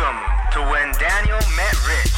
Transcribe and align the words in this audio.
Welcome 0.00 0.22
to 0.52 0.60
When 0.70 0.92
Daniel 0.92 1.40
Met 1.56 1.74
Rich. 1.88 2.12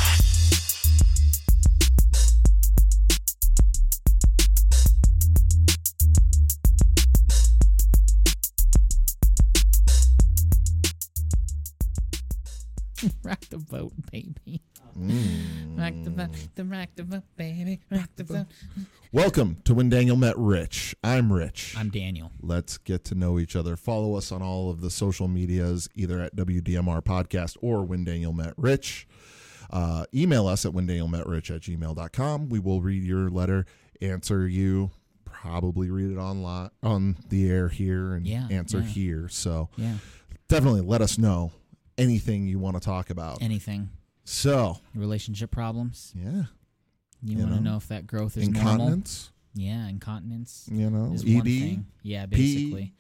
rock 13.25 13.41
the 13.49 13.57
vote, 13.57 13.93
mm. 13.97 14.11
baby. 14.11 14.61
Rock 15.79 15.95
the 16.05 16.11
vote, 16.11 16.29
the 16.57 16.65
rock 16.65 16.89
the 16.97 17.05
vote, 17.05 17.23
baby. 17.37 17.81
Rock 17.91 18.11
the 18.17 18.25
vote. 18.25 18.47
Welcome 19.13 19.57
to 19.65 19.75
When 19.75 19.89
Daniel 19.89 20.17
Met 20.17 20.39
Rich. 20.39 20.95
I'm 21.03 21.33
Rich. 21.33 21.75
I'm 21.77 21.91
Daniel. 21.91 22.31
Let's 22.41 22.79
get 22.79 23.03
to 23.07 23.17
know 23.17 23.41
each 23.41 23.57
other. 23.57 23.75
Follow 23.77 24.15
us 24.17 24.31
on 24.31 24.41
all 24.41 24.71
of 24.71 24.81
the 24.83 24.91
social 24.91 25.27
medias, 25.27 25.89
either 25.97 26.21
at 26.21 26.37
WDMR 26.37 27.03
Podcast 27.03 27.57
or 27.61 27.83
When 27.85 28.05
Daniel 28.05 28.33
Met 28.33 28.55
Rich. 28.57 29.09
Uh, 29.71 30.05
email 30.15 30.47
us 30.47 30.65
at 30.65 30.73
whendanielmetrich 30.73 31.55
at 31.55 31.63
gmail.com. 31.63 32.49
We 32.51 32.61
will 32.61 32.83
read 32.83 33.03
your 33.03 33.31
letter, 33.31 33.67
answer 34.01 34.47
you, 34.47 34.91
probably 35.25 35.91
read 35.91 36.13
it 36.13 36.19
on, 36.19 36.43
li- 36.45 36.71
on 36.83 37.17
the 37.29 37.51
air 37.51 37.69
here 37.69 38.15
and 38.15 38.27
Yeah, 38.27 38.47
answer 38.49 38.79
yeah. 38.79 38.85
here. 38.87 39.29
So 39.29 39.71
Yeah. 39.77 39.97
definitely 40.49 40.83
let 40.83 41.03
us 41.03 41.19
know 41.19 41.51
anything 41.99 42.47
you 42.47 42.61
want 42.61 42.77
to 42.77 42.81
talk 42.81 43.11
about. 43.11 43.43
Anything. 43.43 43.91
so, 44.25 44.79
Relationship 44.95 45.51
problems. 45.51 46.13
yeah. 46.17 46.45
You, 47.23 47.37
You 47.39 47.43
want 47.45 47.57
to 47.57 47.61
know, 47.61 47.77
if 47.77 47.89
that 47.89 48.07
growth 48.07 48.37
is 48.37 48.49
normal? 48.49 48.73
Incontinence, 48.73 49.31
Yeah, 49.55 49.89
incontinence 49.89 50.69
you 50.71 50.91
know, 50.91 51.15
ED. 51.15 51.85
Yeah, 52.03 52.27
basically. 52.27 52.95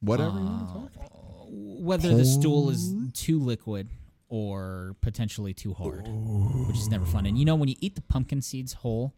whatever 0.00 0.38
you 0.38 0.46
Uh, 0.46 0.50
want 0.50 0.68
to 0.68 0.98
talk 0.98 1.06
about. 1.06 1.50
Whether 1.50 2.14
the 2.16 2.24
stool 2.24 2.70
is 2.70 2.94
too 3.14 3.38
liquid 3.40 3.88
or 4.28 4.94
potentially 5.00 5.54
too 5.54 5.72
hard, 5.74 6.06
which 6.66 6.76
is 6.76 6.88
never 6.88 7.06
fun. 7.06 7.24
And 7.26 7.38
you 7.38 7.44
know, 7.44 7.56
when 7.56 7.68
you 7.68 7.76
eat 7.80 7.94
the 7.94 8.02
pumpkin 8.02 8.42
seeds 8.42 8.74
whole, 8.74 9.14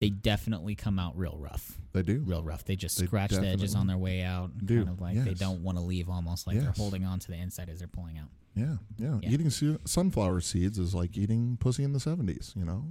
they 0.00 0.10
definitely 0.10 0.74
come 0.74 0.98
out 0.98 1.16
real 1.16 1.36
rough. 1.38 1.78
They 1.92 2.02
do. 2.02 2.22
Real 2.26 2.42
rough. 2.42 2.64
They 2.64 2.76
just 2.76 2.98
They 2.98 3.06
scratch 3.06 3.30
the 3.30 3.46
edges 3.46 3.74
on 3.74 3.86
their 3.86 3.96
way 3.96 4.22
out. 4.22 4.50
do, 4.66 4.78
Kind 4.84 4.88
of 4.90 5.00
like 5.00 5.22
they 5.24 5.34
don't 5.34 5.62
want 5.62 5.78
to 5.78 5.84
leave 5.84 6.08
almost 6.10 6.46
like 6.46 6.58
they're 6.60 6.72
holding 6.72 7.04
on 7.04 7.18
to 7.20 7.28
the 7.28 7.36
inside 7.38 7.68
as 7.70 7.78
they're 7.78 7.88
pulling 7.88 8.18
out. 8.18 8.28
Yeah, 8.54 8.76
yeah. 8.98 9.18
Yeah. 9.22 9.30
Eating 9.30 9.50
su- 9.50 9.80
sunflower 9.84 10.40
seeds 10.42 10.78
is 10.78 10.94
like 10.94 11.16
eating 11.16 11.56
pussy 11.58 11.82
in 11.82 11.92
the 11.92 11.98
70s, 11.98 12.54
you 12.54 12.64
know? 12.64 12.84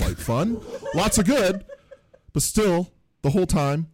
Quite 0.00 0.18
fun. 0.18 0.60
Lots 0.94 1.18
of 1.18 1.26
good, 1.26 1.64
but 2.32 2.42
still, 2.42 2.90
the 3.22 3.30
whole 3.30 3.46
time. 3.46 3.88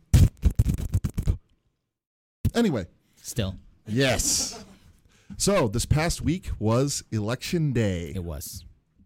Anyway, 2.54 2.86
Still, 3.20 3.56
yes. 3.86 4.64
So, 5.36 5.68
this 5.68 5.84
past 5.84 6.22
week 6.22 6.50
was 6.60 7.02
election 7.10 7.72
day. 7.72 8.12
it 8.14 8.22
was. 8.22 8.64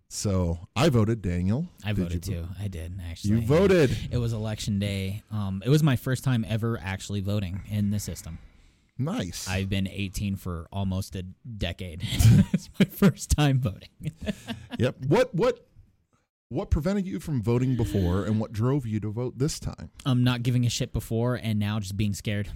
So, 0.09 0.59
I 0.77 0.89
voted 0.91 1.23
Daniel. 1.23 1.69
I 1.85 1.95
voted 1.95 2.23
too. 2.23 2.47
I 2.61 2.69
did 2.69 3.01
actually. 3.09 3.31
You 3.31 3.41
voted. 3.41 3.97
It 4.11 4.19
was 4.19 4.33
election 4.33 4.79
day. 4.79 5.23
Um, 5.33 5.63
it 5.65 5.71
was 5.71 5.83
my 5.83 5.97
first 5.97 6.23
time 6.23 6.45
ever 6.49 6.79
actually 6.83 7.21
voting 7.23 7.63
in 7.71 7.91
the 7.91 7.99
system. 7.99 8.39
Nice. 8.99 9.49
I've 9.49 9.71
been 9.71 9.89
18 9.89 10.37
for 10.37 10.69
almost 10.71 11.17
a 11.17 11.23
decade. 11.23 12.03
it's 12.53 12.69
my 12.79 12.85
first 12.85 13.31
time 13.31 13.59
voting. 13.59 13.89
yep. 14.79 14.97
What 15.07 15.35
what 15.35 15.67
what 16.51 16.69
prevented 16.69 17.07
you 17.07 17.21
from 17.21 17.41
voting 17.41 17.77
before 17.77 18.25
and 18.25 18.39
what 18.41 18.53
drove 18.53 18.85
you 18.85 19.01
to 19.01 19.09
vote 19.11 19.39
this 19.39 19.59
time? 19.61 19.91
I'm 20.05 20.25
not 20.25 20.43
giving 20.43 20.67
a 20.67 20.69
shit 20.69 20.93
before, 20.93 21.37
and 21.37 21.59
now 21.59 21.79
just 21.79 21.97
being 21.97 22.13
scared. 22.13 22.49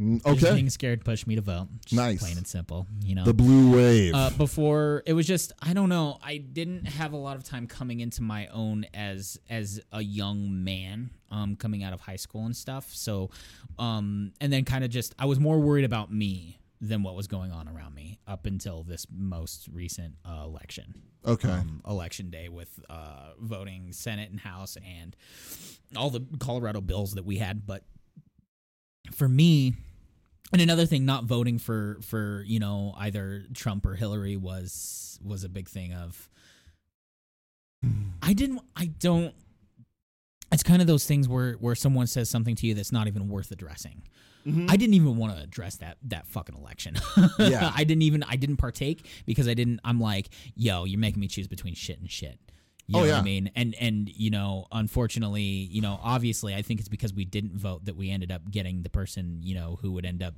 Mm, 0.00 0.22
Just 0.24 0.44
Okay. 0.44 0.54
being 0.54 0.70
scared 0.70 1.04
pushed 1.04 1.26
me 1.26 1.34
to 1.34 1.40
vote. 1.42 1.66
Just 1.84 1.92
Nice. 1.94 2.20
Plain 2.20 2.38
and 2.38 2.46
simple. 2.46 2.86
You 3.04 3.16
know. 3.16 3.24
The 3.24 3.34
blue 3.34 3.76
wave. 3.76 4.14
uh, 4.14 4.30
before 4.30 5.02
it 5.06 5.12
was 5.12 5.26
just 5.26 5.52
I 5.60 5.72
don't 5.74 5.88
know 5.88 6.18
I 6.22 6.36
didn't 6.38 6.86
have 6.86 7.12
a 7.12 7.16
lot 7.16 7.36
of 7.36 7.42
time 7.44 7.66
coming 7.66 7.98
into 8.00 8.22
my 8.22 8.46
own 8.46 8.86
as 8.94 9.38
as 9.50 9.80
a 9.92 10.00
young 10.00 10.62
man 10.64 11.10
um 11.32 11.56
coming 11.56 11.82
out 11.82 11.92
of 11.92 12.00
high 12.00 12.16
school 12.16 12.46
and 12.46 12.56
stuff 12.56 12.90
so 12.94 13.30
um 13.78 14.32
and 14.40 14.52
then 14.52 14.64
kind 14.64 14.84
of 14.84 14.90
just 14.90 15.14
I 15.18 15.24
was 15.26 15.40
more 15.40 15.58
worried 15.58 15.84
about 15.84 16.12
me 16.12 16.57
than 16.80 17.02
what 17.02 17.16
was 17.16 17.26
going 17.26 17.50
on 17.50 17.68
around 17.68 17.94
me 17.94 18.18
up 18.26 18.46
until 18.46 18.82
this 18.84 19.06
most 19.10 19.68
recent 19.72 20.14
uh, 20.24 20.42
election 20.44 20.94
okay. 21.26 21.48
um, 21.48 21.82
election 21.86 22.30
day 22.30 22.48
with 22.48 22.80
uh, 22.88 23.30
voting 23.40 23.92
Senate 23.92 24.30
and 24.30 24.40
House 24.40 24.76
and 24.76 25.16
all 25.96 26.10
the 26.10 26.24
Colorado 26.38 26.80
bills 26.80 27.14
that 27.14 27.24
we 27.24 27.38
had. 27.38 27.66
But 27.66 27.84
for 29.12 29.28
me, 29.28 29.74
and 30.52 30.62
another 30.62 30.86
thing, 30.86 31.04
not 31.04 31.24
voting 31.24 31.58
for 31.58 31.98
for 32.02 32.44
you 32.46 32.58
know 32.58 32.94
either 32.98 33.44
Trump 33.54 33.84
or 33.86 33.94
Hillary 33.94 34.36
was 34.36 35.18
was 35.22 35.44
a 35.44 35.48
big 35.48 35.68
thing 35.68 35.92
of. 35.92 36.28
I 38.22 38.32
didn't. 38.32 38.60
I 38.74 38.86
don't. 38.86 39.34
It's 40.50 40.62
kind 40.62 40.80
of 40.80 40.88
those 40.88 41.06
things 41.06 41.28
where 41.28 41.52
where 41.54 41.74
someone 41.74 42.06
says 42.06 42.28
something 42.28 42.56
to 42.56 42.66
you 42.66 42.74
that's 42.74 42.92
not 42.92 43.06
even 43.06 43.28
worth 43.28 43.50
addressing. 43.50 44.02
Mm-hmm. 44.48 44.66
I 44.70 44.76
didn't 44.76 44.94
even 44.94 45.16
want 45.16 45.36
to 45.36 45.42
address 45.42 45.76
that 45.76 45.98
that 46.04 46.26
fucking 46.26 46.56
election. 46.56 46.96
Yeah. 47.38 47.70
I 47.74 47.84
didn't 47.84 48.02
even 48.02 48.22
I 48.22 48.36
didn't 48.36 48.56
partake 48.56 49.06
because 49.26 49.46
I 49.48 49.54
didn't 49.54 49.80
I'm 49.84 50.00
like, 50.00 50.28
yo, 50.56 50.84
you're 50.84 50.98
making 51.00 51.20
me 51.20 51.28
choose 51.28 51.46
between 51.46 51.74
shit 51.74 52.00
and 52.00 52.10
shit. 52.10 52.38
You 52.86 52.96
Oh, 52.96 53.00
know 53.00 53.06
what 53.06 53.08
yeah. 53.08 53.18
I 53.18 53.22
mean? 53.22 53.50
And 53.54 53.74
and 53.80 54.08
you 54.08 54.30
know, 54.30 54.66
unfortunately, 54.72 55.42
you 55.42 55.80
know, 55.82 55.98
obviously 56.02 56.54
I 56.54 56.62
think 56.62 56.80
it's 56.80 56.88
because 56.88 57.12
we 57.12 57.24
didn't 57.24 57.56
vote 57.58 57.84
that 57.84 57.96
we 57.96 58.10
ended 58.10 58.32
up 58.32 58.50
getting 58.50 58.82
the 58.82 58.88
person, 58.90 59.40
you 59.42 59.54
know, 59.54 59.78
who 59.82 59.92
would 59.92 60.06
end 60.06 60.22
up 60.22 60.34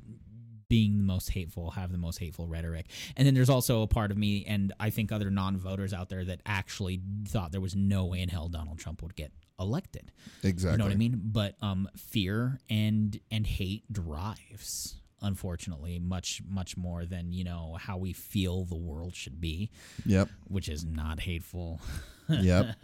being 0.68 0.98
the 0.98 1.04
most 1.04 1.30
hateful, 1.30 1.72
have 1.72 1.90
the 1.90 1.98
most 1.98 2.18
hateful 2.18 2.46
rhetoric. 2.46 2.86
And 3.16 3.26
then 3.26 3.34
there's 3.34 3.50
also 3.50 3.82
a 3.82 3.86
part 3.88 4.10
of 4.12 4.16
me 4.16 4.44
and 4.46 4.72
I 4.78 4.90
think 4.90 5.10
other 5.10 5.30
non-voters 5.30 5.92
out 5.92 6.08
there 6.08 6.24
that 6.24 6.40
actually 6.46 7.00
thought 7.26 7.50
there 7.50 7.60
was 7.60 7.74
no 7.74 8.04
way 8.06 8.20
in 8.20 8.28
hell 8.28 8.48
Donald 8.48 8.78
Trump 8.78 9.02
would 9.02 9.16
get 9.16 9.32
elected. 9.60 10.10
Exactly. 10.42 10.72
You 10.74 10.78
know 10.78 10.84
what 10.84 10.92
I 10.92 10.96
mean? 10.96 11.20
But 11.22 11.54
um, 11.62 11.88
fear 11.96 12.58
and 12.70 13.18
and 13.30 13.46
hate 13.46 13.84
drives, 13.92 14.96
unfortunately, 15.20 15.98
much 15.98 16.42
much 16.48 16.76
more 16.76 17.04
than 17.04 17.32
you 17.32 17.44
know 17.44 17.76
how 17.78 17.96
we 17.98 18.12
feel 18.12 18.64
the 18.64 18.74
world 18.76 19.14
should 19.14 19.40
be, 19.40 19.70
Yep. 20.06 20.28
which 20.48 20.68
is 20.68 20.84
not 20.84 21.20
hateful, 21.20 21.80
Yep. 22.28 22.76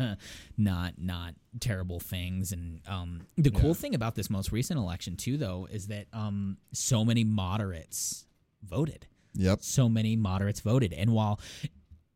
not 0.59 0.95
not 0.99 1.35
terrible 1.61 2.01
things. 2.01 2.53
And 2.53 2.81
um, 2.87 3.23
the 3.37 3.51
cool 3.51 3.75
thing 3.75 3.95
about 3.95 4.15
this 4.15 4.29
most 4.31 4.53
recent 4.53 4.79
election 4.79 5.17
too, 5.17 5.37
though, 5.39 5.67
is 5.71 5.87
that 5.89 6.07
um, 6.13 6.59
so 6.73 7.05
many 7.05 7.25
moderates 7.25 8.27
voted 8.63 9.07
Yep. 9.39 9.63
so 9.63 9.89
many 9.89 10.17
moderates 10.17 10.61
voted. 10.61 10.93
And 10.95 11.13
while 11.13 11.39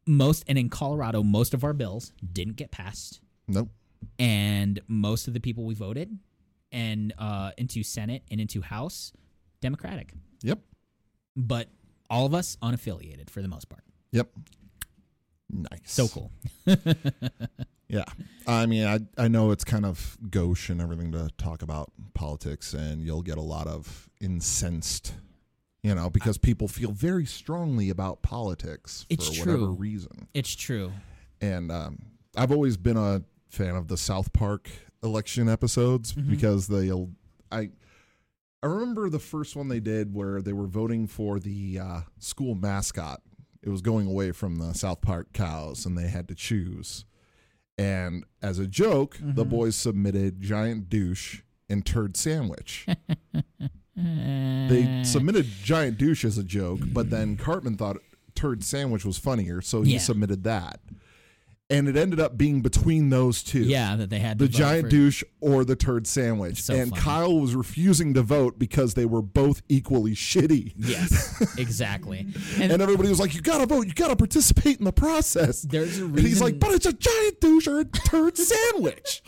most, 0.07 0.43
and 0.49 0.57
in 0.59 0.71
Colorado, 0.71 1.23
most 1.23 1.53
of 1.55 1.63
our 1.65 1.75
bills 1.75 2.13
didn't 2.33 2.57
get 2.57 2.71
passed, 2.71 3.21
Nope. 3.47 3.69
And 4.19 4.81
most 4.89 5.29
of 5.29 5.35
the 5.35 5.41
people 5.41 5.65
we 5.65 5.75
voted 5.75 6.17
and 6.73 7.13
uh, 7.19 7.53
into 7.59 7.83
Senate 7.83 8.23
and 8.31 8.41
into 8.41 8.61
House, 8.61 9.13
Democratic. 9.61 10.13
Yep. 10.43 10.61
But 11.37 11.69
all 12.09 12.27
of 12.27 12.35
us 12.35 12.57
unaffiliated 12.63 13.31
for 13.31 13.43
the 13.43 13.49
most 13.49 13.69
part. 13.69 13.85
Yep. 14.13 14.29
Nice. 15.51 15.81
So 15.85 16.09
cool. 16.09 16.31
Yeah. 17.91 18.05
I 18.47 18.67
mean, 18.67 18.87
I 18.87 19.01
I 19.19 19.27
know 19.27 19.51
it's 19.51 19.65
kind 19.65 19.85
of 19.85 20.17
gauche 20.31 20.71
and 20.71 20.81
everything 20.81 21.11
to 21.13 21.29
talk 21.39 21.63
about 21.63 21.91
politics, 22.15 22.73
and 22.73 23.03
you'll 23.03 23.23
get 23.23 23.37
a 23.37 23.43
lot 23.43 23.67
of 23.67 24.09
incensed, 24.21 25.15
you 25.83 25.95
know, 25.95 26.09
because 26.09 26.39
people 26.39 26.69
feel 26.69 26.93
very 26.93 27.27
strongly 27.27 27.91
about 27.91 28.23
politics 28.23 29.07
for 29.11 29.17
whatever 29.17 29.57
true. 29.59 29.73
reason. 29.73 30.29
It's 30.35 30.55
true. 30.55 30.93
And 31.41 31.73
um, 31.73 31.99
I've 32.37 32.53
always 32.53 32.77
been 32.77 32.97
a 32.97 33.23
fan 33.51 33.77
of 33.77 33.89
the 33.89 33.97
South 33.97 34.33
Park 34.33 34.71
election 35.03 35.49
episodes 35.49 36.13
Mm-hmm. 36.15 36.31
because 36.31 36.69
they'll 36.69 37.11
I. 37.53 37.71
I 38.63 38.67
remember 38.67 39.09
the 39.09 39.19
first 39.19 39.57
one 39.57 39.69
they 39.69 39.81
did 39.81 40.13
where 40.13 40.43
they 40.43 40.53
were 40.53 40.67
voting 40.67 41.07
for 41.07 41.41
the 41.41 41.79
uh, 41.79 42.01
school 42.19 42.55
mascot. 42.55 43.23
It 43.63 43.71
was 43.71 43.81
going 43.81 44.07
away 44.07 44.33
from 44.33 44.57
the 44.57 44.75
South 44.75 45.01
Park 45.01 45.33
cows, 45.33 45.87
and 45.87 45.97
they 45.97 46.09
had 46.09 46.29
to 46.29 46.35
choose. 46.35 47.07
And 47.79 48.25
as 48.43 48.59
a 48.59 48.67
joke, 48.67 49.17
the 49.19 49.45
Mm-hmm. 49.45 49.49
boys 49.51 49.77
submitted 49.77 50.43
giant 50.43 50.91
douche 50.91 51.41
and 51.71 51.87
turd 51.87 52.19
sandwich. 52.19 52.87
they 53.97 55.03
submitted 55.05 55.47
giant 55.63 55.99
douche 55.99 56.25
as 56.25 56.39
a 56.39 56.45
joke, 56.45 56.81
but 56.93 57.11
then 57.11 57.37
Cartman 57.37 57.77
thought 57.77 57.97
turd 58.35 58.63
sandwich 58.63 59.05
was 59.05 59.19
funnier, 59.19 59.61
so 59.61 59.83
he 59.83 59.95
Yeah. 59.95 59.99
submitted 60.01 60.45
that. 60.45 60.81
And 61.71 61.89
it 61.89 61.97
ended 61.97 62.19
up 62.19 62.37
being 62.37 62.63
between 62.63 63.11
those 63.11 63.45
two. 63.45 63.61
Yeah, 63.61 63.95
that 63.95 64.11
they 64.11 64.19
had 64.19 64.39
The 64.39 64.49
giant 64.49 64.87
for- 64.87 64.91
douche 64.91 65.23
or 65.41 65.65
the 65.65 65.77
turd 65.77 66.07
sandwich. 66.09 66.61
So 66.65 66.75
and 66.75 66.91
funny. 66.91 67.01
Kyle 67.01 67.39
was 67.41 67.55
refusing 67.55 68.13
to 68.15 68.23
vote 68.23 68.59
because 68.59 68.95
they 68.95 69.07
were 69.07 69.23
both 69.23 69.63
equally 69.69 70.13
shitty. 70.17 70.73
Yes, 70.77 71.41
exactly. 71.59 72.27
And, 72.59 72.73
And 72.73 72.83
everybody 72.83 73.09
was 73.09 73.21
like, 73.21 73.35
You 73.37 73.41
gotta 73.41 73.67
vote, 73.67 73.87
you 73.87 73.95
gotta 73.95 74.17
participate 74.17 74.79
in 74.81 74.85
the 74.85 74.93
process. 74.93 75.63
There's 75.63 75.99
a 76.01 76.07
And 76.07 76.19
he's 76.19 76.41
like, 76.43 76.59
But 76.59 76.73
it's 76.73 76.87
a 76.87 76.93
giant 76.93 77.41
douche 77.41 77.69
or 77.69 77.79
a 77.81 77.85
turd 77.85 78.37
sandwich. 78.53 79.23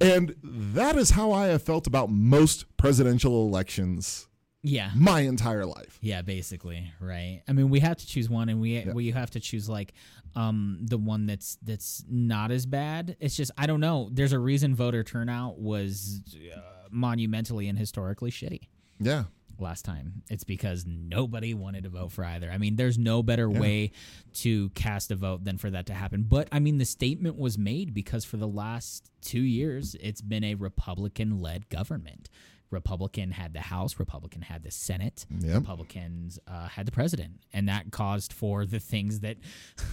And 0.00 0.34
that 0.42 0.96
is 0.96 1.10
how 1.12 1.32
I 1.32 1.46
have 1.46 1.62
felt 1.62 1.86
about 1.86 2.10
most 2.10 2.66
presidential 2.76 3.46
elections 3.46 4.28
Yeah. 4.68 4.90
my 4.96 5.20
entire 5.20 5.64
life. 5.64 5.98
Yeah, 6.02 6.22
basically, 6.22 6.92
right. 7.00 7.42
I 7.48 7.52
mean, 7.52 7.70
we 7.70 7.80
have 7.80 7.96
to 7.98 8.06
choose 8.06 8.28
one, 8.28 8.48
and 8.48 8.60
we 8.60 8.84
we 8.92 9.10
have 9.12 9.30
to 9.30 9.40
choose 9.40 9.68
like 9.68 9.94
um 10.34 10.78
the 10.82 10.98
one 10.98 11.26
that's 11.26 11.56
that's 11.62 12.04
not 12.08 12.50
as 12.50 12.66
bad. 12.66 13.16
It's 13.20 13.36
just 13.36 13.50
I 13.56 13.66
don't 13.66 13.80
know. 13.80 14.08
There's 14.12 14.32
a 14.32 14.38
reason 14.38 14.74
voter 14.74 15.02
turnout 15.04 15.58
was 15.58 16.20
uh, 16.54 16.60
monumentally 16.90 17.68
and 17.68 17.78
historically 17.78 18.30
shitty 18.30 18.68
Yeah. 19.00 19.24
last 19.58 19.84
time. 19.84 20.22
It's 20.28 20.44
because 20.44 20.84
nobody 20.86 21.54
wanted 21.54 21.84
to 21.84 21.90
vote 21.90 22.12
for 22.12 22.24
either. 22.24 22.50
I 22.50 22.58
mean, 22.58 22.76
there's 22.76 22.98
no 22.98 23.22
better 23.22 23.48
way 23.48 23.92
to 24.34 24.68
cast 24.70 25.10
a 25.10 25.16
vote 25.16 25.44
than 25.44 25.58
for 25.58 25.70
that 25.70 25.86
to 25.86 25.94
happen. 25.94 26.24
But 26.24 26.48
I 26.52 26.58
mean, 26.58 26.78
the 26.78 26.84
statement 26.84 27.36
was 27.38 27.56
made 27.56 27.94
because 27.94 28.24
for 28.24 28.36
the 28.36 28.48
last 28.48 29.10
two 29.22 29.40
years, 29.40 29.94
it's 30.00 30.20
been 30.20 30.44
a 30.44 30.54
Republican 30.56 31.38
led 31.38 31.68
government. 31.70 32.28
Republican 32.70 33.30
had 33.30 33.52
the 33.52 33.60
House, 33.60 33.98
Republican 33.98 34.42
had 34.42 34.62
the 34.62 34.70
Senate, 34.70 35.24
Yep. 35.40 35.54
Republicans 35.60 36.38
uh, 36.48 36.68
had 36.68 36.86
the 36.86 36.92
president. 36.92 37.40
And 37.52 37.68
that 37.68 37.90
caused 37.92 38.32
for 38.32 38.64
the 38.66 38.80
things 38.80 39.20
that 39.20 39.36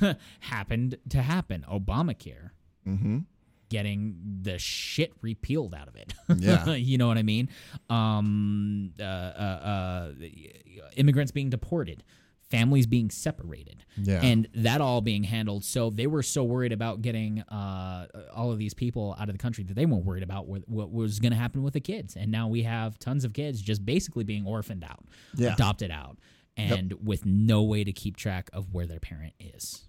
happened 0.39 0.97
to 1.09 1.21
happen. 1.21 1.65
Obamacare 1.71 2.49
Mm-hmm. 2.87 3.19
getting 3.69 4.17
the 4.41 4.59
shit 4.59 5.13
repealed 5.21 5.73
out 5.73 5.87
of 5.87 5.95
it. 5.95 6.13
Yeah. 6.37 6.73
you 6.73 6.97
know 6.97 7.07
what 7.07 7.17
I 7.17 7.23
mean? 7.23 7.47
Um, 7.89 8.91
uh, 8.99 9.03
uh, 9.03 9.05
uh, 9.05 10.11
immigrants 10.97 11.31
being 11.31 11.49
deported, 11.49 12.03
families 12.57 12.85
being 12.88 13.09
separated, 13.09 13.83
Yeah. 13.97 14.21
and 14.21 14.47
that 14.53 14.79
all 14.81 15.01
being 15.01 15.23
handled. 15.23 15.63
So 15.65 15.89
they 15.89 16.07
were 16.07 16.21
so 16.23 16.44
worried 16.44 16.71
about 16.71 17.01
getting 17.01 17.41
uh, 17.41 18.07
all 18.33 18.51
of 18.51 18.59
these 18.59 18.73
people 18.73 19.15
out 19.19 19.27
of 19.29 19.33
the 19.33 19.39
country 19.39 19.63
that 19.63 19.73
they 19.73 19.85
weren't 19.85 20.05
worried 20.05 20.23
about 20.23 20.47
what, 20.47 20.67
what 20.69 20.91
was 20.91 21.19
going 21.19 21.31
to 21.31 21.38
happen 21.38 21.63
with 21.63 21.73
the 21.73 21.79
kids. 21.81 22.15
And 22.15 22.31
now 22.31 22.47
we 22.47 22.63
have 22.63 23.00
tons 23.00 23.25
of 23.25 23.33
kids 23.33 23.61
just 23.61 23.85
basically 23.85 24.23
being 24.23 24.45
orphaned 24.45 24.83
out, 24.83 25.03
Yeah. 25.35 25.53
adopted 25.53 25.89
out, 25.91 26.17
and 26.55 26.94
with 27.03 27.25
no 27.25 27.63
way 27.63 27.83
to 27.83 27.91
keep 27.91 28.15
track 28.17 28.50
of 28.53 28.71
where 28.73 28.85
their 28.85 28.99
parent 28.99 29.33
is. 29.39 29.85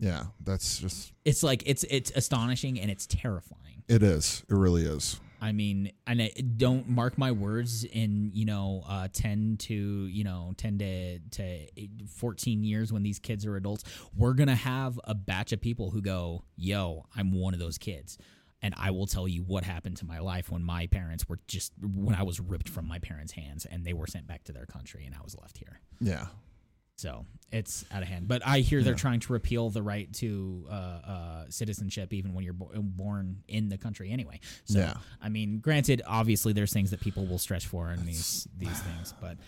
Yeah. 0.00 0.24
That's 0.44 0.78
just 0.80 1.12
It's 1.24 1.42
like 1.42 1.62
it's 1.66 1.84
it's 1.90 2.10
astonishing 2.14 2.80
and 2.80 2.90
it's 2.90 3.06
terrifying. 3.06 3.82
it 3.88 4.02
is. 4.02 4.42
It 4.48 4.54
really 4.54 4.82
is. 4.82 5.20
I 5.40 5.52
mean, 5.52 5.92
and 6.06 6.20
I, 6.20 6.32
don't 6.56 6.88
mark 6.88 7.16
my 7.16 7.32
words. 7.32 7.84
In 7.84 8.30
you 8.34 8.44
know, 8.44 8.82
uh, 8.88 9.08
ten 9.12 9.56
to 9.60 9.74
you 9.74 10.24
know, 10.24 10.52
ten 10.56 10.78
to 10.78 11.18
to 11.18 11.66
fourteen 12.08 12.64
years 12.64 12.92
when 12.92 13.02
these 13.02 13.18
kids 13.18 13.46
are 13.46 13.56
adults, 13.56 13.84
we're 14.16 14.34
gonna 14.34 14.54
have 14.54 14.98
a 15.04 15.14
batch 15.14 15.52
of 15.52 15.60
people 15.60 15.90
who 15.90 16.02
go, 16.02 16.44
"Yo, 16.56 17.06
I'm 17.16 17.32
one 17.32 17.54
of 17.54 17.60
those 17.60 17.78
kids." 17.78 18.18
And 18.60 18.74
I 18.76 18.90
will 18.90 19.06
tell 19.06 19.28
you 19.28 19.42
what 19.42 19.62
happened 19.62 19.98
to 19.98 20.04
my 20.04 20.18
life 20.18 20.50
when 20.50 20.64
my 20.64 20.88
parents 20.88 21.28
were 21.28 21.38
just 21.46 21.72
when 21.80 22.16
I 22.16 22.24
was 22.24 22.40
ripped 22.40 22.68
from 22.68 22.88
my 22.88 22.98
parents' 22.98 23.32
hands 23.32 23.64
and 23.64 23.84
they 23.84 23.92
were 23.92 24.08
sent 24.08 24.26
back 24.26 24.42
to 24.44 24.52
their 24.52 24.66
country 24.66 25.04
and 25.06 25.14
I 25.14 25.22
was 25.22 25.36
left 25.40 25.58
here. 25.58 25.80
Yeah. 26.00 26.26
So 26.98 27.24
it's 27.52 27.84
out 27.92 28.02
of 28.02 28.08
hand. 28.08 28.26
But 28.26 28.42
I 28.44 28.58
hear 28.58 28.82
they're 28.82 28.94
trying 28.94 29.20
to 29.20 29.32
repeal 29.32 29.70
the 29.70 29.82
right 29.82 30.12
to 30.14 30.66
uh, 30.68 30.72
uh, 30.72 31.44
citizenship 31.48 32.12
even 32.12 32.34
when 32.34 32.42
you're 32.42 32.52
bo- 32.52 32.72
born 32.74 33.44
in 33.46 33.68
the 33.68 33.78
country 33.78 34.10
anyway. 34.10 34.40
So 34.64 34.80
Yeah. 34.80 34.94
I 35.22 35.28
mean, 35.28 35.60
granted, 35.60 36.02
obviously 36.06 36.52
there's 36.52 36.72
things 36.72 36.90
that 36.90 37.00
people 37.00 37.24
will 37.24 37.38
stretch 37.38 37.66
for 37.66 37.92
in 37.92 38.04
these 38.04 38.48
these 38.58 38.80
things, 38.80 39.14
but 39.20 39.38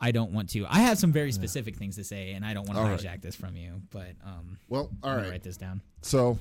I 0.00 0.12
don't 0.12 0.32
want 0.32 0.50
to. 0.50 0.66
I 0.68 0.80
have 0.80 0.98
some 0.98 1.10
very 1.10 1.32
specific 1.32 1.76
things 1.76 1.96
to 1.96 2.04
say, 2.04 2.32
and 2.32 2.44
I 2.44 2.52
don't 2.52 2.66
want 2.68 2.76
to 2.76 2.82
All 2.84 2.88
right. 2.90 3.00
hijack 3.00 3.22
this 3.22 3.34
from 3.34 3.56
you. 3.56 3.80
But 3.90 4.12
um, 4.24 4.58
Well, 4.68 4.90
all 5.02 5.10
I'm 5.12 5.30
write 5.30 5.42
this 5.42 5.56
down. 5.56 5.80
So, 6.02 6.38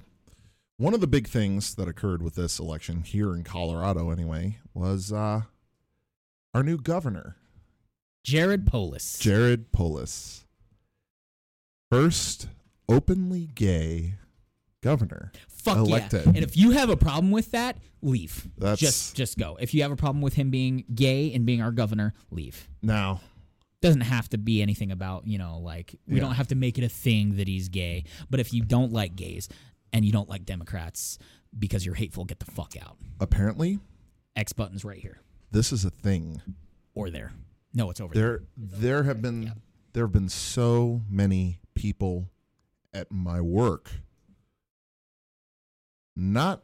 one 0.75 0.94
of 0.94 1.00
the 1.02 1.08
big 1.08 1.28
things 1.28 1.75
that 1.75 1.88
occurred 1.88 2.22
with 2.22 2.36
this 2.36 2.60
election 2.60 3.04
here 3.04 3.34
in 3.34 3.44
Colorado, 3.44 4.12
anyway, 4.12 4.60
was 4.75 5.12
uh, 5.14 5.42
our 6.54 6.62
new 6.62 6.78
governor, 6.78 7.38
Jared 8.24 8.68
Polis. 8.68 9.18
Jared 9.18 9.72
Polis. 9.72 10.44
First 11.92 12.48
openly 12.89 13.50
gay 13.56 14.16
governor. 14.81 15.31
Fuck 15.48 15.78
elected. 15.78 16.24
yeah! 16.25 16.30
And 16.36 16.38
if 16.39 16.56
you 16.57 16.72
have 16.72 16.89
a 16.89 16.98
problem 16.98 17.31
with 17.31 17.51
that, 17.51 17.78
leave. 18.01 18.48
That's- 18.57 18.80
just 18.80 19.16
just 19.16 19.38
go. 19.38 19.57
If 19.60 19.74
you 19.74 19.81
have 19.84 19.92
a 19.92 19.95
problem 19.95 20.22
with 20.22 20.34
him 20.36 20.50
being 20.50 20.84
gay 20.94 21.34
and 21.34 21.45
being 21.45 21.62
our 21.62 21.72
governor, 21.72 22.13
leave. 22.31 22.69
Now, 22.81 23.22
doesn't 23.81 24.01
have 24.01 24.28
to 24.30 24.38
be 24.38 24.62
anything 24.62 24.92
about 24.92 25.28
you 25.28 25.38
know 25.38 25.60
like 25.60 25.95
we 26.07 26.16
Yeah. 26.16 26.22
don't 26.22 26.36
have 26.36 26.48
to 26.50 26.56
make 26.56 26.78
it 26.78 26.84
a 26.84 26.89
thing 26.89 27.36
that 27.38 27.48
he's 27.48 27.69
gay 27.69 28.06
but 28.30 28.40
if 28.40 28.51
you 28.51 28.63
don't 28.63 28.92
like 28.92 29.16
gays 29.16 29.48
and 29.94 30.04
you 30.04 30.12
don't 30.12 30.28
like 30.28 30.45
democrats 30.45 31.19
because 31.57 31.86
you're 31.86 31.94
hateful 31.94 32.25
get 32.25 32.40
the 32.40 32.45
fuck 32.51 32.74
out 32.81 32.98
apparently, 33.19 33.78
x 34.36 34.51
buttons 34.51 34.83
right 34.83 34.98
here 35.00 35.19
this 35.51 35.72
is 35.72 35.86
a 35.86 35.92
thing. 35.92 36.42
or 36.95 37.12
there 37.12 37.31
no 37.75 37.92
it's 37.92 38.01
over 38.01 38.16
there, 38.16 38.42
There, 38.57 38.80
there 38.80 39.04
have 39.04 39.22
been 39.22 39.54
there 39.94 40.06
have 40.06 40.12
been 40.12 40.30
so 40.30 41.04
many 41.07 41.60
people 41.78 42.28
at 42.92 43.12
my 43.12 43.40
work, 43.40 43.92
not 46.16 46.64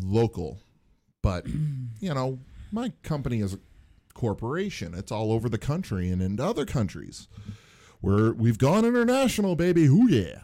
local, 0.00 0.60
but 1.22 1.44
you 2.00 2.14
know, 2.14 2.38
my 2.70 2.92
company 3.02 3.40
is 3.40 3.54
a 3.54 3.58
corporation. 4.14 4.94
It's 4.94 5.10
all 5.10 5.32
over 5.32 5.48
the 5.48 5.58
country 5.58 6.08
and 6.08 6.22
into 6.22 6.44
other 6.44 6.64
countries. 6.64 7.26
Where 8.00 8.32
we've 8.32 8.58
gone 8.58 8.84
international, 8.84 9.56
baby. 9.56 9.86
Hoo 9.86 10.08
yeah. 10.08 10.42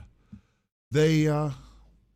They 0.91 1.29
uh 1.29 1.51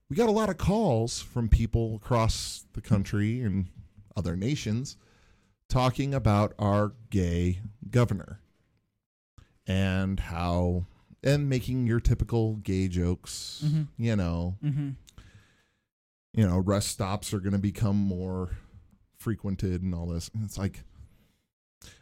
we 0.09 0.17
got 0.17 0.29
a 0.29 0.33
lot 0.33 0.51
of 0.51 0.59
calls 0.59 1.23
from 1.23 1.49
people 1.49 1.95
across 1.95 2.65
the 2.73 2.81
country 2.81 3.41
and 3.41 3.69
other 4.17 4.35
nations 4.35 4.97
talking 5.69 6.13
about 6.13 6.53
our 6.59 6.93
gay 7.11 7.61
governor 7.89 8.41
and 9.67 10.19
how 10.19 10.85
and 11.23 11.49
making 11.49 11.87
your 11.87 12.01
typical 12.01 12.57
gay 12.57 12.89
jokes, 12.89 13.63
Mhm. 13.65 13.89
you 13.99 14.17
know, 14.17 14.57
mm-hmm. 14.63 14.91
you 16.33 16.47
know, 16.47 16.59
rest 16.59 16.89
stops 16.89 17.35
are 17.35 17.41
going 17.41 17.53
to 17.53 17.59
become 17.59 17.97
more 17.97 18.57
frequented 19.17 19.83
and 19.83 19.95
all 19.95 20.07
this. 20.07 20.31
And 20.35 20.45
it's 20.45 20.57
like 20.59 20.83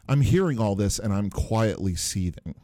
I'm 0.08 0.20
hearing 0.20 0.58
all 0.58 0.74
this 0.76 0.98
and 0.98 1.12
I'm 1.12 1.30
quietly 1.30 1.94
seething 1.96 2.54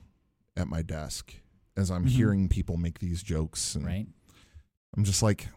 at 0.57 0.69
my 0.69 0.83
desk 0.83 1.35
as 1.77 1.91
I'm 1.91 2.05
Mhm. 2.05 2.09
hearing 2.11 2.49
people 2.49 2.77
make 2.77 2.99
these 3.01 3.23
jokes 3.23 3.75
and 3.75 3.85
right 3.85 4.07
I'm 4.97 5.03
just 5.05 5.23
like 5.23 5.49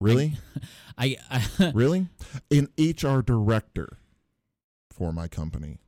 really? 0.00 0.36
i, 0.98 1.16
I 1.30 1.70
really? 1.74 2.08
An 2.50 2.68
HR 2.78 3.20
director 3.22 3.98
for 4.90 5.12
my 5.12 5.28
company 5.28 5.78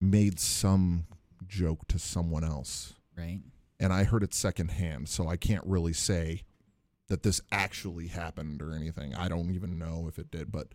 made 0.00 0.38
some 0.40 1.06
joke 1.48 1.86
to 1.88 1.98
someone 1.98 2.44
else 2.44 2.94
right 3.16 3.40
and 3.80 3.92
I 3.92 4.04
heard 4.04 4.22
it 4.22 4.32
secondhand, 4.32 5.08
so 5.08 5.26
I 5.28 5.36
can't 5.36 5.64
really 5.66 5.92
say 5.92 6.42
that 7.08 7.22
this 7.24 7.40
actually 7.50 8.06
happened 8.06 8.62
or 8.62 8.72
anything. 8.72 9.14
I 9.16 9.28
don't 9.28 9.50
even 9.50 9.78
know 9.78 10.06
if 10.08 10.18
it 10.18 10.30
did, 10.30 10.50
but 10.52 10.68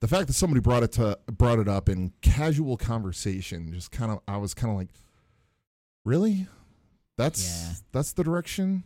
the 0.00 0.08
fact 0.08 0.26
that 0.26 0.32
somebody 0.34 0.60
brought 0.60 0.82
it 0.82 0.92
to 0.92 1.18
brought 1.30 1.60
it 1.60 1.68
up 1.68 1.88
in 1.88 2.12
casual 2.20 2.76
conversation 2.76 3.72
just 3.72 3.90
kind 3.92 4.10
of 4.10 4.20
I 4.26 4.36
was 4.38 4.54
kind 4.54 4.70
of 4.72 4.76
like, 4.76 4.88
really? 6.04 6.46
That's 7.16 7.46
Yeah. 7.48 7.72
that's 7.92 8.12
the 8.12 8.24
direction 8.24 8.84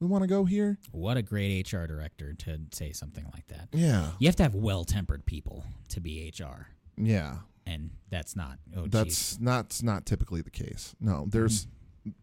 we 0.00 0.06
want 0.08 0.22
to 0.22 0.28
go 0.28 0.44
here? 0.44 0.78
what 0.90 1.16
a 1.16 1.22
great 1.22 1.72
hr 1.72 1.86
director 1.86 2.32
to 2.32 2.58
say 2.72 2.92
something 2.92 3.24
like 3.34 3.46
that 3.48 3.68
Yeah. 3.72 4.12
you 4.18 4.26
have 4.28 4.36
to 4.36 4.42
have 4.42 4.54
well-tempered 4.54 5.24
people 5.26 5.64
to 5.90 6.00
be 6.00 6.32
hr 6.36 6.66
Yeah. 6.96 7.38
and 7.66 7.90
that's 8.10 8.34
not 8.36 8.58
oh 8.76 8.82
geez. 8.82 8.90
That's 8.90 9.40
not 9.40 9.80
not 9.82 10.06
typically 10.06 10.42
the 10.42 10.50
case. 10.50 10.94
No, 11.00 11.26
there's 11.28 11.66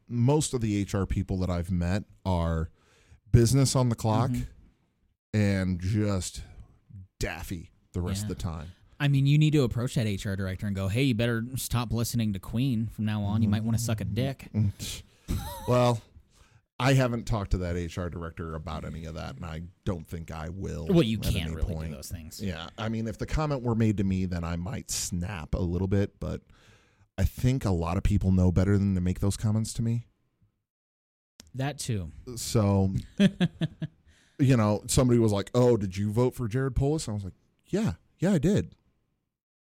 most 0.07 0.53
of 0.53 0.61
the 0.61 0.83
HR 0.83 1.05
people 1.05 1.37
that 1.39 1.49
I've 1.49 1.71
met 1.71 2.03
are 2.25 2.69
business 3.31 3.75
on 3.75 3.89
the 3.89 3.95
clock 3.95 4.31
Mhm. 4.31 4.47
and 5.33 5.79
just 5.79 6.41
daffy 7.19 7.71
the 7.93 8.01
rest 8.01 8.21
Yeah. 8.21 8.23
of 8.25 8.29
the 8.29 8.35
time. 8.43 8.67
I 8.99 9.07
mean, 9.07 9.25
you 9.25 9.37
need 9.37 9.51
to 9.53 9.63
approach 9.63 9.95
that 9.95 10.05
HR 10.07 10.35
director 10.35 10.67
and 10.67 10.75
go, 10.75 10.89
"Hey, 10.89 11.03
you 11.03 11.15
better 11.15 11.45
stop 11.55 11.93
listening 11.93 12.33
to 12.33 12.39
Queen 12.39 12.87
from 12.87 13.05
now 13.05 13.23
on. 13.23 13.41
You 13.41 13.47
might 13.47 13.63
want 13.63 13.77
to 13.77 13.83
suck 13.83 14.01
a 14.01 14.05
dick." 14.05 14.49
well, 15.67 16.01
I 16.79 16.93
haven't 16.93 17.25
talked 17.25 17.51
to 17.51 17.57
that 17.59 17.75
HR 17.75 18.07
director 18.07 18.55
about 18.55 18.85
any 18.85 19.05
of 19.05 19.15
that, 19.15 19.35
and 19.35 19.45
I 19.45 19.63
don't 19.83 20.07
think 20.07 20.31
I 20.31 20.47
will. 20.49 20.87
Well, 20.89 21.03
you 21.03 21.17
can't 21.17 21.53
really 21.53 21.73
point. 21.73 21.89
do 21.89 21.95
those 21.97 22.07
things. 22.09 22.41
Yeah, 22.41 22.69
I 22.77 22.87
mean, 22.89 23.07
if 23.07 23.17
the 23.17 23.25
comment 23.25 23.61
were 23.63 23.75
made 23.75 23.97
to 23.97 24.03
me, 24.03 24.25
then 24.25 24.43
I 24.43 24.55
might 24.55 24.89
snap 24.89 25.53
a 25.53 25.59
little 25.59 25.87
bit, 25.89 26.19
but 26.19 26.41
I 27.17 27.25
think 27.25 27.65
a 27.65 27.71
lot 27.71 27.97
of 27.97 28.03
people 28.03 28.31
know 28.31 28.51
better 28.51 28.77
than 28.77 28.95
to 28.95 29.01
make 29.01 29.19
those 29.19 29.35
comments 29.35 29.73
to 29.73 29.81
me. 29.81 30.05
That 31.55 31.79
too. 31.79 32.11
So, 32.37 32.93
you 34.39 34.55
know, 34.55 34.83
somebody 34.87 35.19
was 35.19 35.31
like, 35.33 35.49
"Oh, 35.53 35.75
did 35.75 35.97
you 35.97 36.11
vote 36.11 36.35
for 36.35 36.47
Jared 36.47 36.75
Polis?" 36.75 37.09
I 37.09 37.11
was 37.11 37.23
like, 37.25 37.33
"Yeah, 37.67 37.93
yeah, 38.19 38.31
I 38.33 38.37
did." 38.37 38.75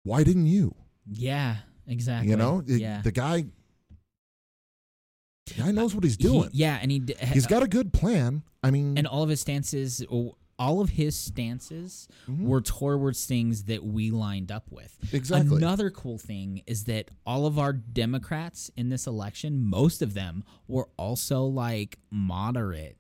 Why 0.05 0.23
didn't 0.23 0.47
you? 0.47 0.75
Yeah, 1.07 1.57
exactly. 1.87 2.31
You 2.31 2.37
know, 2.37 2.63
it- 2.67 2.81
yeah. 2.81 3.03
the 3.03 3.13
guy, 3.13 3.45
the 5.47 5.55
guy 5.55 5.71
knows 5.71 5.95
what 5.95 6.05
he's 6.05 6.17
He- 6.17 6.23
doing. 6.23 6.51
yeah, 6.53 6.79
and 6.81 6.91
he 6.91 6.99
d- 7.01 7.15
He's 7.33 7.47
uh, 7.47 7.49
got 7.51 7.63
a 7.63 7.69
good 7.69 7.93
plan. 7.93 8.43
I 8.63 8.71
mean, 8.71 8.97
and 8.97 9.07
all 9.07 9.23
of 9.23 9.29
his 9.29 9.41
stances. 9.41 10.05
all 10.57 10.81
of 10.81 10.91
his 10.91 11.17
stances 11.17 12.07
mm-hmm. 12.29 12.47
were 12.47 12.61
towards 12.61 13.27
things 13.27 13.65
that 13.65 13.85
we 13.85 14.11
lined 14.13 14.53
up 14.53 14.71
with. 14.71 14.97
Exactly. 15.13 15.57
Another 15.57 15.91
cool 15.91 16.17
thing 16.17 16.63
is 16.67 16.85
that 16.85 17.11
all 17.27 17.45
of 17.47 17.59
our 17.59 17.73
Democrats 17.73 18.71
in 18.77 18.89
this 18.89 19.07
election, 19.09 19.61
most 19.61 20.01
of 20.01 20.15
them 20.15 20.45
were 20.69 20.89
also 20.97 21.43
like 21.43 21.99
moderate 22.11 22.97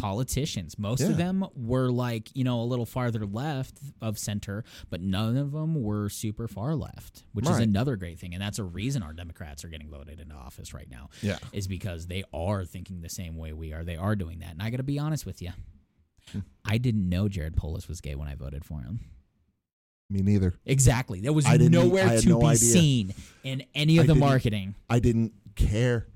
politicians. 0.00 0.78
Most 0.78 1.00
Mm-hmm. 1.00 1.10
Yeah. 1.10 1.12
of 1.12 1.18
them 1.18 1.46
were 1.54 1.90
like, 1.90 2.30
you 2.34 2.44
know, 2.44 2.60
a 2.60 2.64
little 2.64 2.86
farther 2.86 3.26
left 3.26 3.78
of 4.00 4.18
center, 4.18 4.64
but 4.90 5.00
none 5.00 5.36
of 5.36 5.52
them 5.52 5.82
were 5.82 6.08
super 6.08 6.48
far 6.48 6.74
left, 6.74 7.24
which 7.32 7.48
is 7.48 7.58
another 7.58 7.96
great 7.96 8.18
thing. 8.18 8.32
And 8.34 8.42
that's 8.42 8.58
a 8.58 8.64
reason 8.64 9.02
our 9.02 9.12
Democrats 9.12 9.64
are 9.64 9.68
getting 9.68 9.90
voted 9.90 10.20
into 10.20 10.34
office 10.34 10.72
right 10.72 10.88
now. 10.90 11.10
Yeah. 11.20 11.38
Is 11.52 11.66
because 11.68 12.06
they 12.06 12.24
are 12.32 12.64
thinking 12.64 13.00
the 13.02 13.08
same 13.08 13.36
way 13.36 13.52
we 13.52 13.72
are. 13.72 13.84
They 13.84 13.96
are 13.96 14.16
doing 14.16 14.38
that. 14.40 14.50
And 14.52 14.62
I 14.62 14.70
got 14.70 14.78
to 14.78 14.82
be 14.82 14.98
honest 14.98 15.26
with 15.26 15.42
you. 15.42 15.50
Hmm. 16.32 16.40
I 16.64 16.78
didn't 16.78 17.08
know 17.08 17.28
Jared 17.28 17.56
Polis 17.56 17.88
was 17.88 18.00
gay 18.00 18.14
when 18.14 18.28
I 18.28 18.34
voted 18.36 18.64
for 18.64 18.80
him. 18.80 19.00
Me 20.08 20.20
neither. 20.20 20.54
Exactly. 20.66 21.20
There 21.20 21.32
was 21.32 21.46
nowhere 21.46 22.20
to 22.20 22.28
no 22.28 22.40
be 22.40 22.46
idea. 22.46 22.56
seen 22.58 23.14
in 23.44 23.64
any 23.74 23.98
of 23.98 24.04
I 24.04 24.06
the 24.08 24.14
marketing. 24.14 24.74
I 24.90 24.98
didn't 24.98 25.32
care. 25.56 26.06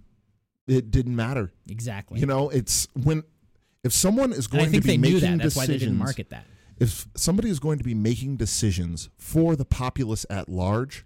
It 0.67 0.91
didn't 0.91 1.15
matter. 1.17 1.53
Exactly. 1.69 2.21
You 2.21 2.27
know, 2.27 2.49
it's 2.51 2.89
when 3.03 3.23
if 3.85 3.93
someone 3.93 4.33
is 4.33 4.47
going 4.47 4.65
I 4.67 4.69
think 4.69 4.83
to 4.83 4.89
be 4.89 4.93
they 4.93 4.97
knew 4.97 5.15
making 5.15 5.39
that. 5.39 5.43
That's 5.45 5.57
why 5.57 5.67
they 5.67 5.75
didn't 5.75 5.99
decisions- 5.99 5.99
market 5.99 6.31
that. 6.31 6.47
if 6.81 7.07
somebody 7.15 7.51
is 7.51 7.59
going 7.61 7.79
to 7.79 7.85
be 7.85 7.95
making 7.95 8.37
decisions 8.37 9.09
for 9.19 9.55
the 9.57 9.65
populace 9.65 10.27
at 10.29 10.49
large, 10.49 11.05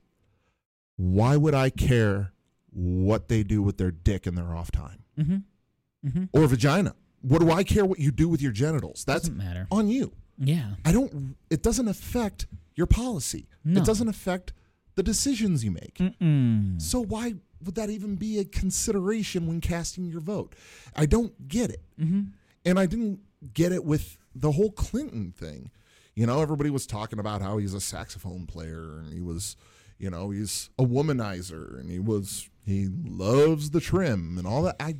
why 0.96 1.36
would 1.36 1.54
I 1.54 1.70
care 1.70 2.32
what 2.72 3.28
they 3.28 3.42
do 3.42 3.62
with 3.62 3.76
their 3.78 3.90
dick 3.90 4.26
in 4.26 4.34
their 4.34 4.54
off 4.54 4.70
time 4.70 5.02
Mm-hmm. 5.18 6.08
Mm-hmm. 6.08 6.24
or 6.32 6.46
vagina? 6.46 6.94
What 7.22 7.40
do 7.40 7.50
I 7.50 7.64
care 7.64 7.84
what 7.84 7.98
you 7.98 8.10
do 8.10 8.28
with 8.28 8.40
your 8.40 8.52
genitals? 8.52 9.04
That's 9.04 9.22
Doesn't 9.28 9.36
matter. 9.36 9.66
on 9.70 9.88
you. 9.88 10.12
Yeah. 10.38 10.70
I 10.86 10.92
don't. 10.92 11.36
It 11.50 11.62
doesn't 11.62 11.86
affect 11.88 12.46
your 12.74 12.86
policy. 12.86 13.46
No. 13.62 13.78
It 13.82 13.84
doesn't 13.84 14.08
affect 14.08 14.54
the 14.94 15.02
decisions 15.02 15.62
you 15.62 15.70
make. 15.70 15.96
Mm-mm. 15.96 16.80
So 16.80 17.04
why 17.04 17.34
would 17.64 17.74
that 17.74 17.90
even 17.90 18.16
be 18.16 18.38
a 18.38 18.44
consideration 18.44 19.46
when 19.46 19.60
casting 19.60 20.06
your 20.06 20.20
vote? 20.20 20.54
I 20.96 21.06
don't 21.06 21.48
get 21.48 21.70
it. 21.70 21.82
Mm-hmm. 22.00 22.22
And 22.64 22.78
I 22.78 22.86
didn't 22.86 23.20
get 23.54 23.72
it 23.72 23.84
with 23.84 24.18
the 24.34 24.52
whole 24.52 24.70
Clinton 24.70 25.32
thing. 25.36 25.70
You 26.14 26.26
know, 26.26 26.42
everybody 26.42 26.70
was 26.70 26.86
talking 26.86 27.18
about 27.18 27.40
how 27.42 27.58
he's 27.58 27.74
a 27.74 27.80
saxophone 27.80 28.46
player 28.46 28.98
and 28.98 29.12
he 29.12 29.20
was, 29.20 29.56
you 29.98 30.10
know, 30.10 30.30
he's 30.30 30.70
a 30.78 30.84
womanizer 30.84 31.78
and 31.78 31.90
he 31.90 31.98
was 31.98 32.48
he 32.66 32.88
loves 32.88 33.70
the 33.70 33.80
trim 33.80 34.36
and 34.36 34.46
all 34.46 34.62
that. 34.62 34.76
I 34.80 34.96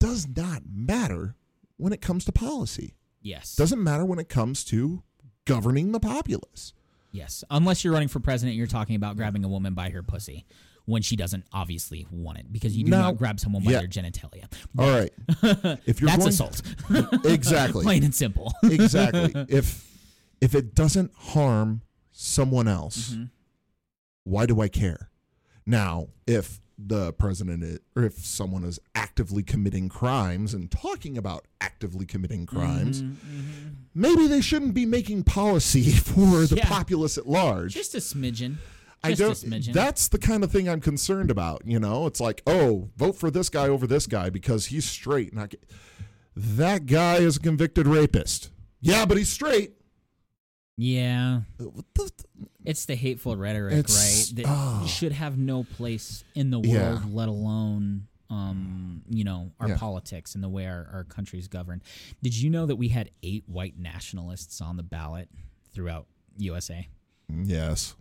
does 0.00 0.28
not 0.36 0.62
matter 0.72 1.34
when 1.76 1.92
it 1.92 2.00
comes 2.00 2.24
to 2.26 2.32
policy. 2.32 2.94
Yes. 3.22 3.56
Doesn't 3.56 3.82
matter 3.82 4.04
when 4.04 4.18
it 4.18 4.28
comes 4.28 4.64
to 4.64 5.02
governing 5.44 5.92
the 5.92 6.00
populace. 6.00 6.72
yes. 7.10 7.42
Unless 7.50 7.82
you're 7.82 7.92
running 7.92 8.08
for 8.08 8.20
president, 8.20 8.50
and 8.52 8.58
you're 8.58 8.66
talking 8.66 8.96
about 8.96 9.16
grabbing 9.16 9.44
a 9.44 9.48
woman 9.48 9.74
by 9.74 9.90
her 9.90 10.02
pussy 10.02 10.44
when 10.88 11.02
she 11.02 11.16
doesn't 11.16 11.44
obviously 11.52 12.06
want 12.10 12.38
it 12.38 12.50
because 12.50 12.74
you 12.74 12.82
do 12.82 12.90
not 12.90 13.18
grab 13.18 13.38
someone 13.38 13.62
by 13.62 13.72
yeah. 13.72 13.78
their 13.80 13.88
genitalia. 13.88 14.44
All 14.78 14.88
right. 14.90 15.12
If 15.86 16.00
you're 16.00 16.08
That's 16.10 16.18
going 16.18 16.28
assault. 16.30 16.62
exactly. 17.26 17.82
Plain 17.82 18.04
and 18.04 18.14
simple. 18.14 18.52
exactly. 18.64 19.32
If 19.50 19.86
if 20.40 20.54
it 20.54 20.74
doesn't 20.74 21.12
harm 21.14 21.82
someone 22.10 22.66
else, 22.68 23.10
Mm-hmm. 23.10 23.24
why 24.24 24.46
do 24.46 24.62
I 24.62 24.68
care? 24.68 25.10
Now, 25.66 26.08
if 26.26 26.58
the 26.78 27.12
president 27.12 27.62
is, 27.64 27.80
or 27.94 28.04
if 28.04 28.24
someone 28.24 28.64
is 28.64 28.78
actively 28.94 29.42
committing 29.42 29.90
crimes 29.90 30.54
and 30.54 30.70
talking 30.70 31.18
about 31.18 31.44
actively 31.60 32.06
committing 32.06 32.46
crimes, 32.46 33.02
Mm-hmm, 33.02 33.68
maybe 33.94 34.26
they 34.26 34.40
shouldn't 34.40 34.72
be 34.72 34.86
making 34.86 35.24
policy 35.24 35.90
for 35.92 36.46
the 36.46 36.56
Yeah. 36.56 36.68
populace 36.68 37.18
at 37.18 37.26
large. 37.26 37.74
Just 37.74 37.94
a 37.94 37.98
smidgen. 37.98 38.56
I 39.02 39.14
Just 39.14 39.48
don't. 39.48 39.72
That's 39.72 40.08
the 40.08 40.18
kind 40.18 40.42
of 40.42 40.50
thing 40.50 40.68
I'm 40.68 40.80
concerned 40.80 41.30
about. 41.30 41.62
You 41.64 41.78
know, 41.78 42.06
it's 42.06 42.20
like, 42.20 42.42
oh, 42.46 42.88
vote 42.96 43.16
for 43.16 43.30
this 43.30 43.48
guy 43.48 43.68
over 43.68 43.86
this 43.86 44.06
guy 44.06 44.28
because 44.30 44.66
he's 44.66 44.84
straight. 44.84 45.32
Not 45.32 45.54
that 46.34 46.86
guy 46.86 47.16
is 47.16 47.36
a 47.36 47.40
convicted 47.40 47.86
rapist. 47.86 48.50
Yeah, 48.80 49.04
but 49.06 49.16
he's 49.16 49.28
straight. 49.28 49.72
yeah. 50.76 51.40
What 51.58 51.84
the- 51.94 52.12
It's 52.64 52.84
the 52.84 52.94
hateful 52.94 53.36
rhetoric, 53.36 53.72
right? 53.88 54.30
That 54.34 54.44
oh. 54.46 54.86
should 54.86 55.12
have 55.12 55.38
no 55.38 55.64
place 55.64 56.22
in 56.34 56.50
the 56.50 56.58
world, 56.58 56.72
Yeah. 56.72 57.00
let 57.10 57.28
alone 57.28 58.08
um, 58.30 59.02
you 59.08 59.24
know, 59.24 59.52
our 59.58 59.68
Yeah. 59.68 59.78
politics 59.78 60.34
and 60.34 60.44
the 60.44 60.48
way 60.50 60.66
our, 60.66 60.86
our 60.92 61.04
country's 61.04 61.48
governed. 61.48 61.82
Did 62.22 62.36
you 62.36 62.50
know 62.50 62.66
that 62.66 62.76
we 62.76 62.88
had 62.88 63.10
eight 63.22 63.44
white 63.48 63.78
nationalists 63.78 64.60
on 64.60 64.76
the 64.76 64.82
ballot 64.82 65.30
throughout 65.72 66.06
USA? 66.36 66.88
Yes. 67.32 67.94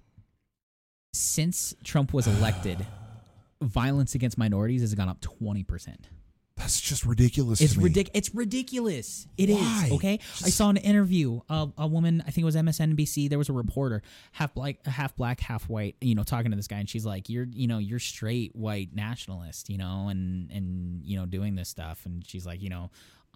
Since 1.13 1.75
Trump 1.83 2.13
was 2.13 2.27
elected, 2.27 2.85
violence 3.61 4.15
against 4.15 4.37
minorities 4.37 4.81
has 4.81 4.93
gone 4.93 5.09
up 5.09 5.21
twenty 5.21 5.63
percent. 5.63 6.09
That's 6.57 6.81
just 6.81 7.05
ridiculous. 7.05 7.61
It's 7.61 7.77
ridiculous. 7.77 8.17
It's 8.17 8.35
ridiculous. 8.35 9.27
It 9.37 9.49
is 9.49 9.57
Why? 9.57 9.89
okay. 9.93 10.19
I 10.43 10.49
saw 10.49 10.69
an 10.69 10.77
interview 10.77 11.39
of 11.49 11.71
a 11.77 11.85
woman. 11.85 12.23
I 12.25 12.31
think 12.31 12.39
it 12.41 12.45
was 12.45 12.55
MSNBC. 12.55 13.29
There 13.29 13.37
was 13.37 13.49
a 13.49 13.53
reporter, 13.53 14.01
half 14.31 14.55
black, 14.55 14.83
half 14.85 15.15
black, 15.15 15.39
half 15.39 15.69
white. 15.69 15.95
You 16.01 16.15
know, 16.15 16.23
talking 16.23 16.49
to 16.49 16.57
this 16.57 16.67
guy, 16.67 16.79
and 16.79 16.89
she's 16.89 17.05
like, 17.05 17.29
"You're, 17.29 17.45
you 17.51 17.67
know, 17.67 17.77
you're 17.77 17.99
straight 17.99 18.55
white 18.55 18.89
nationalist. 18.95 19.69
You 19.69 19.77
know, 19.77 20.07
and 20.09 20.49
and 20.51 21.05
you 21.05 21.17
know, 21.17 21.27
doing 21.27 21.55
this 21.55 21.69
stuff." 21.69 22.05
And 22.05 22.27
she's 22.27 22.45
like, 22.45 22.59
"You 22.61 22.69
know, 22.69 22.89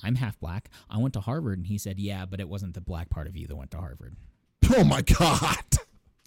I'm 0.04 0.16
half 0.16 0.40
black. 0.40 0.72
I 0.90 0.98
went 0.98 1.14
to 1.14 1.20
Harvard." 1.22 1.60
And 1.60 1.68
he 1.68 1.78
said, 1.78 2.00
"Yeah, 2.00 2.26
but 2.26 2.40
it 2.40 2.50
wasn't 2.50 2.74
the 2.74 2.82
black 2.82 3.12
part 3.12 3.28
of 3.28 3.38
you 3.38 3.46
that 3.46 3.56
went 3.56 3.70
to 3.72 3.78
Harvard." 3.78 4.16
Oh 4.76 4.84
my 4.84 5.02
god. 5.02 5.58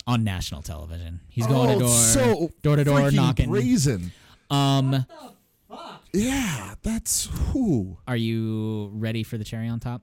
On 0.06 0.22
national 0.22 0.60
television, 0.60 1.20
he's 1.28 1.46
going 1.46 1.70
oh, 1.70 1.74
to 1.74 1.78
door, 1.80 1.88
so 1.88 2.50
door 2.62 2.76
to 2.76 2.84
door, 2.84 3.10
knocking. 3.10 3.50
Reason. 3.50 4.12
Um, 4.50 5.06
Yeah, 6.12 6.74
that's 6.82 7.28
who. 7.52 7.96
Are 8.06 8.16
you 8.16 8.90
ready 8.94 9.24
for 9.24 9.36
the 9.36 9.44
cherry 9.44 9.68
on 9.68 9.80
top? 9.80 10.02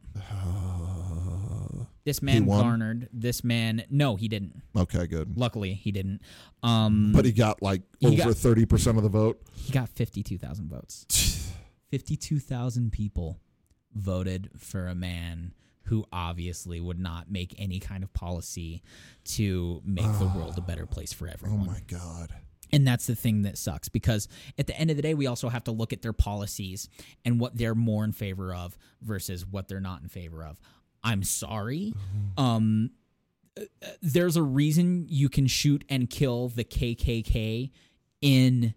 This 2.03 2.21
man 2.21 2.45
garnered. 2.45 3.07
This 3.13 3.43
man, 3.43 3.83
no, 3.89 4.15
he 4.15 4.27
didn't. 4.27 4.61
Okay, 4.75 5.07
good. 5.07 5.37
Luckily, 5.37 5.73
he 5.75 5.91
didn't. 5.91 6.21
Um, 6.63 7.11
But 7.13 7.25
he 7.25 7.31
got 7.31 7.61
like 7.61 7.83
He 7.99 8.07
over 8.21 8.33
thirty 8.33 8.65
percent 8.65 8.97
of 8.97 9.03
the 9.03 9.09
vote. 9.09 9.39
he 9.53 9.71
got 9.71 9.87
fifty-two 9.89 10.37
thousand 10.37 10.69
votes. 10.69 11.05
Fifty-two 11.91 12.39
thousand 12.39 12.91
people 12.91 13.39
voted 13.93 14.49
for 14.57 14.87
a 14.87 14.95
man 14.95 15.53
who 15.91 16.05
obviously 16.13 16.79
would 16.79 16.97
not 16.97 17.29
make 17.29 17.53
any 17.59 17.77
kind 17.77 18.01
of 18.01 18.13
policy 18.13 18.81
to 19.25 19.81
make 19.83 20.05
the 20.19 20.31
world 20.33 20.57
a 20.57 20.61
better 20.61 20.85
place 20.85 21.11
for 21.11 21.27
everyone. 21.27 21.67
Oh 21.67 21.71
my 21.71 21.81
god. 21.85 22.31
And 22.71 22.87
that's 22.87 23.07
the 23.07 23.13
thing 23.15 23.41
that 23.41 23.57
sucks 23.57 23.89
because 23.89 24.29
at 24.57 24.67
the 24.67 24.79
end 24.79 24.89
of 24.89 24.95
the 24.95 25.01
day, 25.01 25.13
we 25.15 25.27
also 25.27 25.49
have 25.49 25.65
to 25.65 25.73
look 25.73 25.91
at 25.91 26.01
their 26.01 26.13
policies 26.13 26.87
and 27.25 27.41
what 27.41 27.57
they're 27.57 27.75
more 27.75 28.05
in 28.05 28.13
favor 28.13 28.55
of 28.55 28.77
versus 29.01 29.45
what 29.45 29.67
they're 29.67 29.81
not 29.81 30.01
in 30.01 30.07
favor 30.07 30.45
of. 30.45 30.61
I'm 31.03 31.23
sorry. 31.23 31.93
Um, 32.37 32.91
uh, 33.59 33.63
uh, 33.83 33.87
there's 34.01 34.37
a 34.37 34.43
reason 34.43 35.07
you 35.09 35.27
can 35.27 35.45
shoot 35.45 35.83
and 35.89 36.09
kill 36.09 36.47
the 36.47 36.63
KKK 36.63 37.69
in 38.21 38.73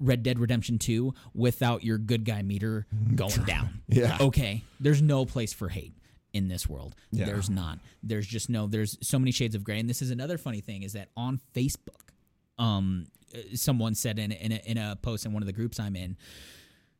Red 0.00 0.22
Dead 0.22 0.38
Redemption 0.38 0.78
2 0.78 1.12
without 1.34 1.84
your 1.84 1.98
good 1.98 2.24
guy 2.24 2.40
meter 2.40 2.86
going 3.14 3.44
down. 3.44 3.82
Yeah. 3.88 4.16
Okay. 4.18 4.64
There's 4.80 5.02
no 5.02 5.26
place 5.26 5.52
for 5.52 5.68
hate 5.68 5.92
in 6.34 6.48
this 6.48 6.68
world. 6.68 6.94
Yeah. 7.10 7.24
There's 7.24 7.48
not. 7.48 7.78
There's 8.02 8.26
just 8.26 8.50
no 8.50 8.66
there's 8.66 8.98
so 9.00 9.18
many 9.18 9.30
shades 9.30 9.54
of 9.54 9.64
gray 9.64 9.78
and 9.78 9.88
this 9.88 10.02
is 10.02 10.10
another 10.10 10.36
funny 10.36 10.60
thing 10.60 10.82
is 10.82 10.92
that 10.92 11.08
on 11.16 11.40
Facebook 11.54 12.10
um 12.58 13.06
uh, 13.34 13.38
someone 13.54 13.94
said 13.94 14.18
in 14.18 14.30
a, 14.30 14.34
in 14.34 14.52
a, 14.52 14.60
in 14.66 14.78
a 14.78 14.96
post 15.00 15.24
in 15.24 15.32
one 15.32 15.42
of 15.42 15.46
the 15.46 15.52
groups 15.52 15.80
I'm 15.80 15.96
in 15.96 16.16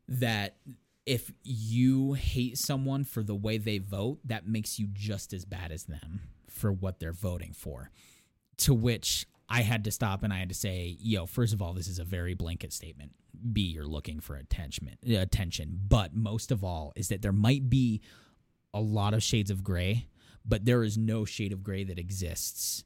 that 0.09 0.57
if 1.07 1.31
you 1.43 2.15
hate 2.15 2.57
someone 2.57 3.05
for 3.05 3.23
the 3.23 3.35
way 3.35 3.59
they 3.59 3.79
vote, 3.79 4.21
that 4.25 4.47
makes 4.47 4.79
you 4.79 4.89
just 4.93 5.33
as 5.33 5.45
bad 5.45 5.71
as 5.71 5.85
them 5.85 6.21
for 6.49 6.73
what 6.73 6.99
they're 6.99 7.13
voting 7.13 7.53
for. 7.53 7.91
To 8.59 8.75
which 8.75 9.27
I 9.49 9.63
had 9.63 9.85
to 9.85 9.91
stop 9.91 10.23
and 10.23 10.33
I 10.33 10.39
had 10.39 10.49
to 10.49 10.55
say, 10.55 10.97
yo, 10.99 11.27
first 11.27 11.53
of 11.53 11.61
all, 11.61 11.75
this 11.75 11.89
is 11.89 11.99
a 11.99 12.05
very 12.05 12.35
blanket 12.35 12.73
statement. 12.73 13.13
B, 13.53 13.63
you're 13.63 13.87
looking 13.87 14.21
for 14.21 14.37
attention, 14.37 14.89
attention. 15.07 15.79
But 15.89 16.15
most 16.15 16.51
of 16.51 16.65
all, 16.65 16.93
is 16.97 17.09
that 17.09 17.21
there 17.21 17.33
might 17.33 17.69
be 17.69 18.01
a 18.75 18.81
lot 18.81 19.15
of 19.15 19.23
shades 19.23 19.51
of 19.51 19.65
gray, 19.65 20.09
but 20.45 20.65
there 20.65 20.83
is 20.83 20.99
no 20.99 21.25
shade 21.25 21.53
of 21.53 21.63
gray 21.63 21.85
that 21.85 21.99
exists 21.99 22.85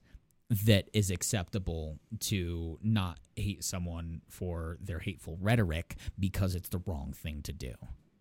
that 0.51 0.89
is 0.93 1.11
acceptable 1.11 1.99
to 2.21 2.79
not 2.83 3.19
hate 3.37 3.63
someone 3.63 4.23
for 4.29 4.79
their 4.81 4.99
hateful 4.99 5.37
rhetoric 5.41 5.97
because 6.19 6.55
it's 6.55 6.69
the 6.69 6.81
wrong 6.87 7.13
thing 7.13 7.43
to 7.43 7.53
do. 7.53 7.73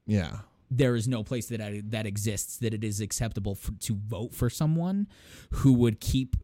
Yeah. 0.06 0.40
There 0.70 0.96
is 0.96 1.08
no 1.08 1.24
place 1.24 1.48
that 1.48 1.62
I, 1.62 1.82
that 1.86 2.06
exists 2.06 2.58
that 2.58 2.74
it 2.74 2.84
is 2.84 3.00
acceptable 3.00 3.56
for, 3.56 3.72
to 3.72 3.96
vote 3.96 4.34
for 4.34 4.50
someone 4.50 5.08
who 5.52 5.74
would 5.74 6.02
keep 6.02 6.36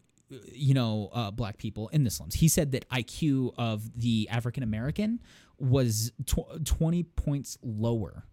you 0.52 0.74
know 0.74 1.10
uh, 1.14 1.32
black 1.32 1.58
people 1.58 1.90
in 1.90 2.04
the 2.04 2.10
slums. 2.10 2.34
He 2.34 2.48
said 2.48 2.72
that 2.72 2.90
IQ 2.90 3.54
of 3.58 4.00
the 4.00 4.28
African 4.32 4.64
American 4.64 5.22
was 5.60 6.12
tw- 6.26 6.66
20 6.66 7.04
points 7.04 7.58
lower 7.62 8.26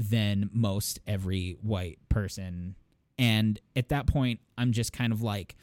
than 0.00 0.48
most 0.52 0.98
every 1.06 1.56
white 1.62 1.98
person. 2.08 2.74
And 3.18 3.60
at 3.76 3.90
that 3.90 4.06
point, 4.06 4.40
I'm 4.56 4.72
just 4.72 4.92
kind 4.92 5.12
of 5.12 5.22
like, 5.22 5.56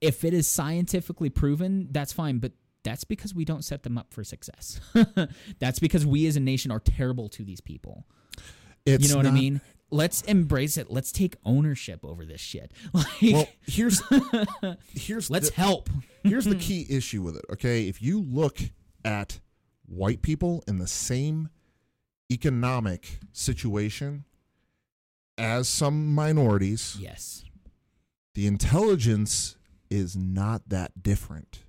if 0.00 0.24
it 0.24 0.32
is 0.32 0.48
scientifically 0.48 1.28
proven, 1.28 1.88
that's 1.90 2.12
fine, 2.12 2.38
but 2.38 2.52
that's 2.82 3.04
because 3.04 3.34
we 3.34 3.44
don't 3.44 3.64
set 3.64 3.82
them 3.82 3.98
up 3.98 4.14
for 4.14 4.24
success. 4.24 4.80
that's 5.58 5.78
because 5.78 6.06
we 6.06 6.26
as 6.26 6.36
a 6.36 6.40
nation 6.40 6.70
are 6.70 6.80
terrible 6.80 7.28
to 7.30 7.44
these 7.44 7.60
people. 7.60 8.06
It's 8.86 9.06
you 9.06 9.10
know 9.10 9.18
what 9.18 9.26
I 9.26 9.32
mean? 9.32 9.60
Let's 9.90 10.22
embrace 10.22 10.76
it. 10.78 10.90
Let's 10.90 11.12
take 11.12 11.36
ownership 11.44 12.00
over 12.04 12.24
this 12.24 12.40
shit. 12.40 12.72
Like, 12.92 13.06
Well, 13.22 13.48
here's 13.66 14.02
here's 14.94 15.30
let's 15.30 15.50
the, 15.50 15.56
help. 15.56 15.90
here's 16.22 16.44
the 16.44 16.56
key 16.56 16.86
issue 16.88 17.22
with 17.22 17.36
it. 17.36 17.44
Okay, 17.52 17.88
if 17.88 18.00
you 18.00 18.22
look 18.22 18.58
at 19.04 19.40
white 19.86 20.22
people 20.22 20.64
in 20.66 20.78
the 20.78 20.86
same 20.86 21.48
economic 22.30 23.20
situation 23.32 24.24
as 25.38 25.68
some 25.68 26.14
minorities, 26.14 26.96
Yes. 26.98 27.44
the 28.34 28.46
intelligence 28.46 29.56
is 29.90 30.16
not 30.16 30.68
that 30.68 31.02
different. 31.02 31.60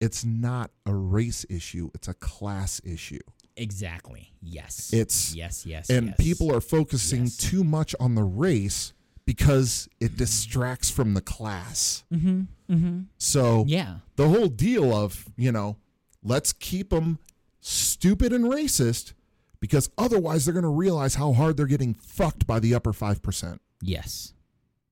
It's 0.00 0.24
not 0.24 0.70
a 0.86 0.94
race 0.94 1.44
issue, 1.50 1.90
it's 1.94 2.08
a 2.08 2.14
class 2.14 2.80
issue. 2.84 3.18
Exactly. 3.56 4.32
Yes. 4.40 4.90
It's 4.92 5.34
yes, 5.34 5.66
yes, 5.66 5.90
and 5.90 6.08
yes. 6.08 6.16
people 6.18 6.54
are 6.54 6.60
focusing 6.62 7.24
Yes. 7.24 7.36
too 7.36 7.64
much 7.64 7.94
on 8.00 8.14
the 8.14 8.22
race 8.22 8.92
because 9.26 9.88
it 10.00 10.16
distracts 10.16 10.88
from 10.90 11.12
the 11.14 11.20
class. 11.20 12.04
Mm-hmm. 12.12 12.42
Mm-hmm. 12.72 13.00
So 13.18 13.64
Yeah. 13.68 13.98
the 14.16 14.28
whole 14.28 14.48
deal 14.48 14.94
of, 14.94 15.26
you 15.36 15.52
know, 15.52 15.76
let's 16.22 16.52
keep 16.54 16.90
them 16.90 17.18
stupid 17.60 18.32
and 18.32 18.44
racist 18.46 19.12
because 19.60 19.90
otherwise 19.98 20.44
they're 20.44 20.54
going 20.54 20.62
to 20.62 20.68
realize 20.68 21.14
how 21.14 21.32
hard 21.32 21.56
they're 21.56 21.66
getting 21.66 21.94
fucked 21.94 22.46
by 22.46 22.58
the 22.58 22.74
upper 22.74 22.92
5%. 22.92 23.58
Yes. 23.82 24.32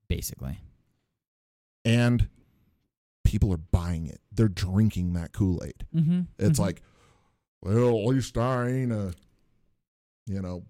Basically. 0.07 0.59
And 1.85 2.29
people 3.23 3.51
are 3.53 3.57
buying 3.57 4.07
it. 4.07 4.21
They're 4.31 4.47
drinking 4.47 5.13
that 5.13 5.33
Kool-Aid. 5.33 5.85
Mm-hmm. 5.95 6.21
It's 6.37 6.59
like, 6.59 6.81
well, 7.61 7.89
at 7.99 8.05
least 8.07 8.37
I 8.37 8.67
ain't 8.67 8.91
a, 8.91 9.13
you 10.27 10.41
know, 10.41 10.63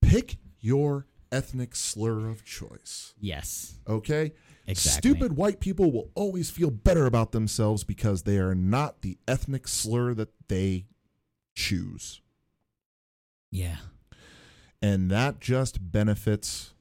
pick 0.00 0.36
your 0.60 1.06
ethnic 1.30 1.74
slur 1.74 2.28
of 2.28 2.44
choice. 2.44 3.14
yes. 3.18 3.78
Okay? 3.88 4.32
Exactly. 4.66 5.10
Stupid 5.10 5.36
white 5.36 5.58
people 5.58 5.90
will 5.90 6.10
always 6.14 6.48
feel 6.48 6.70
better 6.70 7.06
about 7.06 7.32
themselves 7.32 7.82
because 7.82 8.22
they 8.22 8.38
are 8.38 8.54
not 8.54 9.02
the 9.02 9.18
ethnic 9.26 9.66
slur 9.66 10.14
that 10.14 10.28
they 10.48 10.86
choose. 11.56 12.20
Yeah. 13.52 13.76
And 14.80 15.10
that 15.12 15.38
just 15.38 15.92
benefits 15.92 16.72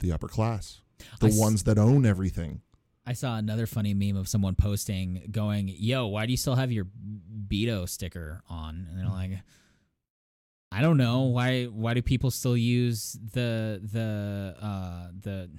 the 0.00 0.12
upper 0.12 0.28
class, 0.28 0.80
the 1.18 1.26
I 1.26 1.30
s- 1.30 1.38
ones 1.38 1.64
that 1.64 1.78
own 1.78 2.06
everything. 2.06 2.60
I 3.04 3.14
saw 3.14 3.36
another 3.36 3.66
funny 3.66 3.94
meme 3.94 4.16
of 4.16 4.28
someone 4.28 4.54
posting 4.54 5.22
going, 5.32 5.68
"Yo, 5.68 6.06
why 6.06 6.26
do 6.26 6.30
you 6.32 6.36
still 6.36 6.54
have 6.54 6.70
your 6.70 6.86
Beto 7.48 7.88
sticker 7.88 8.42
on?" 8.48 8.86
And 8.88 8.98
they're 8.98 9.08
like, 9.08 9.32
"I 10.70 10.82
don't 10.82 10.98
know. 10.98 11.22
Why 11.22 11.64
why 11.64 11.94
do 11.94 12.02
people 12.02 12.30
still 12.30 12.56
use 12.56 13.18
the 13.32 13.80
the 13.82 14.54
uh 14.64 15.08
the 15.20 15.50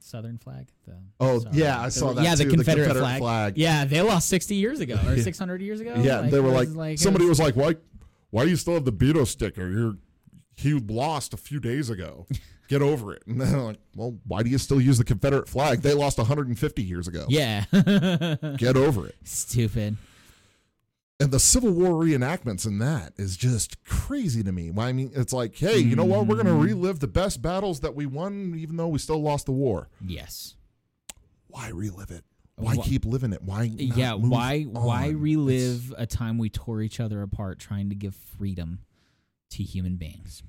Southern 0.00 0.38
flag? 0.38 0.68
The 0.86 0.96
Oh, 1.20 1.38
sorry. 1.40 1.56
yeah, 1.58 1.80
I 1.80 1.84
The- 1.86 1.90
saw 1.92 2.12
that 2.14 2.24
Yeah, 2.24 2.30
too, 2.32 2.36
the 2.38 2.44
the 2.44 2.50
Confederate, 2.50 2.84
Confederate 2.86 3.00
flag. 3.02 3.20
flag. 3.20 3.58
Yeah, 3.58 3.84
they 3.84 4.00
lost 4.00 4.28
60 4.28 4.54
years 4.56 4.80
ago 4.80 4.98
or 5.06 5.16
600 5.22 5.60
years 5.62 5.80
ago. 5.80 5.94
yeah, 6.02 6.22
they 6.22 6.40
were 6.40 6.48
it 6.62 6.70
like, 6.74 6.98
somebody 6.98 7.26
was- 7.26 7.38
was 7.38 7.46
like, 7.46 7.54
why, 7.56 7.76
why 8.34 8.42
do 8.42 8.50
you 8.50 8.56
still 8.56 8.74
have 8.74 8.84
the 8.84 8.92
Beto 8.92 9.24
sticker? 9.24 9.70
You're, 9.70 9.94
he 10.56 10.72
lost 10.74 11.32
a 11.32 11.36
few 11.36 11.60
days 11.60 11.88
ago. 11.88 12.26
Get 12.68 12.82
over 12.82 13.12
it. 13.14 13.22
And 13.28 13.40
they're 13.40 13.60
like, 13.60 13.78
well, 13.94 14.16
why 14.26 14.42
do 14.42 14.50
you 14.50 14.58
still 14.58 14.80
use 14.80 14.98
the 14.98 15.04
Confederate 15.04 15.48
flag? 15.48 15.82
They 15.82 15.94
lost 15.94 16.18
150 16.18 16.82
years 16.82 17.06
ago. 17.06 17.26
Yeah. 17.28 17.64
Get 18.56 18.76
over 18.76 19.06
it. 19.06 19.14
Stupid. 19.22 19.96
And 21.20 21.30
the 21.30 21.38
Civil 21.38 21.70
War 21.70 21.90
reenactments 22.04 22.66
in 22.66 22.78
that 22.80 23.12
is 23.16 23.36
just 23.36 23.84
crazy 23.84 24.42
to 24.42 24.50
me. 24.50 24.72
Well, 24.72 24.84
I 24.86 24.92
mean, 24.92 25.12
it's 25.14 25.32
like, 25.32 25.54
hey, 25.56 25.78
you 25.78 25.94
know 25.94 26.04
what? 26.04 26.26
We're 26.26 26.34
going 26.34 26.46
to 26.46 26.52
Mm-hmm. 26.54 26.62
relive 26.80 26.98
the 26.98 27.06
best 27.06 27.40
battles 27.40 27.80
that 27.80 27.94
we 27.94 28.04
won, 28.06 28.54
even 28.58 28.76
though 28.76 28.88
we 28.88 28.98
still 28.98 29.22
lost 29.22 29.46
the 29.46 29.52
war. 29.52 29.88
Yes. 30.04 30.56
Why 31.46 31.68
relive 31.68 32.10
it? 32.10 32.24
Why 32.56 32.76
keep 32.76 33.04
living 33.04 33.32
it? 33.32 33.42
Why? 33.42 33.64
Yeah, 33.64 34.14
why 34.14 34.62
why 34.62 35.08
on? 35.08 35.20
relive 35.20 35.92
a 35.98 36.06
time 36.06 36.38
we 36.38 36.50
tore 36.50 36.82
each 36.82 37.00
other 37.00 37.20
apart 37.22 37.58
trying 37.58 37.88
to 37.88 37.94
give 37.94 38.14
freedom 38.14 38.80
to 39.50 39.62
human 39.62 39.96
beings? 39.96 40.42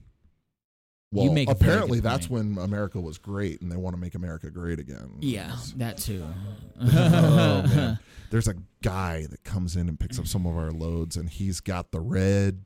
Well, 1.11 1.33
apparently 1.47 2.01
that's 2.01 2.27
point. 2.27 2.55
when 2.55 2.63
America 2.63 2.99
was 2.99 3.17
great, 3.17 3.61
and 3.61 3.71
they 3.71 3.77
want 3.77 3.95
to 3.95 3.99
make 3.99 4.15
America 4.15 4.51
great 4.51 4.79
again. 4.79 5.17
It's- 5.21 5.73
that 5.77 5.97
too. 5.97 6.25
oh, 6.81 7.63
man. 7.63 7.99
There's 8.31 8.49
a 8.49 8.55
guy 8.83 9.25
that 9.29 9.43
comes 9.43 9.75
in 9.77 9.87
and 9.87 9.97
picks 9.99 10.19
up 10.19 10.27
some 10.27 10.45
of 10.45 10.57
our 10.57 10.71
loads, 10.71 11.15
and 11.15 11.29
he's 11.29 11.61
got 11.61 11.91
the 11.91 12.01
red 12.01 12.65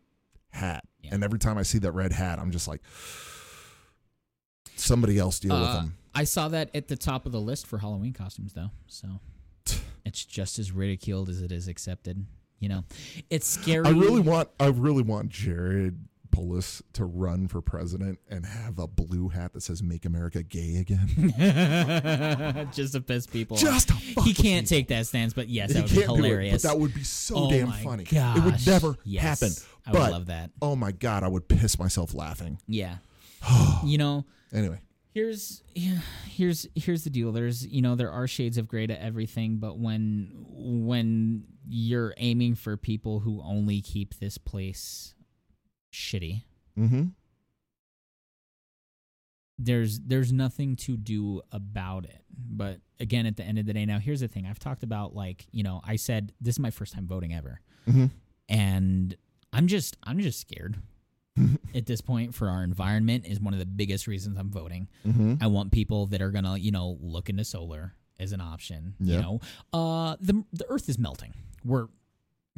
hat. 0.50 0.84
Yeah. 1.02 1.14
And 1.14 1.24
every 1.24 1.38
time 1.38 1.58
I 1.60 1.64
see 1.64 1.78
that 1.80 1.92
red 1.92 2.12
hat, 2.12 2.40
I'm 2.40 2.50
just 2.52 2.68
like, 2.68 2.82
somebody 4.76 5.20
else 5.20 5.40
deal 5.40 5.60
with 5.60 5.70
Uh, 5.70 5.82
him. 5.82 5.98
I 6.16 6.24
saw 6.24 6.48
that 6.50 6.72
at 6.76 6.88
the 6.88 6.96
top 6.98 7.26
of 7.28 7.32
the 7.32 7.40
list 7.42 7.68
for 7.68 7.78
Halloween 7.78 8.14
costumes, 8.14 8.54
though. 8.54 8.72
So 8.88 9.20
it's 10.06 10.24
just 10.26 10.60
as 10.60 10.72
ridiculed 10.72 11.30
as 11.30 11.42
it 11.42 11.52
is 11.52 11.68
accepted. 11.68 12.26
You 12.60 12.70
know, 12.70 12.84
it's 13.30 13.48
scary. 13.48 13.86
I 13.86 13.92
really 13.92 14.20
want, 14.22 14.50
I 14.60 14.68
really 14.68 15.04
want 15.04 15.30
Jared 15.30 16.06
Polis 16.32 16.84
to 16.94 17.06
run 17.06 17.48
for 17.48 17.62
president 17.62 18.20
and 18.30 18.46
have 18.46 18.78
a 18.80 18.86
blue 18.88 19.30
hat 19.30 19.54
that 19.54 19.62
says 19.62 19.82
"Make 19.82 20.06
America 20.06 20.44
Gay 20.44 20.76
Again." 20.76 21.34
just 22.74 22.94
to 22.94 23.02
piss 23.02 23.26
people. 23.28 23.58
Just 23.58 23.92
he 23.92 24.34
can't 24.34 24.36
people. 24.36 24.64
take 24.68 24.88
that 24.90 25.08
stance, 25.08 25.34
but 25.34 25.48
yes, 25.50 25.70
He 25.72 25.76
that 25.76 25.84
would 25.84 25.92
be 25.92 26.00
it, 26.02 26.06
hilarious. 26.06 26.62
but 26.62 26.70
that 26.70 26.80
would 26.80 26.94
be 26.94 27.04
so 27.04 27.36
Oh 27.36 27.50
damn 27.50 27.72
funny. 27.72 28.04
It 28.12 28.44
would 28.44 28.66
never 28.68 28.96
Yes, 29.06 29.24
happen. 29.24 29.56
I 29.86 29.92
would 29.92 29.98
but 29.98 30.12
love 30.12 30.26
that. 30.28 30.52
oh 30.62 30.76
my 30.76 30.92
god, 30.92 31.24
I 31.24 31.28
would 31.30 31.48
piss 31.48 31.80
myself 31.80 32.14
laughing. 32.14 32.60
Yeah. 32.68 32.98
you 33.86 33.98
know, 33.98 34.26
Anyway, 34.54 34.80
here's 35.14 35.64
yeah, 35.76 36.00
here's 36.26 36.68
here's 36.76 37.04
the 37.04 37.10
deal. 37.10 37.32
There's 37.32 37.66
you 37.66 37.82
know 37.82 37.96
there 37.96 38.12
are 38.12 38.28
shades 38.28 38.58
of 38.58 38.68
gray 38.68 38.88
to 38.88 39.02
everything 39.02 39.58
but 39.58 39.78
when 39.78 40.32
when 40.50 41.44
you're 41.68 42.14
aiming 42.18 42.56
for 42.56 42.78
people 42.78 43.20
who 43.20 43.42
only 43.44 43.82
keep 43.82 44.16
this 44.16 44.38
place 44.38 45.14
shitty 45.94 46.44
mm-hmm. 46.78 47.04
there's 49.58 50.00
there's 50.00 50.32
nothing 50.32 50.76
to 50.76 50.98
do 50.98 51.42
about 51.52 52.06
it. 52.06 52.24
But 52.38 52.80
again 53.00 53.26
at 53.26 53.38
the 53.38 53.44
end 53.44 53.60
of 53.60 53.66
the 53.66 53.74
day 53.74 53.86
now 53.86 54.00
here's 54.00 54.22
the 54.22 54.28
thing. 54.28 54.46
I've 54.46 54.60
talked 54.60 54.84
about 54.84 55.16
like 55.16 55.46
you 55.52 55.64
know 55.64 55.82
i 55.84 55.96
said 55.96 56.34
this 56.40 56.56
is 56.56 56.60
my 56.60 56.72
first 56.72 56.94
time 56.94 57.08
voting 57.08 57.34
ever. 57.34 57.62
Mm-hmm. 57.88 58.08
and 58.50 59.16
i'm 59.52 59.66
just 59.66 59.98
i'm 60.04 60.20
just 60.20 60.40
scared 60.40 60.78
at 61.76 61.86
this 61.86 62.02
point 62.02 62.36
for 62.36 62.50
our 62.50 62.64
environment 62.64 63.26
is 63.26 63.40
one 63.40 63.54
of 63.54 63.60
the 63.60 63.66
biggest 63.66 64.08
reasons 64.08 64.38
i'm 64.38 64.50
voting 64.50 64.88
Mm-hmm. 65.08 65.36
I 65.42 65.48
want 65.48 65.72
people 65.72 66.06
that 66.08 66.22
are 66.22 66.32
gonna, 66.32 66.58
you 66.58 66.72
know, 66.72 66.98
look 67.02 67.30
into 67.30 67.44
solar 67.46 67.94
as 68.20 68.32
an 68.34 68.42
option. 68.42 68.96
You 69.00 69.14
Yeah. 69.16 69.22
know, 69.22 69.40
uh, 69.72 70.18
the 70.20 70.44
the 70.52 70.66
Earth 70.70 70.90
is 70.90 70.98
melting. 71.00 71.34
We're 71.64 71.88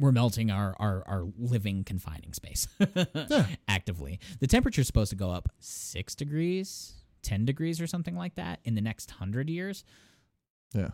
we're 0.00 0.10
melting 0.12 0.50
our 0.50 0.74
our, 0.80 1.04
our 1.06 1.24
living 1.38 1.84
confining 1.84 2.32
space 2.32 2.66
yeah. 3.14 3.46
actively. 3.68 4.18
The 4.40 4.46
temperature's 4.48 4.86
supposed 4.88 5.10
to 5.10 5.16
go 5.16 5.30
up 5.30 5.48
six 5.60 6.14
degrees, 6.16 6.94
ten 7.22 7.44
degrees, 7.44 7.80
or 7.80 7.86
something 7.86 8.16
like 8.16 8.34
that 8.34 8.58
in 8.64 8.74
the 8.74 8.80
next 8.80 9.12
hundred 9.12 9.48
years. 9.48 9.84
Yeah. 10.74 10.88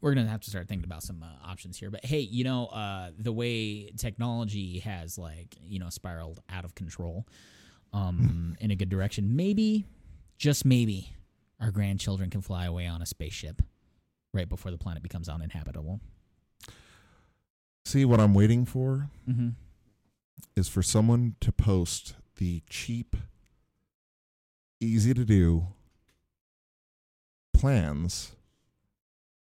We're 0.00 0.14
gonna 0.14 0.28
have 0.28 0.40
to 0.42 0.50
start 0.50 0.68
thinking 0.68 0.84
about 0.84 1.02
some 1.02 1.22
uh, 1.22 1.50
options 1.50 1.78
here. 1.78 1.90
But 1.90 2.04
hey, 2.04 2.20
you 2.20 2.44
know, 2.44 2.66
uh, 2.66 3.10
the 3.18 3.32
way 3.32 3.90
technology 3.96 4.80
has 4.80 5.18
like 5.18 5.54
you 5.62 5.78
know 5.78 5.88
spiraled 5.88 6.40
out 6.50 6.64
of 6.64 6.74
control, 6.74 7.26
um, 7.92 8.56
in 8.60 8.70
a 8.70 8.76
good 8.76 8.88
direction, 8.88 9.36
maybe, 9.36 9.86
just 10.38 10.64
maybe, 10.64 11.14
our 11.60 11.70
grandchildren 11.70 12.30
can 12.30 12.40
fly 12.42 12.66
away 12.66 12.86
on 12.86 13.02
a 13.02 13.06
spaceship 13.06 13.62
right 14.32 14.48
before 14.48 14.70
the 14.70 14.78
planet 14.78 15.02
becomes 15.02 15.28
uninhabitable. 15.28 16.00
See 17.84 18.04
what 18.04 18.18
I'm 18.20 18.34
waiting 18.34 18.64
for 18.64 19.08
Mm-hmm. 19.28 19.50
is 20.56 20.68
for 20.68 20.82
someone 20.82 21.36
to 21.40 21.52
post 21.52 22.14
the 22.36 22.62
cheap, 22.68 23.14
easy 24.80 25.14
to 25.14 25.24
do 25.24 25.68
plans 27.52 28.32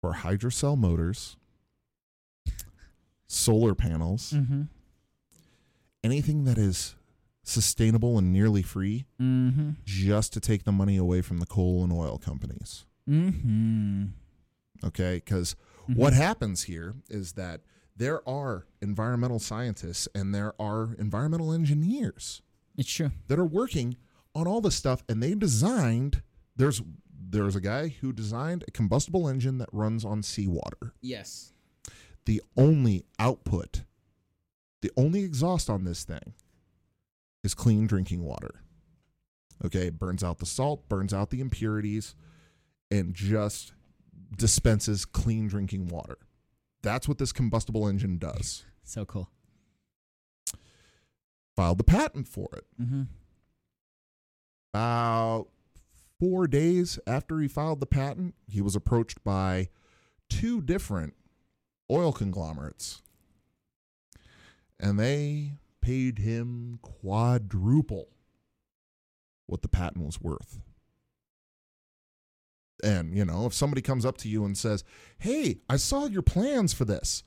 for 0.04 0.12
hydrocell 0.12 0.76
motors, 0.76 1.38
solar 3.26 3.74
panels, 3.74 4.32
Mm-hmm. 4.36 4.62
anything 6.02 6.44
that 6.44 6.58
is 6.58 6.94
sustainable 7.42 8.18
and 8.18 8.30
nearly 8.30 8.60
free, 8.60 9.06
Mm-hmm. 9.18 9.70
just 9.86 10.34
to 10.34 10.40
take 10.40 10.64
the 10.64 10.72
money 10.72 10.98
away 10.98 11.22
from 11.22 11.38
the 11.38 11.46
coal 11.46 11.82
and 11.82 11.90
oil 11.90 12.18
companies. 12.18 12.84
Mm-hmm. 13.08 14.04
Okay, 14.84 15.22
because 15.24 15.56
what 15.86 16.12
happens 16.12 16.64
here 16.64 16.96
is 17.08 17.32
that 17.32 17.62
there 17.96 18.26
are 18.28 18.66
environmental 18.82 19.38
scientists 19.38 20.06
and 20.14 20.34
there 20.34 20.52
are 20.60 20.94
environmental 20.98 21.50
engineers 21.50 22.42
It's 22.76 22.90
true. 22.92 23.10
that 23.28 23.38
are 23.38 23.44
working 23.46 23.96
on 24.34 24.46
all 24.46 24.60
this 24.60 24.74
stuff 24.74 25.02
and 25.08 25.22
they 25.22 25.34
designed 25.34 26.20
there's 26.56 26.82
there's 27.34 27.56
a 27.56 27.60
guy 27.60 27.88
who 28.00 28.12
designed 28.12 28.64
a 28.66 28.70
combustible 28.70 29.28
engine 29.28 29.58
that 29.58 29.68
runs 29.72 30.04
on 30.04 30.22
seawater 30.22 30.94
Yes. 31.02 31.52
the 32.26 32.40
only 32.56 33.04
output 33.18 33.82
the 34.82 34.90
only 34.96 35.22
exhaust 35.24 35.68
on 35.70 35.84
this 35.84 36.04
thing 36.04 36.34
is 37.42 37.54
clean 37.54 37.86
drinking 37.86 38.22
water 38.24 38.62
okay 39.64 39.86
it 39.88 39.98
burns 39.98 40.22
out 40.24 40.38
the 40.38 40.46
salt 40.46 40.88
burns 40.88 41.12
out 41.14 41.30
the 41.30 41.40
impurities 41.40 42.14
and 42.90 43.14
just 43.14 43.72
dispenses 44.36 45.04
clean 45.04 45.46
drinking 45.48 45.88
water 45.88 46.18
that's 46.82 47.08
what 47.08 47.18
this 47.18 47.32
combustible 47.32 47.86
engine 47.88 48.18
does 48.18 48.64
So 48.86 49.06
cool. 49.06 49.30
filed 51.56 51.78
the 51.78 51.84
patent 51.84 52.28
for 52.28 52.48
it 52.54 52.64
Mm-hmm. 52.80 53.02
About 54.74 55.46
four 56.18 56.46
days 56.46 56.98
after 57.06 57.38
he 57.40 57.48
filed 57.48 57.80
the 57.80 57.86
patent, 57.86 58.34
he 58.46 58.60
was 58.60 58.76
approached 58.76 59.22
by 59.24 59.68
two 60.28 60.60
different 60.60 61.14
oil 61.90 62.12
conglomerates. 62.12 63.02
And 64.80 64.98
they 64.98 65.52
paid 65.80 66.18
him 66.18 66.78
quadruple 66.82 68.08
what 69.46 69.62
the 69.62 69.68
patent 69.68 70.04
was 70.04 70.20
worth. 70.20 70.60
And, 72.82 73.16
you 73.16 73.24
know, 73.24 73.46
if 73.46 73.54
somebody 73.54 73.82
comes 73.82 74.04
up 74.04 74.16
to 74.18 74.28
you 74.28 74.44
and 74.44 74.58
says, 74.58 74.84
Hey, 75.18 75.58
I 75.68 75.76
saw 75.76 76.06
your 76.06 76.22
plans 76.22 76.72
for 76.72 76.84
this. 76.84 77.22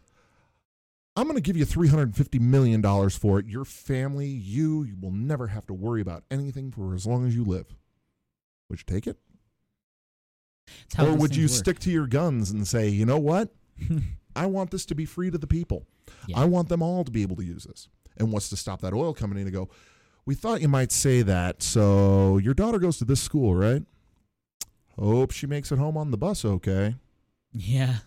I'm 1.15 1.23
going 1.23 1.35
to 1.35 1.41
give 1.41 1.57
you 1.57 1.65
$350 1.65 2.39
million 2.39 3.09
for 3.09 3.39
it. 3.39 3.47
Your 3.47 3.65
family, 3.65 4.27
you, 4.27 4.83
you 4.83 4.95
will 5.01 5.11
never 5.11 5.47
have 5.47 5.65
to 5.65 5.73
worry 5.73 5.99
about 5.99 6.23
anything 6.29 6.71
for 6.71 6.93
as 6.93 7.07
long 7.07 7.25
as 7.25 7.35
you 7.35 7.43
live. 7.43 7.73
Would 8.69 8.79
you 8.79 8.85
take 8.85 9.07
it? 9.07 9.17
Or 10.99 11.13
would 11.13 11.35
you 11.35 11.45
work. 11.45 11.51
stick 11.51 11.79
to 11.79 11.91
your 11.91 12.07
guns 12.07 12.51
and 12.51 12.67
say, 12.67 12.89
you 12.89 13.05
know 13.05 13.19
what? 13.19 13.53
I 14.35 14.45
want 14.45 14.71
this 14.71 14.85
to 14.87 14.95
be 14.95 15.05
free 15.05 15.31
to 15.31 15.37
the 15.37 15.47
people. 15.47 15.85
Yeah. 16.27 16.39
I 16.39 16.45
want 16.45 16.69
them 16.69 16.81
all 16.81 17.03
to 17.03 17.11
be 17.11 17.21
able 17.21 17.35
to 17.37 17.43
use 17.43 17.63
this. 17.63 17.87
And 18.17 18.31
what's 18.31 18.49
to 18.49 18.57
stop 18.57 18.81
that 18.81 18.93
oil 18.93 19.13
company 19.13 19.43
to 19.43 19.51
go, 19.51 19.69
we 20.25 20.35
thought 20.35 20.61
you 20.61 20.67
might 20.67 20.91
say 20.91 21.21
that. 21.21 21.63
So 21.63 22.37
your 22.37 22.53
daughter 22.53 22.79
goes 22.79 22.97
to 22.97 23.05
this 23.05 23.21
school, 23.21 23.55
right? 23.55 23.83
Hope 24.99 25.31
she 25.31 25.47
makes 25.47 25.71
it 25.71 25.77
home 25.77 25.95
on 25.95 26.11
the 26.11 26.17
bus 26.17 26.43
okay. 26.43 26.95
yeah. 27.51 27.97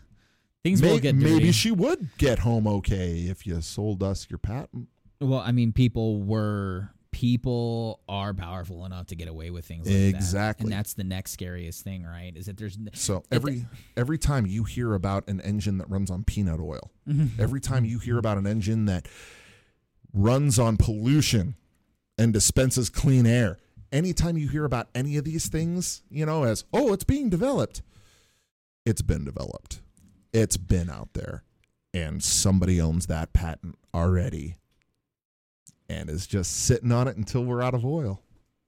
Things 0.62 0.82
May- 0.82 0.90
will 0.90 0.98
get 0.98 1.14
maybe 1.14 1.52
she 1.52 1.70
would 1.70 2.10
get 2.18 2.40
home 2.40 2.66
okay 2.66 3.20
if 3.20 3.46
you 3.46 3.58
sold 3.62 4.02
us 4.02 4.26
your 4.28 4.36
patent. 4.38 4.88
Well, 5.18 5.40
I 5.40 5.52
mean, 5.52 5.72
people 5.72 6.20
were 6.22 6.90
people 7.20 8.00
are 8.08 8.32
powerful 8.32 8.86
enough 8.86 9.06
to 9.06 9.14
get 9.14 9.28
away 9.28 9.50
with 9.50 9.66
things 9.66 9.86
like 9.86 9.94
that. 9.94 10.08
Exactly. 10.08 10.64
and 10.64 10.72
that's 10.72 10.94
the 10.94 11.04
next 11.04 11.32
scariest 11.32 11.84
thing, 11.84 12.02
right? 12.02 12.34
Is 12.34 12.46
that 12.46 12.56
there's 12.56 12.78
So 12.94 13.24
every 13.30 13.66
every 13.94 14.16
time 14.16 14.46
you 14.46 14.64
hear 14.64 14.94
about 14.94 15.28
an 15.28 15.38
engine 15.42 15.76
that 15.78 15.90
runs 15.90 16.10
on 16.10 16.24
peanut 16.24 16.60
oil, 16.60 16.90
mm-hmm. 17.06 17.38
every 17.38 17.60
time 17.60 17.84
you 17.84 17.98
hear 17.98 18.16
about 18.16 18.38
an 18.38 18.46
engine 18.46 18.86
that 18.86 19.06
runs 20.14 20.58
on 20.58 20.78
pollution 20.78 21.56
and 22.16 22.32
dispenses 22.32 22.88
clean 22.88 23.26
air, 23.26 23.58
anytime 23.92 24.38
you 24.38 24.48
hear 24.48 24.64
about 24.64 24.88
any 24.94 25.18
of 25.18 25.24
these 25.26 25.46
things, 25.46 26.00
you 26.08 26.24
know, 26.24 26.44
as 26.44 26.64
oh, 26.72 26.94
it's 26.94 27.04
being 27.04 27.28
developed, 27.28 27.82
it's 28.86 29.02
been 29.02 29.26
developed. 29.26 29.82
It's 30.32 30.56
been 30.56 30.88
out 30.88 31.12
there. 31.12 31.42
And 31.92 32.22
somebody 32.22 32.80
owns 32.80 33.08
that 33.08 33.34
patent 33.34 33.76
already 33.92 34.56
and 35.90 36.08
is 36.08 36.26
just 36.26 36.64
sitting 36.64 36.92
on 36.92 37.08
it 37.08 37.16
until 37.16 37.44
we're 37.44 37.62
out 37.62 37.74
of 37.74 37.84
oil. 37.84 38.22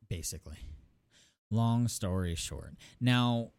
basically. 0.08 0.56
Long 1.50 1.86
story 1.88 2.34
short. 2.34 2.74
Now 3.00 3.50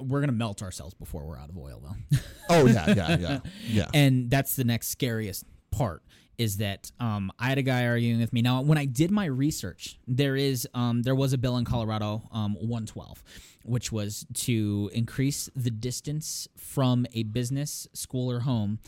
we're 0.00 0.20
gonna 0.20 0.32
melt 0.32 0.62
ourselves 0.62 0.94
before 0.94 1.24
we're 1.24 1.38
out 1.38 1.48
of 1.48 1.56
oil, 1.56 1.80
though. 1.82 2.18
Oh 2.50 2.66
yeah, 2.66 2.92
yeah, 2.94 3.16
yeah. 3.16 3.38
Yeah. 3.68 3.88
and 3.94 4.28
that's 4.30 4.54
the 4.56 4.64
next 4.64 4.88
scariest 4.88 5.44
part 5.70 6.02
is 6.36 6.56
that 6.58 6.90
um, 7.00 7.30
I 7.38 7.48
had 7.48 7.58
a 7.58 7.62
guy 7.62 7.86
arguing 7.86 8.18
with 8.20 8.32
me. 8.32 8.42
Now, 8.42 8.60
when 8.60 8.76
I 8.76 8.84
did 8.86 9.10
my 9.12 9.24
research, 9.26 9.98
there 10.08 10.34
is 10.36 10.66
um, 10.74 11.02
there 11.02 11.14
was 11.14 11.32
a 11.32 11.38
bill 11.38 11.56
in 11.56 11.64
Colorado, 11.64 12.22
um, 12.32 12.54
112, 12.54 13.22
which 13.64 13.90
was 13.92 14.26
to 14.34 14.90
increase 14.92 15.48
the 15.54 15.70
distance 15.70 16.48
from 16.56 17.06
a 17.14 17.22
business, 17.22 17.86
school, 17.94 18.30
or 18.30 18.40
home 18.40 18.80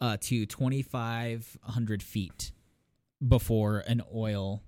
uh, 0.00 0.16
to 0.22 0.46
2,500 0.46 2.02
feet 2.02 2.52
before 3.26 3.80
an 3.80 4.02
oil. 4.14 4.62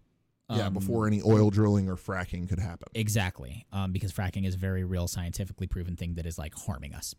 yeah, 0.49 0.67
um, 0.67 0.75
before 0.75 1.07
any 1.07 1.23
oil 1.23 1.51
drilling 1.51 1.89
or 1.89 1.97
fracking 1.97 2.49
could 2.49 2.59
happen. 2.59 2.89
Exactly, 2.95 3.67
um, 3.73 3.93
because 3.93 4.13
fracking 4.13 4.47
is 4.47 4.55
a 4.55 4.59
very 4.59 4.85
real, 4.85 5.07
scientifically 5.07 5.67
proven 5.67 5.97
thing 5.97 6.15
that 6.15 6.27
is 6.27 6.39
like 6.39 6.55
harming 6.55 6.95
us. 6.95 7.15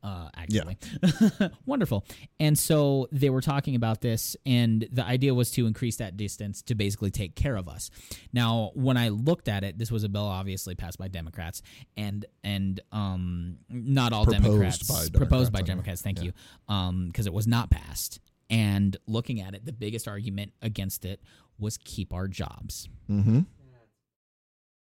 Uh, 0.00 0.28
actually, 0.36 0.78
wonderful. 1.66 2.04
And 2.38 2.56
so 2.56 3.08
they 3.10 3.30
were 3.30 3.40
talking 3.40 3.74
about 3.74 4.00
this, 4.00 4.36
and 4.46 4.86
the 4.92 5.04
idea 5.04 5.34
was 5.34 5.50
to 5.52 5.66
increase 5.66 5.96
that 5.96 6.16
distance 6.16 6.62
to 6.62 6.76
basically 6.76 7.10
take 7.10 7.34
care 7.34 7.56
of 7.56 7.68
us. 7.68 7.90
Now, 8.32 8.70
when 8.74 8.96
I 8.96 9.08
looked 9.08 9.48
at 9.48 9.64
it, 9.64 9.76
this 9.76 9.90
was 9.90 10.04
a 10.04 10.08
bill 10.08 10.26
obviously 10.26 10.76
passed 10.76 10.98
by 10.98 11.08
Democrats, 11.08 11.62
and 11.96 12.24
and 12.44 12.80
um, 12.92 13.58
not 13.68 14.12
all 14.12 14.24
Proposed 14.24 14.44
Democrats 14.44 14.82
by 14.84 15.18
proposed 15.18 15.52
by 15.52 15.62
Democrats, 15.62 16.00
Democrats. 16.00 16.02
Thank 16.02 16.18
yeah. 16.18 16.24
you, 16.68 16.74
um, 16.74 17.08
because 17.08 17.26
it 17.26 17.32
was 17.32 17.48
not 17.48 17.68
passed. 17.68 18.20
And 18.50 18.96
looking 19.06 19.40
at 19.40 19.54
it, 19.54 19.66
the 19.66 19.72
biggest 19.72 20.08
argument 20.08 20.52
against 20.62 21.04
it 21.04 21.20
was 21.58 21.78
keep 21.84 22.14
our 22.14 22.28
jobs. 22.28 22.88
Mm-hmm. 23.10 23.40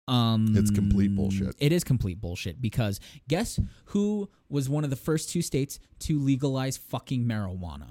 Um, 0.09 0.55
It's 0.57 0.71
complete 0.71 1.15
bullshit. 1.17 1.57
It 1.59 1.73
is 1.73 1.83
complete 1.83 2.21
bullshit 2.21 2.61
because 2.61 3.01
guess 3.29 3.59
who 3.87 4.29
was 4.49 4.69
one 4.69 4.85
of 4.85 4.91
the 4.91 4.97
first 4.97 5.31
two 5.31 5.43
states 5.43 5.81
to 6.01 6.19
legalize 6.21 6.77
fucking 6.77 7.25
marijuana? 7.25 7.89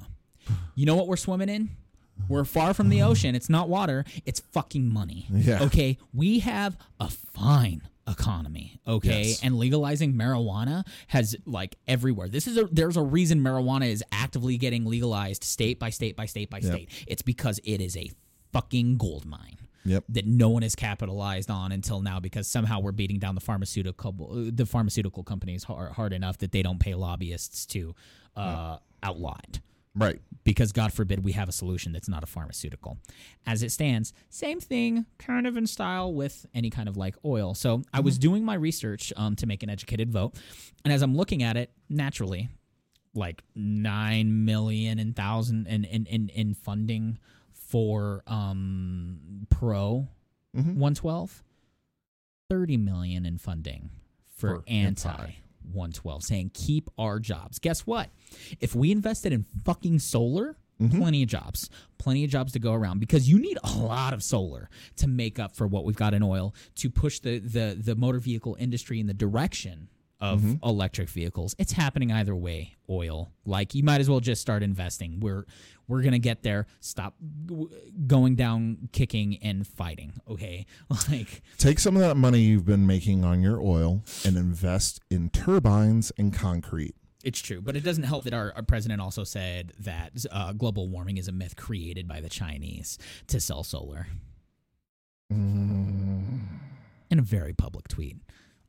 You 0.75 0.85
know 0.85 0.95
what 0.95 1.07
we're 1.07 1.17
swimming 1.17 1.49
in? 1.49 1.69
We're 2.29 2.45
far 2.45 2.73
from 2.73 2.87
the 2.89 3.01
ocean. 3.09 3.35
It's 3.35 3.49
not 3.49 3.67
water. 3.67 4.05
It's 4.25 4.39
fucking 4.39 4.87
money. 4.87 5.25
Yeah. 5.29 5.63
Okay. 5.63 5.97
We 6.13 6.39
have 6.39 6.77
a 7.01 7.09
fine 7.09 7.81
economy. 8.07 8.79
Okay. 8.87 9.23
Yes. 9.29 9.43
And 9.43 9.57
legalizing 9.57 10.13
marijuana 10.13 10.85
has 11.07 11.35
like 11.45 11.75
everywhere. 11.87 12.29
This 12.29 12.47
is 12.47 12.57
a 12.57 12.65
there's 12.71 12.97
a 12.97 13.01
reason 13.01 13.39
marijuana 13.41 13.89
is 13.89 14.03
actively 14.11 14.57
getting 14.57 14.85
legalized 14.85 15.43
state 15.43 15.79
by 15.79 15.89
state 15.89 16.15
by 16.15 16.25
state 16.25 16.49
by 16.49 16.59
state. 16.59 16.89
It's 17.07 17.21
because 17.21 17.59
it 17.63 17.81
is 17.81 17.97
a 17.97 18.11
fucking 18.53 18.97
gold 18.97 19.25
mine 19.25 19.57
Yep. 19.87 20.05
that 20.09 20.25
no 20.25 20.49
one 20.49 20.63
has 20.63 20.73
capitalized 20.75 21.51
on 21.51 21.71
until 21.71 22.01
now 22.01 22.19
because 22.19 22.47
somehow 22.47 22.79
we're 22.79 22.91
beating 22.91 23.19
down 23.19 23.35
the 23.35 23.41
pharmaceutical 23.41 24.13
the 24.51 24.65
pharmaceutical 24.65 25.21
companies 25.23 25.63
hard, 25.63 25.91
hard 25.91 26.11
enough 26.11 26.39
that 26.39 26.51
they 26.51 26.63
don't 26.63 26.79
pay 26.79 26.95
lobbyists 26.95 27.67
to 27.67 27.93
uh, 28.35 28.77
outlaw 29.03 29.37
it 29.47 29.59
Right. 29.95 30.19
because 30.43 30.71
God 30.71 30.91
forbid 30.93 31.23
we 31.23 31.31
have 31.31 31.47
a 31.49 31.51
solution 31.53 31.91
that's 31.93 32.09
not 32.09 32.21
a 32.21 32.25
pharmaceutical. 32.27 32.97
As 33.47 33.63
it 33.63 33.71
stands, 33.71 34.11
same 34.29 34.59
thing, 34.59 35.05
kind 35.17 35.47
of 35.47 35.55
in 35.57 35.65
style 35.67 36.13
with 36.13 36.45
any 36.53 36.69
kind 36.69 36.87
of 36.89 36.97
like 36.97 37.15
oil. 37.23 37.53
So 37.53 37.81
I 37.93 38.01
was 38.01 38.17
doing 38.17 38.43
my 38.43 38.55
research 38.55 39.11
um, 39.15 39.35
to 39.37 39.47
make 39.47 39.63
an 39.63 39.69
educated 39.69 40.11
vote, 40.11 40.35
and 40.83 40.93
as 40.93 41.01
I'm 41.01 41.15
looking 41.15 41.41
at 41.43 41.55
it, 41.57 41.71
naturally, 41.89 42.49
like 43.13 43.41
nine 43.55 44.43
million 44.45 44.99
and 44.99 45.15
thousand 45.15 45.67
in 45.67 45.85
in 45.85 46.05
in, 46.05 46.29
in 46.29 46.53
funding 46.53 47.17
for 47.53 48.21
um 48.27 49.47
pro 49.49 50.07
Mhm. 50.55 50.75
112 50.75 51.43
30 52.49 52.77
million 52.77 53.25
in 53.25 53.37
funding 53.37 53.89
for, 54.35 54.57
For 54.57 54.63
anti 54.67 55.09
anti. 55.09 55.33
112 55.73 56.23
saying 56.23 56.51
keep 56.53 56.89
our 56.97 57.19
jobs. 57.19 57.59
Guess 57.59 57.81
what? 57.81 58.09
If 58.59 58.75
we 58.75 58.91
invested 58.91 59.33
in 59.33 59.45
fucking 59.63 59.99
solar 59.99 60.57
Mm-hmm. 60.77 60.97
plenty 60.99 61.23
of 61.23 61.29
jobs 61.29 61.69
plenty 61.97 62.25
of 62.25 62.29
jobs 62.29 62.51
to 62.51 62.59
go 62.59 62.73
around 62.73 62.99
because 62.99 63.29
you 63.29 63.39
need 63.39 63.57
a 63.63 63.77
lot 63.77 64.13
of 64.13 64.21
solar 64.21 64.69
to 64.97 65.07
make 65.07 65.39
up 65.39 65.55
for 65.55 65.65
what 65.67 65.85
we've 65.85 65.95
got 65.95 66.13
in 66.13 66.21
oil 66.21 66.53
to 66.75 66.89
push 66.89 67.19
the 67.21 67.39
the, 67.39 67.77
the 67.81 67.95
motor 67.95 68.19
vehicle 68.19 68.57
industry 68.59 68.99
in 68.99 69.07
the 69.07 69.13
direction 69.13 69.87
of 70.19 70.41
Mm-hmm. 70.41 70.65
electric 70.67 71.07
vehicles. 71.09 71.55
It's 71.59 71.71
happening 71.71 72.11
either 72.11 72.35
way 72.35 72.75
oil. 72.89 73.31
Like 73.45 73.73
you 73.73 73.83
might 73.83 74.01
as 74.01 74.09
well 74.09 74.19
just 74.19 74.41
start 74.41 74.63
investing. 74.63 75.21
We're 75.21 75.45
we're 75.87 76.01
gonna 76.01 76.19
get 76.19 76.43
there 76.43 76.65
stop 76.79 77.15
g- 77.47 77.67
going 78.07 78.35
down 78.35 78.89
kicking 78.91 79.37
and 79.41 79.65
fighting 79.67 80.13
okay 80.29 80.65
like 81.09 81.41
Take 81.57 81.79
some 81.79 81.95
of 81.95 82.01
that 82.01 82.15
money 82.15 82.39
you've 82.39 82.65
been 82.65 82.85
making 82.87 83.23
on 83.23 83.41
your 83.41 83.61
oil 83.61 84.03
and 84.25 84.37
invest 84.37 84.99
in 85.09 85.29
turbines 85.29 86.11
and 86.17 86.33
concrete. 86.33 86.95
It's 87.23 87.39
true, 87.39 87.59
but 87.61 87.75
it 87.75 87.83
doesn't 87.83 88.03
help 88.03 88.23
that 88.25 88.33
our, 88.35 88.53
our 88.55 88.61
president 88.61 89.01
also 89.01 89.23
said 89.23 89.73
that 89.79 90.11
uh, 90.31 90.53
global 90.53 90.87
warming 90.89 91.17
is 91.17 91.27
a 91.27 91.31
myth 91.31 91.55
created 91.55 92.07
by 92.07 92.21
the 92.21 92.29
Chinese 92.29 92.99
to 93.27 93.39
sell 93.39 93.63
solar 93.63 94.07
Mm. 95.33 96.37
in 97.09 97.19
a 97.19 97.21
very 97.23 97.53
public 97.53 97.87
tweet. 97.87 98.17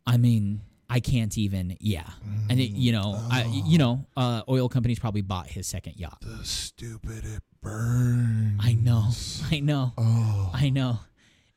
I 0.06 0.16
mean, 0.16 0.62
I 0.88 1.00
can't 1.00 1.36
even. 1.36 1.76
Yeah, 1.80 2.08
and 2.48 2.60
it, 2.60 2.70
you 2.70 2.92
know, 2.92 3.20
I, 3.30 3.44
you 3.66 3.78
know, 3.78 4.06
uh, 4.16 4.42
oil 4.48 4.68
companies 4.68 4.98
probably 4.98 5.22
bought 5.22 5.48
his 5.48 5.66
second 5.66 5.96
yacht. 5.96 6.18
The 6.20 6.44
stupid 6.44 7.24
it 7.24 7.42
burns. 7.60 8.60
I 8.62 8.74
know, 8.74 9.10
I 9.50 9.60
know, 9.60 9.92
Oh. 9.98 10.50
I 10.54 10.70
know. 10.70 11.00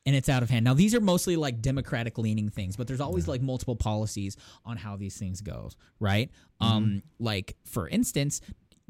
And 0.06 0.16
it's 0.16 0.28
out 0.30 0.42
of 0.42 0.48
hand. 0.50 0.64
Now 0.64 0.72
these 0.74 0.94
are 0.94 1.00
mostly 1.00 1.36
like 1.36 1.60
democratic 1.60 2.16
leaning 2.18 2.48
things, 2.48 2.74
but 2.74 2.86
there's 2.88 3.02
always 3.02 3.28
like 3.28 3.42
multiple 3.42 3.76
policies 3.76 4.36
on 4.64 4.76
how 4.78 4.96
these 4.96 5.16
things 5.16 5.40
go, 5.42 5.70
right? 6.00 6.30
Um 6.58 7.02
like 7.20 7.54
for 7.66 7.86
instance, 7.86 8.40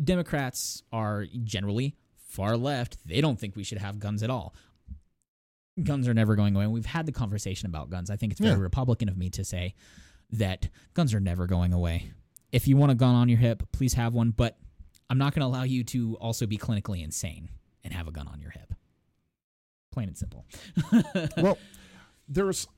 Democrats 0.02 0.82
are 0.92 1.26
generally 1.44 1.96
far 2.28 2.56
left. 2.56 2.96
They 3.06 3.20
don't 3.20 3.38
think 3.38 3.56
we 3.56 3.64
should 3.64 3.78
have 3.78 3.98
guns 3.98 4.22
at 4.22 4.30
all. 4.30 4.54
Guns 5.82 6.06
are 6.08 6.14
never 6.14 6.36
going 6.36 6.54
away. 6.54 6.66
We've 6.68 6.86
had 6.86 7.06
the 7.06 7.12
conversation 7.12 7.66
about 7.66 7.90
guns. 7.90 8.08
I 8.08 8.16
think 8.16 8.32
it's 8.32 8.40
very 8.40 8.54
Yeah. 8.56 8.62
Republican 8.62 9.08
of 9.08 9.18
me 9.18 9.30
to 9.30 9.44
say 9.44 9.74
that 10.32 10.68
guns 10.94 11.14
are 11.14 11.20
never 11.20 11.46
going 11.46 11.72
away. 11.72 12.10
If 12.52 12.66
you 12.66 12.76
want 12.76 12.92
a 12.92 12.94
gun 12.94 13.14
on 13.14 13.28
your 13.28 13.38
hip, 13.38 13.62
please 13.72 13.94
have 13.94 14.14
one, 14.14 14.30
but 14.30 14.58
I'm 15.08 15.18
not 15.18 15.34
going 15.34 15.40
to 15.40 15.46
allow 15.46 15.64
you 15.64 15.84
to 15.84 16.16
also 16.20 16.46
be 16.46 16.58
clinically 16.58 17.02
insane 17.02 17.48
and 17.84 17.92
have 17.92 18.08
a 18.08 18.12
gun 18.12 18.28
on 18.28 18.40
your 18.40 18.50
hip. 18.50 18.74
Plain 19.92 20.08
and 20.08 20.18
simple. 20.18 20.46
well, 21.36 21.58
there's 22.28 22.68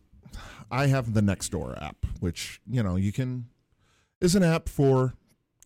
I 0.71 0.87
have 0.87 1.13
the 1.13 1.21
Nextdoor 1.21 1.83
app, 1.83 2.07
which, 2.21 2.61
you 2.67 2.83
know, 2.83 2.97
you 2.97 3.13
can 3.13 3.47
is 4.21 4.35
an 4.35 4.43
app 4.43 4.69
for 4.69 5.15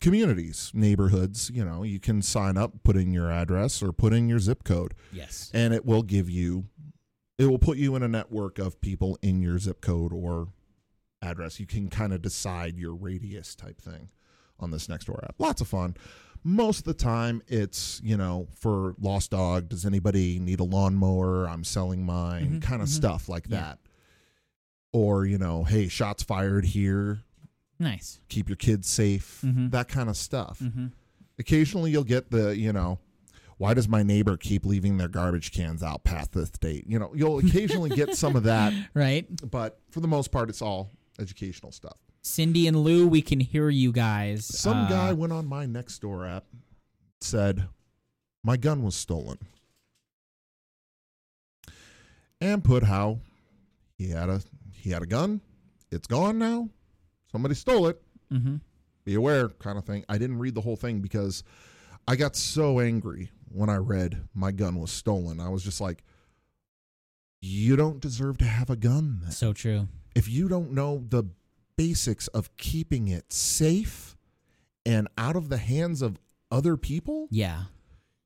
communities, 0.01 0.71
neighborhoods, 0.73 1.49
you 1.53 1.63
know, 1.63 1.83
you 1.83 1.99
can 1.99 2.21
sign 2.21 2.57
up, 2.57 2.83
put 2.83 2.97
in 2.97 3.13
your 3.13 3.31
address 3.31 3.81
or 3.81 3.91
put 3.91 4.13
in 4.13 4.27
your 4.27 4.39
zip 4.39 4.63
code 4.63 4.93
yes. 5.11 5.51
and 5.53 5.73
it 5.73 5.85
will 5.85 6.03
give 6.03 6.29
you 6.29 6.65
it 7.37 7.45
will 7.45 7.59
put 7.59 7.77
you 7.77 7.95
in 7.95 8.01
a 8.01 8.07
network 8.07 8.57
of 8.57 8.81
people 8.81 9.17
in 9.21 9.41
your 9.41 9.59
zip 9.59 9.79
code 9.79 10.11
or 10.11 10.47
address. 11.21 11.59
You 11.59 11.65
can 11.65 11.89
kind 11.89 12.13
of 12.13 12.21
decide 12.21 12.77
your 12.77 12.93
radius 12.95 13.55
type 13.55 13.79
thing 13.81 14.09
on 14.59 14.71
this 14.71 14.87
Nextdoor 14.87 15.23
app. 15.23 15.35
Lots 15.39 15.61
of 15.61 15.67
fun. 15.67 15.95
Most 16.43 16.79
of 16.79 16.83
the 16.85 16.93
time, 16.93 17.41
it's 17.47 17.99
you 18.03 18.15
know 18.15 18.47
for 18.55 18.95
lost 18.99 19.31
dog. 19.31 19.69
Does 19.69 19.85
anybody 19.85 20.39
need 20.39 20.59
a 20.59 20.63
lawnmower? 20.63 21.47
I'm 21.47 21.63
selling 21.63 22.05
mine, 22.05 22.59
Mhm, 22.59 22.61
kind 22.61 22.81
of 22.81 22.87
mhm. 22.87 22.91
stuff 22.91 23.27
like 23.27 23.47
Yeah. 23.49 23.59
that. 23.61 23.79
Or 24.93 25.25
you 25.25 25.37
know, 25.37 25.63
hey, 25.63 25.87
shots 25.87 26.23
fired 26.23 26.65
here. 26.65 27.21
Nice. 27.79 28.19
Keep 28.29 28.49
your 28.49 28.55
kids 28.55 28.87
safe. 28.87 29.41
Mhm. 29.45 29.71
That 29.71 29.87
kind 29.87 30.09
of 30.09 30.17
stuff. 30.17 30.59
Mm-hmm. 30.59 30.87
Occasionally, 31.39 31.91
you'll 31.91 32.03
get 32.03 32.31
the 32.31 32.55
you 32.57 32.71
know. 32.73 32.99
Why 33.57 33.73
does 33.73 33.87
my 33.87 34.03
neighbor 34.03 34.37
keep 34.37 34.67
leaving 34.67 34.97
their 34.97 35.07
garbage 35.07 35.51
cans 35.51 35.81
out 35.81 36.03
past 36.03 36.31
this 36.31 36.51
date? 36.51 36.85
You 36.87 36.99
know, 36.99 37.11
you'll 37.15 37.39
occasionally 37.39 37.89
get 37.89 38.15
some 38.15 38.35
of 38.35 38.43
that, 38.43 38.71
Right. 38.93 39.25
but 39.49 39.81
for 39.89 39.99
the 39.99 40.07
most 40.07 40.31
part, 40.31 40.49
it's 40.49 40.61
all 40.61 40.91
educational 41.19 41.71
stuff. 41.71 41.97
Cindy 42.21 42.67
and 42.67 42.77
Lou, 42.77 43.07
we 43.07 43.21
can 43.21 43.39
hear 43.39 43.69
you 43.69 43.91
guys. 43.91 44.45
Some 44.45 44.77
Uh, 44.85 44.89
guy 44.89 45.13
went 45.13 45.31
on 45.33 45.45
my 45.47 45.65
Nextdoor 45.65 46.29
app, 46.29 46.45
said, 47.21 47.67
My 48.43 48.57
gun 48.57 48.83
was 48.83 48.95
stolen. 48.95 49.37
And 52.39 52.63
put 52.63 52.83
how 52.83 53.19
he 53.97 54.09
had 54.09 54.29
a 54.29 54.41
he 54.71 54.91
had 54.91 55.01
a 55.01 55.05
gun. 55.07 55.41
It's 55.91 56.07
gone 56.07 56.37
now. 56.37 56.69
Somebody 57.31 57.55
stole 57.55 57.87
it. 57.87 58.01
mhm. 58.31 58.61
Be 59.05 59.15
aware, 59.15 59.47
kind 59.49 59.77
of 59.77 59.85
thing. 59.85 60.03
I 60.09 60.17
didn't 60.17 60.37
read 60.39 60.53
the 60.53 60.61
whole 60.61 60.75
thing 60.75 60.99
because 60.99 61.43
I 62.07 62.15
got 62.15 62.35
so 62.35 62.79
angry 62.79 63.31
when 63.51 63.69
I 63.69 63.77
read 63.77 64.21
my 64.33 64.51
gun 64.51 64.79
was 64.79 64.91
stolen. 64.91 65.39
I 65.39 65.49
was 65.49 65.63
just 65.63 65.81
like, 65.81 66.03
You 67.41 67.75
don't 67.75 67.99
deserve 68.01 68.37
to 68.39 68.45
have 68.45 68.69
a 68.69 68.75
gun. 68.75 69.19
then." 69.23 69.31
So 69.31 69.53
true. 69.53 69.87
If 70.17 70.27
you 70.27 70.47
don't 70.47 70.71
know 70.71 71.03
the 71.09 71.23
basics 71.77 72.27
of 72.29 72.55
keeping 72.57 73.07
it 73.07 73.31
safe 73.31 74.17
and 74.85 75.07
out 75.17 75.35
of 75.35 75.49
the 75.49 75.57
hands 75.57 76.01
of 76.01 76.17
other 76.51 76.75
people, 76.77 77.27
Yeah. 77.29 77.65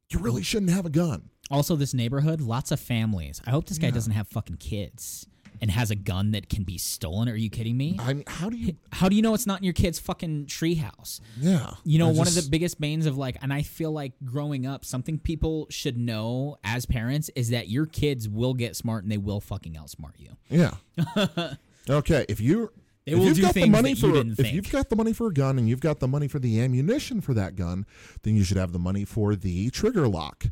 you 0.10 0.20
really 0.20 0.44
shouldn't 0.44 0.72
have 0.72 0.86
a 0.86 0.90
gun. 0.90 1.30
Also, 1.50 1.76
this 1.76 1.94
neighborhood, 1.94 2.40
lots 2.40 2.72
of 2.72 2.80
families. 2.80 3.42
I 3.46 3.50
hope 3.50 3.66
this 3.68 3.78
guy 3.78 3.88
Yeah. 3.88 3.92
doesn't 3.94 4.14
have 4.14 4.28
fucking 4.30 4.56
kids 4.58 5.28
and 5.60 5.70
has 5.70 5.92
a 5.92 5.96
gun 5.96 6.32
that 6.32 6.48
can 6.50 6.64
be 6.64 6.78
stolen. 6.78 7.28
Are 7.28 7.36
you 7.36 7.50
kidding 7.50 7.76
me? 7.76 7.98
I 8.00 8.14
mean, 8.14 8.24
how 8.26 8.50
do 8.50 8.56
you? 8.58 8.78
How 8.94 9.10
do 9.10 9.16
you 9.18 9.22
know 9.22 9.34
it's 9.34 9.46
not 9.46 9.60
in 9.60 9.66
your 9.66 9.74
kid's 9.74 10.00
fucking 10.00 10.46
treehouse? 10.46 11.20
Yeah, 11.40 11.72
You 11.84 12.00
know, 12.00 12.08
I 12.10 12.14
one 12.14 12.28
of 12.28 12.36
the 12.36 12.48
biggest 12.50 12.80
banes 12.80 13.06
of 13.06 13.18
like, 13.18 13.38
and 13.42 13.52
I 13.54 13.64
feel 13.64 13.92
like 13.92 14.14
growing 14.24 14.66
up, 14.66 14.86
something 14.86 15.20
people 15.20 15.68
should 15.70 15.98
know 15.98 16.58
as 16.64 16.86
parents 16.86 17.30
is 17.36 17.50
that 17.50 17.68
your 17.68 17.86
kids 17.86 18.30
will 18.30 18.54
get 18.54 18.76
smart 18.78 19.04
and 19.04 19.12
they 19.12 19.18
will 19.18 19.42
fucking 19.42 19.74
outsmart 19.74 20.14
you. 20.20 20.38
Yeah. 20.50 20.76
okay, 21.90 22.26
if 22.30 22.40
you 22.40 22.72
They 23.06 23.14
if 23.14 23.18
will 23.20 23.26
you've 23.28 23.36
do 23.38 23.42
got 23.44 23.54
the 23.54 23.62
things 23.62 23.72
money 23.72 23.94
that 23.94 24.00
for 24.00 24.08
you 24.08 24.14
didn't 24.14 24.32
if 24.34 24.38
think. 24.38 24.54
you've 24.56 24.72
got 24.72 24.90
the 24.90 24.96
money 24.96 25.14
for 25.14 25.28
a 25.28 25.34
gun 25.34 25.58
and 25.58 25.68
you've 25.68 25.80
got 25.82 26.00
the 26.00 26.08
money 26.08 26.28
for 26.28 26.40
the 26.40 26.60
ammunition 26.62 27.22
for 27.22 27.34
that 27.34 27.56
gun, 27.56 27.86
then 28.24 28.36
you 28.36 28.44
should 28.44 28.58
have 28.58 28.72
the 28.72 28.80
money 28.80 29.06
for 29.06 29.36
the 29.36 29.70
trigger 29.72 30.08
lock. 30.08 30.46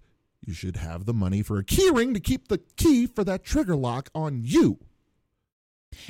You 0.45 0.53
should 0.53 0.77
have 0.77 1.05
the 1.05 1.13
money 1.13 1.41
for 1.43 1.57
a 1.59 1.63
key 1.63 1.89
ring 1.93 2.13
to 2.13 2.19
keep 2.19 2.47
the 2.47 2.59
key 2.77 3.05
for 3.05 3.23
that 3.25 3.43
trigger 3.43 3.75
lock 3.75 4.09
on 4.15 4.41
you. 4.43 4.79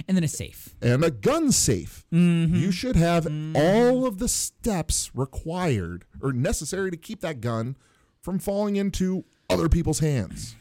And 0.08 0.15
then 0.15 0.23
a 0.23 0.27
safe. 0.27 0.75
And 0.82 1.03
a 1.03 1.10
gun 1.12 1.51
safe. 1.51 2.05
Mm-hmm. 2.13 2.55
You 2.55 2.71
should 2.71 2.95
have 2.97 3.25
all 3.55 4.05
of 4.05 4.19
the 4.19 4.27
steps 4.27 5.10
required 5.15 6.05
or 6.21 6.32
necessary 6.34 6.91
to 6.91 6.97
keep 6.97 7.21
that 7.21 7.39
gun 7.41 7.75
from 8.21 8.39
falling 8.39 8.75
into 8.75 9.23
other 9.49 9.67
people's 9.69 9.99
hands. 9.99 10.55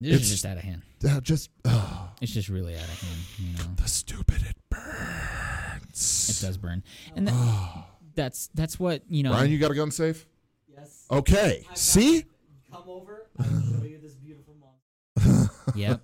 This 0.00 0.08
it's- 0.14 0.22
is 0.26 0.30
just 0.30 0.46
out 0.46 0.56
of 0.56 0.62
hand. 0.64 0.82
That 1.00 1.22
just 1.22 1.50
oh, 1.64 2.10
It's 2.22 2.32
just 2.32 2.48
really 2.48 2.74
out 2.74 2.82
of 2.84 3.00
hand. 3.00 3.18
You 3.38 3.52
know, 3.58 3.74
the 3.76 3.88
stupid 3.88 4.42
it 4.42 4.56
burns. 4.70 6.28
it 6.30 6.44
does 6.44 6.56
burn, 6.56 6.82
and 7.14 7.28
that, 7.28 7.84
that's 8.14 8.48
that's 8.54 8.80
what 8.80 9.02
you 9.08 9.22
know. 9.22 9.32
Ryan, 9.32 9.50
you 9.50 9.58
got 9.58 9.70
a 9.70 9.74
gun 9.74 9.90
safe? 9.90 10.26
Yes. 10.74 11.04
Okay. 11.10 11.66
See? 11.74 12.24
Come 12.70 12.84
over. 12.88 13.26
I 13.38 13.42
will 13.42 13.60
show 13.78 13.84
you 13.84 13.98
this 13.98 14.14
beautiful 14.14 14.54
monster. 14.60 15.52
Yep. 15.74 16.00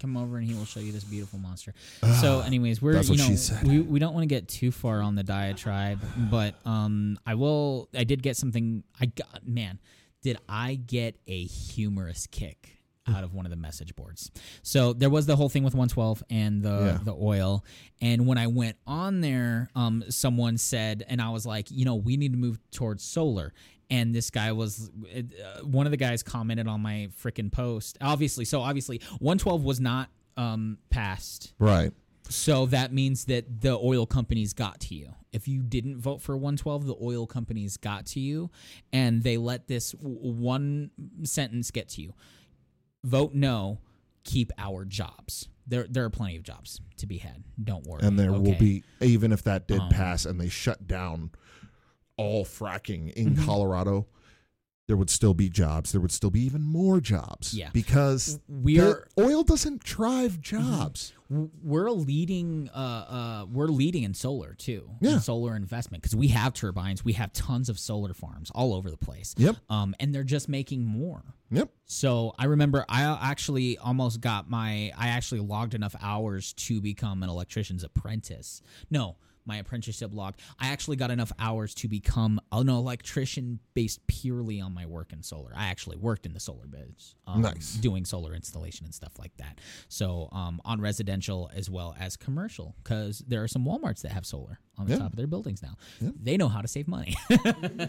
Come 0.00 0.16
over 0.16 0.36
and 0.36 0.46
he 0.46 0.54
will 0.54 0.66
show 0.66 0.80
you 0.80 0.92
this 0.92 1.04
beautiful 1.04 1.38
monster. 1.38 1.72
So, 2.20 2.40
anyways, 2.40 2.82
we're 2.82 2.92
That's 2.94 3.08
you 3.08 3.12
what 3.12 3.18
know 3.20 3.26
she 3.26 3.36
said. 3.36 3.66
we 3.66 3.80
we 3.80 3.98
don't 3.98 4.12
want 4.12 4.24
to 4.24 4.28
get 4.28 4.48
too 4.48 4.70
far 4.70 5.00
on 5.00 5.14
the 5.14 5.24
diatribe, 5.24 6.00
but 6.30 6.54
um, 6.66 7.18
I 7.26 7.34
will. 7.34 7.88
I 7.94 8.04
did 8.04 8.22
get 8.22 8.36
something. 8.36 8.84
I 9.00 9.06
got 9.06 9.46
man, 9.46 9.78
did 10.22 10.38
I 10.48 10.74
get 10.74 11.16
a 11.26 11.44
humorous 11.44 12.26
kick 12.26 12.77
out 13.14 13.24
of 13.24 13.34
one 13.34 13.46
of 13.46 13.50
the 13.50 13.56
message 13.56 13.94
boards? 13.96 14.30
So 14.62 14.92
there 14.92 15.10
was 15.10 15.26
the 15.26 15.36
whole 15.36 15.48
thing 15.48 15.62
with 15.64 15.74
112 15.74 16.22
and 16.30 16.62
the 16.62 16.68
Yeah. 16.68 16.98
the 17.04 17.14
oil, 17.14 17.64
and 18.00 18.26
when 18.26 18.38
I 18.38 18.46
went 18.46 18.76
on 18.86 19.20
there, 19.20 19.70
um, 19.74 20.04
someone 20.08 20.58
said, 20.58 21.04
and 21.08 21.20
I 21.20 21.30
was 21.30 21.44
like, 21.46 21.70
you 21.70 21.84
know, 21.84 21.94
we 21.96 22.16
need 22.16 22.32
to 22.32 22.38
move 22.38 22.58
towards 22.70 23.02
solar. 23.02 23.52
And 23.90 24.14
this 24.14 24.28
guy 24.28 24.52
was 24.52 24.90
uh, 25.16 25.64
one 25.64 25.86
of 25.86 25.90
the 25.92 25.96
guys 25.96 26.22
commented 26.22 26.68
on 26.68 26.82
my 26.82 27.08
freaking 27.22 27.50
post. 27.50 27.96
Obviously, 28.02 28.44
so 28.44 28.60
obviously, 28.60 29.00
112 29.18 29.64
was 29.64 29.80
not 29.80 30.10
um, 30.36 30.76
passed. 30.90 31.54
Right. 31.58 31.90
So 32.28 32.66
that 32.66 32.92
means 32.92 33.24
that 33.24 33.62
the 33.62 33.78
oil 33.78 34.04
companies 34.04 34.52
got 34.52 34.80
to 34.80 34.94
you. 34.94 35.14
If 35.32 35.48
you 35.48 35.62
didn't 35.62 35.98
vote 35.98 36.20
for 36.20 36.36
112, 36.36 36.86
the 36.86 36.96
oil 37.02 37.26
companies 37.26 37.78
got 37.78 38.04
to 38.06 38.20
you 38.20 38.50
and 38.92 39.22
they 39.22 39.38
let 39.38 39.66
this 39.68 39.92
one 39.92 40.90
sentence 41.22 41.70
get 41.70 41.88
to 41.90 42.02
you. 42.02 42.12
Vote 43.08 43.34
no, 43.34 43.78
keep 44.24 44.52
our 44.58 44.84
jobs. 44.84 45.48
There 45.66 45.86
there 45.88 46.04
are 46.04 46.10
plenty 46.10 46.36
of 46.36 46.42
jobs 46.42 46.80
to 46.98 47.06
be 47.06 47.18
had. 47.18 47.42
Don't 47.62 47.86
worry. 47.86 48.02
And 48.02 48.18
there 48.18 48.32
will 48.32 48.54
be 48.58 48.84
even 49.00 49.32
if 49.32 49.42
that 49.44 49.66
did 49.68 49.80
Um, 49.80 49.88
pass 49.90 50.24
and 50.26 50.40
they 50.40 50.48
shut 50.48 50.86
down 50.86 51.30
all 52.16 52.44
fracking 52.44 53.12
in 53.12 53.34
Mm-hmm. 53.34 53.44
Colorado, 53.44 54.06
there 54.88 54.96
would 54.96 55.10
still 55.10 55.34
be 55.34 55.48
jobs. 55.50 55.92
There 55.92 56.00
would 56.00 56.10
still 56.10 56.30
be 56.30 56.40
even 56.40 56.62
more 56.62 56.98
jobs. 57.00 57.54
Yeah. 57.54 57.68
Because 57.72 58.40
We're 58.48 59.06
oil 59.20 59.44
doesn't 59.44 59.84
drive 59.84 60.40
jobs. 60.40 61.12
we're 61.30 61.90
leading 61.90 62.70
uh 62.74 62.78
uh 62.78 63.46
we're 63.52 63.66
leading 63.66 64.02
in 64.02 64.14
solar 64.14 64.54
too 64.54 64.90
Yeah. 65.02 65.12
in 65.16 65.20
solar 65.20 65.54
investment 65.56 66.02
because 66.02 66.16
we 66.16 66.28
have 66.28 66.54
turbines 66.54 67.04
we 67.04 67.12
have 67.12 67.34
tons 67.34 67.68
of 67.68 67.78
solar 67.78 68.14
farms 68.14 68.50
all 68.54 68.72
over 68.72 68.90
the 68.90 68.96
place 68.96 69.34
Yep. 69.36 69.56
um 69.68 69.94
and 70.00 70.14
they're 70.14 70.24
just 70.24 70.48
making 70.48 70.86
more 70.86 71.22
Yep. 71.50 71.68
so 71.84 72.32
i 72.38 72.46
remember 72.46 72.82
i 72.88 73.02
actually 73.30 73.76
almost 73.76 74.22
got 74.22 74.48
my 74.48 74.90
i 74.96 75.08
actually 75.08 75.42
logged 75.42 75.74
enough 75.74 75.94
hours 76.00 76.54
to 76.54 76.80
become 76.80 77.22
an 77.22 77.28
electrician's 77.28 77.84
apprentice 77.84 78.62
no 78.90 79.16
my 79.48 79.56
apprenticeship 79.56 80.10
log. 80.14 80.34
I 80.60 80.68
actually 80.68 80.96
got 80.96 81.10
enough 81.10 81.32
hours 81.38 81.74
to 81.76 81.88
become 81.88 82.40
an 82.52 82.68
electrician 82.68 83.58
based 83.74 84.06
purely 84.06 84.60
on 84.60 84.72
my 84.74 84.86
work 84.86 85.12
in 85.12 85.22
solar. 85.22 85.50
I 85.56 85.66
actually 85.68 85.96
worked 85.96 86.26
in 86.26 86.34
the 86.34 86.40
solar 86.40 86.66
biz 86.66 87.14
um, 87.26 87.40
Nice. 87.42 87.74
doing 87.74 88.04
solar 88.04 88.34
installation 88.34 88.84
and 88.84 88.94
stuff 88.94 89.18
like 89.18 89.36
that. 89.38 89.58
So 89.88 90.28
um, 90.32 90.60
on 90.64 90.80
residential 90.80 91.50
as 91.54 91.68
well 91.70 91.96
as 91.98 92.16
commercial 92.16 92.76
because 92.84 93.20
there 93.26 93.42
are 93.42 93.48
some 93.48 93.64
walmarts 93.64 94.02
that 94.02 94.12
have 94.12 94.26
solar 94.26 94.60
on 94.76 94.86
the 94.86 94.92
Yeah. 94.92 94.98
top 95.00 95.12
of 95.12 95.16
their 95.16 95.26
buildings 95.26 95.62
now. 95.62 95.74
They 96.22 96.36
know 96.36 96.48
how 96.48 96.60
to 96.60 96.68
save 96.68 96.86
money. 96.86 97.16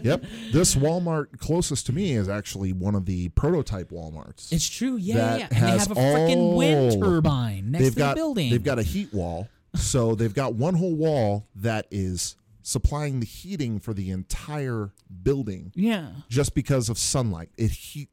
Yep. 0.02 0.24
This 0.52 0.74
Walmart 0.76 1.38
closest 1.38 1.86
to 1.86 1.92
me 1.92 2.12
is 2.12 2.28
actually 2.28 2.72
one 2.72 2.94
of 2.94 3.04
the 3.06 3.28
prototype 3.30 3.90
Walmarts. 3.90 4.50
it's 4.52 4.66
true. 4.68 4.96
Yeah 4.96 5.36
yeah 5.36 5.48
and 5.50 5.64
they 5.64 5.78
have 5.78 5.90
a 5.90 5.94
freaking 5.94 6.54
wind 6.56 7.00
turbine 7.02 7.70
next 7.72 7.82
they've 7.84 7.92
to 7.94 7.98
got 7.98 8.08
the 8.10 8.14
building. 8.20 8.50
they've 8.50 8.62
got 8.64 8.78
a 8.78 8.82
heat 8.82 9.12
wall 9.12 9.48
so 9.74 10.14
they've 10.14 10.34
got 10.34 10.54
one 10.54 10.74
whole 10.74 10.94
wall 10.94 11.46
that 11.54 11.86
is 11.90 12.36
supplying 12.62 13.20
the 13.20 13.26
heating 13.26 13.78
for 13.80 13.94
the 13.94 14.10
entire 14.10 14.92
building 15.22 15.72
Yeah. 15.74 16.10
just 16.28 16.54
because 16.54 16.88
of 16.88 16.98
sunlight. 16.98 17.50
It 17.56 17.70
heat 17.70 18.08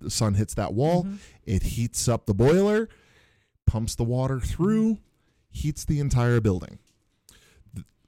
the 0.00 0.10
sun 0.10 0.34
hits 0.34 0.54
that 0.54 0.74
wall, 0.74 1.04
Mm-hmm. 1.04 1.16
it 1.44 1.62
heats 1.62 2.08
up 2.08 2.26
the 2.26 2.34
boiler, 2.34 2.88
pumps 3.66 3.94
the 3.94 4.04
water 4.04 4.40
through, 4.40 4.98
heats 5.50 5.84
the 5.84 6.00
entire 6.00 6.40
building. 6.40 6.78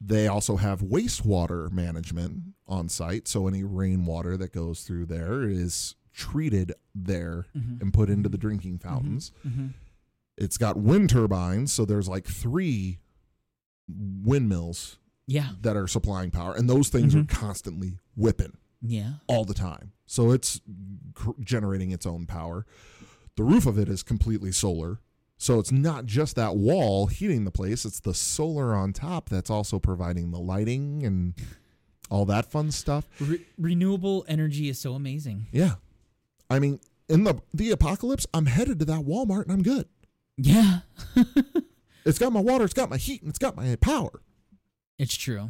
They 0.01 0.27
also 0.29 0.57
have 0.57 0.81
wastewater 0.81 1.71
management 1.71 2.43
on 2.67 2.89
site, 2.89 3.27
so 3.29 3.47
any 3.47 3.63
rainwater 3.63 4.37
that 4.37 4.53
goes 4.53 4.83
through 4.83 5.07
there 5.07 5.43
is 5.45 5.95
treated 6.13 6.73
there 6.95 7.47
Mm-hmm. 7.57 7.81
and 7.83 7.93
put 7.93 8.11
into 8.11 8.29
the 8.29 8.39
drinking 8.39 8.79
fountains. 8.79 9.33
Mhm. 9.47 9.71
It's 10.37 10.59
got 10.59 10.77
wind 10.77 11.11
turbines, 11.11 11.73
so 11.73 11.85
there's 11.85 12.09
like 12.09 12.27
three 12.27 12.99
windmills 13.89 14.99
Yeah. 15.27 15.51
that 15.63 15.77
are 15.77 15.87
supplying 15.87 16.31
power, 16.31 16.55
and 16.55 16.69
those 16.69 16.89
things 16.89 17.15
Mhm. 17.15 17.23
are 17.23 17.35
constantly 17.35 17.99
whipping 18.17 18.57
Yeah. 18.83 19.15
all 19.27 19.45
the 19.45 19.55
time. 19.55 19.93
So 20.07 20.31
it's 20.33 20.61
cr- 21.15 21.31
generating 21.41 21.91
its 21.91 22.07
own 22.07 22.27
power. 22.27 22.67
The 23.37 23.45
roof 23.45 23.67
of 23.67 23.79
it 23.79 23.89
is 23.89 24.03
completely 24.03 24.53
solar. 24.53 25.01
So 25.37 25.59
it's 25.59 25.73
not 25.73 26.07
just 26.07 26.37
that 26.37 26.57
wall 26.57 27.07
heating 27.07 27.45
the 27.45 27.51
place, 27.51 27.85
it's 27.85 28.01
the 28.01 28.15
solar 28.15 28.75
on 28.75 28.93
top 28.93 29.29
that's 29.29 29.51
also 29.51 29.79
providing 29.79 30.31
the 30.31 30.39
lighting 30.39 31.05
and 31.05 31.35
all 32.11 32.25
that 32.27 32.51
fun 32.51 32.71
stuff. 32.71 33.09
Re- 33.21 33.45
renewable 33.59 34.25
energy 34.29 34.69
is 34.69 34.79
so 34.79 34.95
amazing. 34.95 35.47
Yeah. 35.53 35.77
I 36.49 36.59
mean, 36.59 36.79
in 37.09 37.25
the 37.25 37.43
the 37.53 37.71
apocalypse, 37.71 38.27
I'm 38.33 38.47
headed 38.47 38.79
to 38.81 38.85
that 38.87 39.05
Walmart 39.05 39.45
and 39.45 39.53
I'm 39.53 39.63
good. 39.63 39.89
Yeah. 40.37 40.81
It's 42.07 42.19
got 42.19 42.35
my 42.35 42.41
water, 42.41 42.67
it's 42.67 42.75
got 42.75 42.91
my 42.91 42.99
heat, 42.99 43.23
and 43.23 43.31
it's 43.31 43.39
got 43.39 43.57
my 43.57 43.77
power. 43.77 44.21
It's 44.99 45.17
true. 45.17 45.49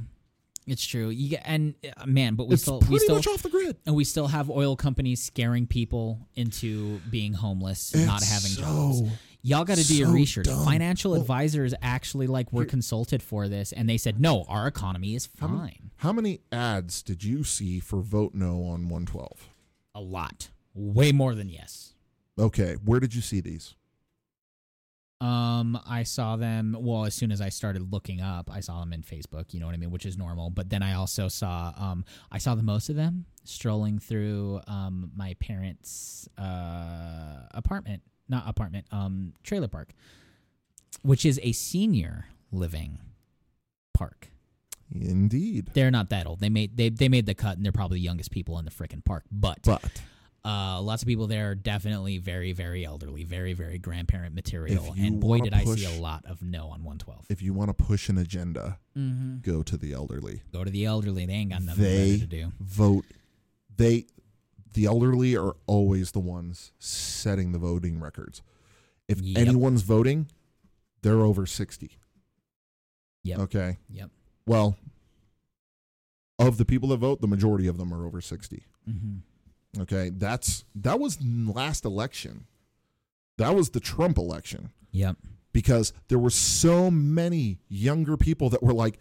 It's 0.68 0.86
true. 0.86 1.08
You 1.10 1.30
get, 1.30 1.42
and 1.44 1.74
uh, 1.96 2.06
man, 2.06 2.36
but 2.36 2.46
we 2.46 2.54
it's 2.54 2.62
still 2.62 2.78
we 2.78 2.86
pretty 2.86 2.98
still 3.00 3.16
much 3.16 3.26
off 3.26 3.42
the 3.42 3.48
grid. 3.48 3.76
and 3.84 3.96
we 3.96 4.04
still 4.04 4.28
have 4.28 4.48
oil 4.48 4.76
companies 4.76 5.20
scaring 5.20 5.66
people 5.66 6.28
into 6.36 7.00
being 7.10 7.32
homeless, 7.32 7.92
not 7.92 8.22
having 8.22 8.52
so- 8.52 8.62
jobs. 8.62 9.02
Y'all 9.42 9.64
got 9.64 9.78
to 9.78 9.84
do 9.86 9.96
your 9.96 10.10
research. 10.12 10.46
dumb. 10.46 10.64
Financial 10.64 11.10
Well, 11.10 11.20
advisors 11.20 11.74
actually 11.82 12.28
like 12.28 12.52
were 12.52 12.64
consulted 12.64 13.20
for 13.20 13.48
this, 13.48 13.72
and 13.72 13.88
they 13.90 13.96
said 13.98 14.20
no, 14.20 14.44
our 14.48 14.68
economy 14.68 15.16
is 15.16 15.28
How 15.40 15.48
many- 15.48 15.58
fine. 15.72 15.90
How 15.96 16.12
many 16.12 16.38
ads 16.52 17.02
did 17.02 17.24
you 17.24 17.42
see 17.42 17.80
for 17.80 18.00
vote 18.00 18.32
no 18.32 18.62
on 18.64 18.88
112? 18.88 19.48
A 19.96 20.00
lot, 20.00 20.50
way 20.72 21.10
more 21.10 21.34
than 21.34 21.48
yes. 21.48 21.94
Okay, 22.38 22.76
where 22.84 23.00
did 23.00 23.12
you 23.12 23.20
see 23.22 23.40
these? 23.40 23.74
Um, 25.20 25.78
I 25.86 26.02
saw 26.02 26.36
them. 26.36 26.76
Well, 26.78 27.04
as 27.04 27.14
soon 27.14 27.32
as 27.32 27.40
I 27.40 27.48
started 27.48 27.92
looking 27.92 28.20
up, 28.20 28.50
I 28.52 28.60
saw 28.60 28.80
them 28.80 28.92
in 28.92 29.02
Facebook. 29.02 29.54
You 29.54 29.60
know 29.60 29.66
what 29.66 29.74
I 29.74 29.78
mean, 29.78 29.90
which 29.90 30.04
is 30.06 30.18
normal. 30.18 30.50
But 30.50 30.70
then 30.70 30.82
I 30.82 30.94
also 30.94 31.28
saw, 31.28 31.72
um, 31.76 32.04
I 32.30 32.38
saw 32.38 32.54
the 32.54 32.62
most 32.62 32.88
of 32.88 32.96
them 32.96 33.26
strolling 33.44 33.98
through 33.98 34.60
um 34.66 35.10
my 35.14 35.34
parents' 35.34 36.28
uh 36.38 37.46
apartment, 37.52 38.02
not 38.28 38.44
apartment, 38.48 38.86
um 38.90 39.34
trailer 39.42 39.68
park, 39.68 39.90
which 41.02 41.24
is 41.24 41.38
a 41.42 41.52
senior 41.52 42.26
living 42.50 42.98
park. 43.92 44.28
Indeed. 44.94 45.70
They're 45.74 45.90
not 45.90 46.10
that 46.10 46.26
old. 46.26 46.40
They 46.40 46.48
made 46.48 46.76
they 46.76 46.88
they 46.88 47.08
made 47.08 47.26
the 47.26 47.34
cut, 47.34 47.56
and 47.56 47.64
they're 47.64 47.72
probably 47.72 47.98
the 47.98 48.04
youngest 48.04 48.30
people 48.30 48.58
in 48.58 48.64
the 48.64 48.70
freaking 48.70 49.04
park. 49.04 49.24
But 49.30 49.60
But 49.64 50.02
uh, 50.44 50.80
lots 50.82 51.02
of 51.02 51.08
people 51.08 51.26
there 51.26 51.50
are 51.50 51.54
definitely 51.54 52.18
very, 52.18 52.52
very 52.52 52.84
elderly, 52.84 53.24
very, 53.24 53.52
very 53.54 53.78
grandparent 53.78 54.34
material. 54.34 54.94
And 54.98 55.18
boy, 55.20 55.38
wanna 55.38 55.44
did 55.44 55.54
I 55.54 55.64
see 55.64 55.86
a 55.86 56.00
lot 56.00 56.24
of 56.26 56.42
no 56.42 56.64
on 56.68 56.82
112. 56.84 57.26
if 57.30 57.40
you 57.42 57.54
want 57.54 57.70
to 57.70 57.74
push 57.84 58.08
an 58.08 58.18
agenda, 58.18 58.78
Mm-hmm. 58.96 59.38
go 59.40 59.62
to 59.64 59.76
the 59.76 59.92
elderly. 59.92 60.42
Go 60.52 60.62
to 60.62 60.70
the 60.70 60.84
elderly. 60.84 61.26
They 61.26 61.32
ain't 61.32 61.50
got 61.50 61.62
nothing 61.62 61.82
They 61.82 62.12
better 62.16 62.20
to 62.20 62.26
do. 62.26 62.52
vote. 62.60 63.04
They, 63.76 64.06
the 64.74 64.84
elderly 64.86 65.36
are 65.36 65.56
always 65.66 66.12
the 66.12 66.20
ones 66.20 66.70
setting 66.78 67.50
the 67.52 67.58
voting 67.58 67.98
records. 67.98 68.40
If 69.08 69.20
Yep. 69.20 69.38
anyone's 69.48 69.82
voting, 69.82 70.28
they're 71.02 71.20
over 71.22 71.44
60. 71.46 71.98
Yep. 73.24 73.38
Okay. 73.40 73.78
Yep. 73.90 74.10
Well, 74.46 74.76
of 76.38 76.56
the 76.58 76.64
people 76.64 76.88
that 76.90 76.98
vote, 76.98 77.20
the 77.20 77.26
majority 77.28 77.66
of 77.66 77.78
them 77.78 77.92
are 77.92 78.06
over 78.06 78.20
60. 78.20 78.64
Mm-hmm. 78.88 79.16
Okay. 79.80 80.10
That's 80.10 80.64
that 80.74 81.00
was 81.00 81.18
last 81.22 81.84
election. 81.84 82.46
That 83.38 83.54
was 83.54 83.70
the 83.70 83.80
Trump 83.80 84.16
election. 84.18 84.70
Yep. 84.92 85.16
because 85.52 85.92
there 86.06 86.18
were 86.20 86.30
so 86.30 86.88
many 86.90 87.58
younger 87.68 88.16
people 88.16 88.48
that 88.50 88.62
were 88.62 88.72
like, 88.72 88.98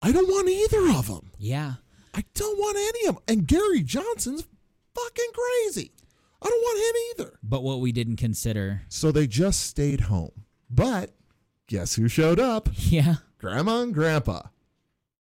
I 0.00 0.12
don't 0.12 0.28
want 0.28 0.48
either 0.48 0.98
of 0.98 1.08
them. 1.08 1.30
Yeah. 1.38 1.74
I 2.14 2.24
don't 2.34 2.58
want 2.58 2.78
any 2.78 3.06
of 3.08 3.16
them. 3.16 3.24
And 3.28 3.46
Gary 3.46 3.82
Johnson's 3.82 4.44
fucking 4.94 5.30
crazy. 5.34 5.92
I 6.42 6.48
don't 6.48 6.62
want 6.62 6.78
him 6.78 7.24
either. 7.26 7.38
But 7.42 7.62
what 7.62 7.80
we 7.80 7.92
didn't 7.92 8.16
consider. 8.16 8.82
So 8.88 9.12
they 9.12 9.26
just 9.26 9.60
stayed 9.60 10.02
home. 10.02 10.32
But 10.70 11.10
guess 11.66 11.96
who 11.96 12.08
showed 12.08 12.40
up? 12.40 12.70
Yeah. 12.74 13.16
Grandma 13.38 13.82
and 13.82 13.92
Grandpa. 13.94 14.42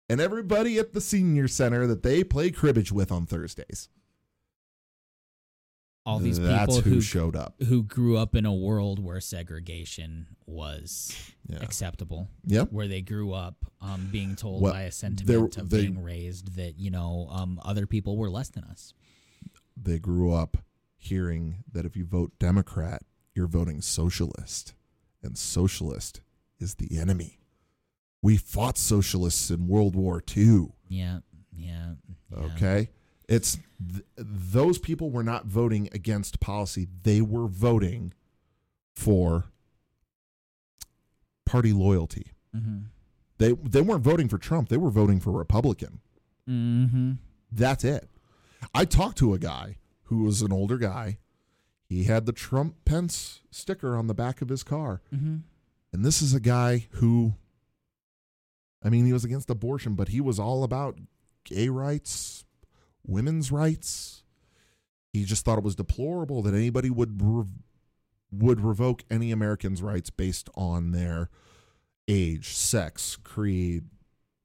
And 0.08 0.22
everybody 0.22 0.78
at 0.78 0.94
the 0.94 1.02
senior 1.02 1.48
center 1.48 1.88
that 1.88 2.04
they 2.04 2.24
play 2.24 2.52
cribbage 2.52 2.92
with 2.92 3.12
on 3.12 3.26
Thursdays. 3.26 3.90
All 6.10 6.20
these 6.20 6.40
That's 6.40 6.66
people 6.78 6.82
who, 6.82 6.96
who 6.96 7.02
showed 7.02 7.36
up. 7.36 7.56
who 7.62 7.84
grew 7.84 8.18
up 8.18 8.36
in 8.36 8.46
a 8.46 8.54
world 8.54 8.98
where 9.04 9.22
segregation 9.22 10.28
was 10.48 11.16
Yeah. 11.48 11.58
acceptable. 11.62 12.28
Yep. 12.46 12.72
Where 12.72 12.88
they 12.88 13.02
grew 13.02 13.34
up 13.34 13.66
um, 13.82 14.10
being 14.12 14.36
told 14.36 14.62
Well, 14.64 14.74
by 14.74 14.82
a 14.84 14.92
sentiment 14.92 15.58
of 15.58 15.70
they- 15.70 15.82
being 15.82 16.02
raised 16.04 16.56
that, 16.56 16.78
you 16.80 16.90
know, 16.90 17.28
um, 17.30 17.60
other 17.64 17.86
people 17.86 18.18
were 18.18 18.30
less 18.30 18.50
than 18.50 18.64
us. 18.64 18.94
They 19.82 20.00
grew 20.00 20.34
up 20.34 20.58
hearing 20.98 21.64
that 21.72 21.86
if 21.86 21.96
you 21.96 22.06
vote 22.06 22.34
Democrat, 22.40 23.04
you're 23.36 23.48
voting 23.48 23.82
socialist. 23.82 24.74
And 25.22 25.38
socialist 25.38 26.22
is 26.60 26.76
the 26.76 26.98
enemy. 26.98 27.40
We 28.22 28.36
fought 28.36 28.78
socialists 28.78 29.50
in 29.52 29.68
World 29.68 29.96
War 29.96 30.22
II. 30.36 30.70
Yeah. 30.88 31.20
Yeah. 31.56 31.94
yeah. 32.32 32.38
Okay. 32.38 32.90
It's 33.30 33.60
th- 33.94 34.04
those 34.18 34.80
people 34.80 35.12
were 35.12 35.24
not 35.24 35.46
voting 35.46 35.88
against 35.94 36.40
policy. 36.40 36.88
They 37.04 37.22
were 37.22 37.48
voting 37.48 38.14
for 38.96 39.46
party 41.46 41.72
loyalty. 41.72 42.32
Mm-hmm. 42.56 42.80
They 43.38 43.54
they 43.54 43.82
weren't 43.82 44.04
voting 44.04 44.28
for 44.28 44.40
Trump. 44.40 44.70
They 44.70 44.78
were 44.78 44.90
voting 44.90 45.20
for 45.20 45.32
Republican. 45.32 46.00
Mm-hmm. 46.50 47.14
That's 47.52 47.84
it. 47.84 48.10
I 48.74 48.86
talked 48.86 49.20
to 49.20 49.34
a 49.34 49.40
guy 49.40 49.78
who 50.06 50.24
was 50.24 50.42
an 50.42 50.52
older 50.52 50.78
guy. 50.78 51.20
He 51.88 52.06
had 52.06 52.26
the 52.26 52.34
Trump 52.34 52.76
Pence 52.84 53.42
sticker 53.52 53.96
on 53.96 54.08
the 54.08 54.14
back 54.14 54.42
of 54.42 54.50
his 54.50 54.64
car. 54.64 55.02
Mm-hmm. 55.14 55.38
And 55.94 56.06
this 56.06 56.22
is 56.22 56.34
a 56.34 56.40
guy 56.40 56.88
who, 56.94 57.34
I 58.84 58.90
mean, 58.90 59.06
he 59.06 59.14
was 59.14 59.24
against 59.24 59.50
abortion, 59.50 59.96
but 59.96 60.10
he 60.10 60.22
was 60.22 60.40
all 60.40 60.64
about 60.64 61.00
gay 61.46 61.70
rights, 61.70 62.46
women's 63.10 63.52
rights. 63.52 64.24
He 65.12 65.26
just 65.26 65.44
thought 65.44 65.58
it 65.58 65.64
was 65.64 65.76
deplorable 65.76 66.42
that 66.44 66.54
anybody 66.54 66.90
would 66.90 67.22
re- 67.22 67.46
would 68.32 68.62
revoke 68.62 69.04
any 69.10 69.32
Americans' 69.32 69.82
rights 69.82 70.10
based 70.10 70.50
on 70.56 70.92
their 70.92 71.30
age, 72.08 72.56
sex, 72.56 73.18
creed, 73.24 73.86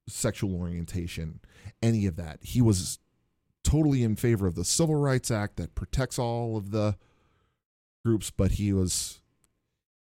sexual 0.09 0.55
orientation, 0.55 1.41
any 1.83 2.07
of 2.07 2.17
that. 2.17 2.39
He 2.43 2.63
was 2.63 2.99
totally 3.63 4.03
in 4.03 4.17
favor 4.17 4.47
of 4.47 4.55
the 4.55 4.65
Civil 4.65 4.97
Rights 4.97 5.31
Act 5.31 5.57
that 5.57 5.75
protects 5.75 6.19
all 6.19 6.57
of 6.57 6.71
the 6.71 6.97
groups, 8.05 8.31
but 8.31 8.53
he 8.53 8.73
was 8.73 9.21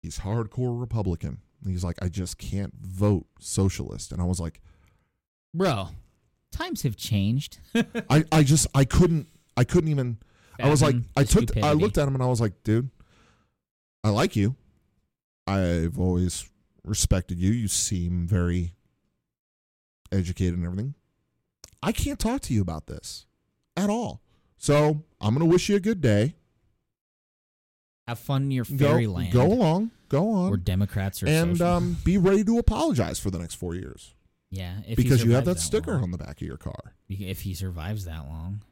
he's 0.03 0.21
hardcore 0.21 0.79
Republican. 0.79 1.38
He's 1.67 1.85
like, 1.85 1.97
I 2.03 2.09
just 2.09 2.37
can't 2.37 2.75
vote 2.79 3.27
socialist. 3.40 4.12
And 4.12 4.21
I 4.21 4.25
was 4.25 4.38
like, 4.38 4.61
Bro, 5.55 5.90
times 6.55 6.83
have 6.83 6.97
changed. 6.97 7.59
I, 8.11 8.25
I 8.33 8.43
just 8.43 8.67
I 8.75 8.85
couldn't 8.85 9.29
I 9.57 9.64
couldn't 9.64 9.90
even 9.90 10.19
I 10.61 10.69
was 10.71 10.83
like 10.83 10.97
I 11.17 11.25
took 11.25 11.57
I 11.57 11.73
looked 11.73 11.99
at 11.99 12.07
him 12.07 12.14
and 12.14 12.23
I 12.23 12.27
was 12.27 12.40
like, 12.40 12.62
dude, 12.62 12.90
I 14.03 14.11
like 14.11 14.37
you. 14.37 14.57
I've 15.46 15.98
always 15.98 16.48
respected 16.85 17.38
you. 17.38 17.52
You 17.52 17.69
seem 17.69 18.27
very 18.27 18.75
educated 20.13 20.55
and 20.55 20.65
everything. 20.65 20.94
I 21.83 21.92
can't 21.92 22.19
talk 22.19 22.40
to 22.42 22.55
you 22.55 22.63
about 22.63 22.87
this 22.87 23.27
at 23.77 23.90
all. 23.90 24.23
So 24.57 25.02
I'm 25.21 25.35
gonna 25.35 25.46
wish 25.46 25.69
you 25.69 25.77
a 25.77 25.81
good 25.81 26.00
day. 26.00 26.37
Have 28.07 28.19
fun 28.19 28.44
in 28.44 28.50
your 28.50 28.65
fairyland. 28.67 29.33
go 29.33 29.46
along, 29.46 29.90
go 30.11 30.31
on, 30.31 30.50
Where 30.50 30.59
Democrats 30.59 31.23
are 31.23 31.27
and 31.27 31.61
um, 31.63 31.96
be 32.05 32.19
ready 32.19 32.44
to 32.44 32.59
apologize 32.59 33.19
for 33.19 33.31
the 33.31 33.38
next 33.38 33.55
four 33.55 33.75
years 33.75 34.15
yeah, 34.55 34.77
if 34.87 34.96
because 34.96 35.25
you 35.25 35.33
have 35.33 35.44
that 35.44 35.59
survives 35.59 35.65
sticker 35.65 35.92
long. 35.94 36.02
on 36.05 36.11
the 36.11 36.19
back 36.19 36.40
of 36.40 36.46
your 36.46 36.57
car. 36.57 36.94
If 37.09 37.42
he 37.42 37.55
survives 37.55 38.05
that 38.07 38.27
long. 38.27 38.63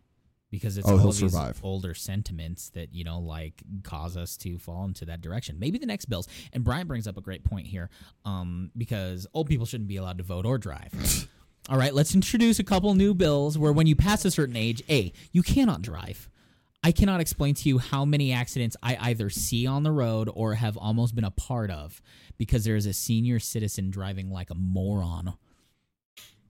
because 0.51 0.77
it's 0.77 0.87
Oh, 0.89 0.99
all 0.99 1.07
these 1.07 1.19
survive. 1.19 1.59
older 1.63 1.95
sentiments 1.95 2.69
that 2.71 2.93
you 2.95 3.05
know 3.05 3.19
like 3.21 3.63
cause 3.83 4.17
us 4.17 4.37
to 4.39 4.59
fall 4.59 4.85
into 4.85 5.05
that 5.07 5.21
direction. 5.21 5.59
Maybe 5.59 5.79
the 5.79 5.87
next 5.87 6.07
bills. 6.07 6.29
And 6.53 6.63
Brian 6.65 6.87
brings 6.87 7.07
up 7.07 7.17
a 7.17 7.23
great 7.23 7.43
point 7.45 7.67
here, 7.67 7.89
um, 8.25 8.71
because 8.77 9.27
old 9.35 9.47
people 9.49 9.65
shouldn't 9.67 9.89
be 9.89 9.97
allowed 9.97 10.19
to 10.19 10.25
vote 10.25 10.45
or 10.47 10.59
drive. 10.59 11.27
all 11.71 11.79
right, 11.79 11.95
let's 11.95 12.15
introduce 12.15 12.59
a 12.59 12.65
couple 12.65 12.95
new 12.95 13.15
bills 13.15 13.57
where 13.59 13.73
when 13.73 13.87
you 13.87 13.97
pass 13.97 14.25
a 14.25 14.31
certain 14.31 14.57
age, 14.57 14.83
a 14.91 15.13
you 15.33 15.43
cannot 15.43 15.81
drive. 15.83 16.29
I 16.85 16.91
cannot 16.91 17.21
explain 17.21 17.55
to 17.55 17.69
you 17.69 17.79
how 17.79 18.05
many 18.05 18.33
accidents 18.33 18.77
I 18.83 18.97
either 19.01 19.31
see 19.31 19.69
on 19.69 19.85
the 19.85 19.93
road 19.93 20.29
or 20.35 20.55
have 20.55 20.77
almost 20.77 21.15
been 21.15 21.23
a 21.25 21.31
part 21.31 21.71
of 21.71 22.03
because 22.39 22.65
there's 22.65 22.87
a 22.87 22.93
senior 22.93 23.39
citizen 23.39 23.89
driving 23.91 24.31
like 24.31 24.51
a 24.51 24.57
moron. 24.57 25.35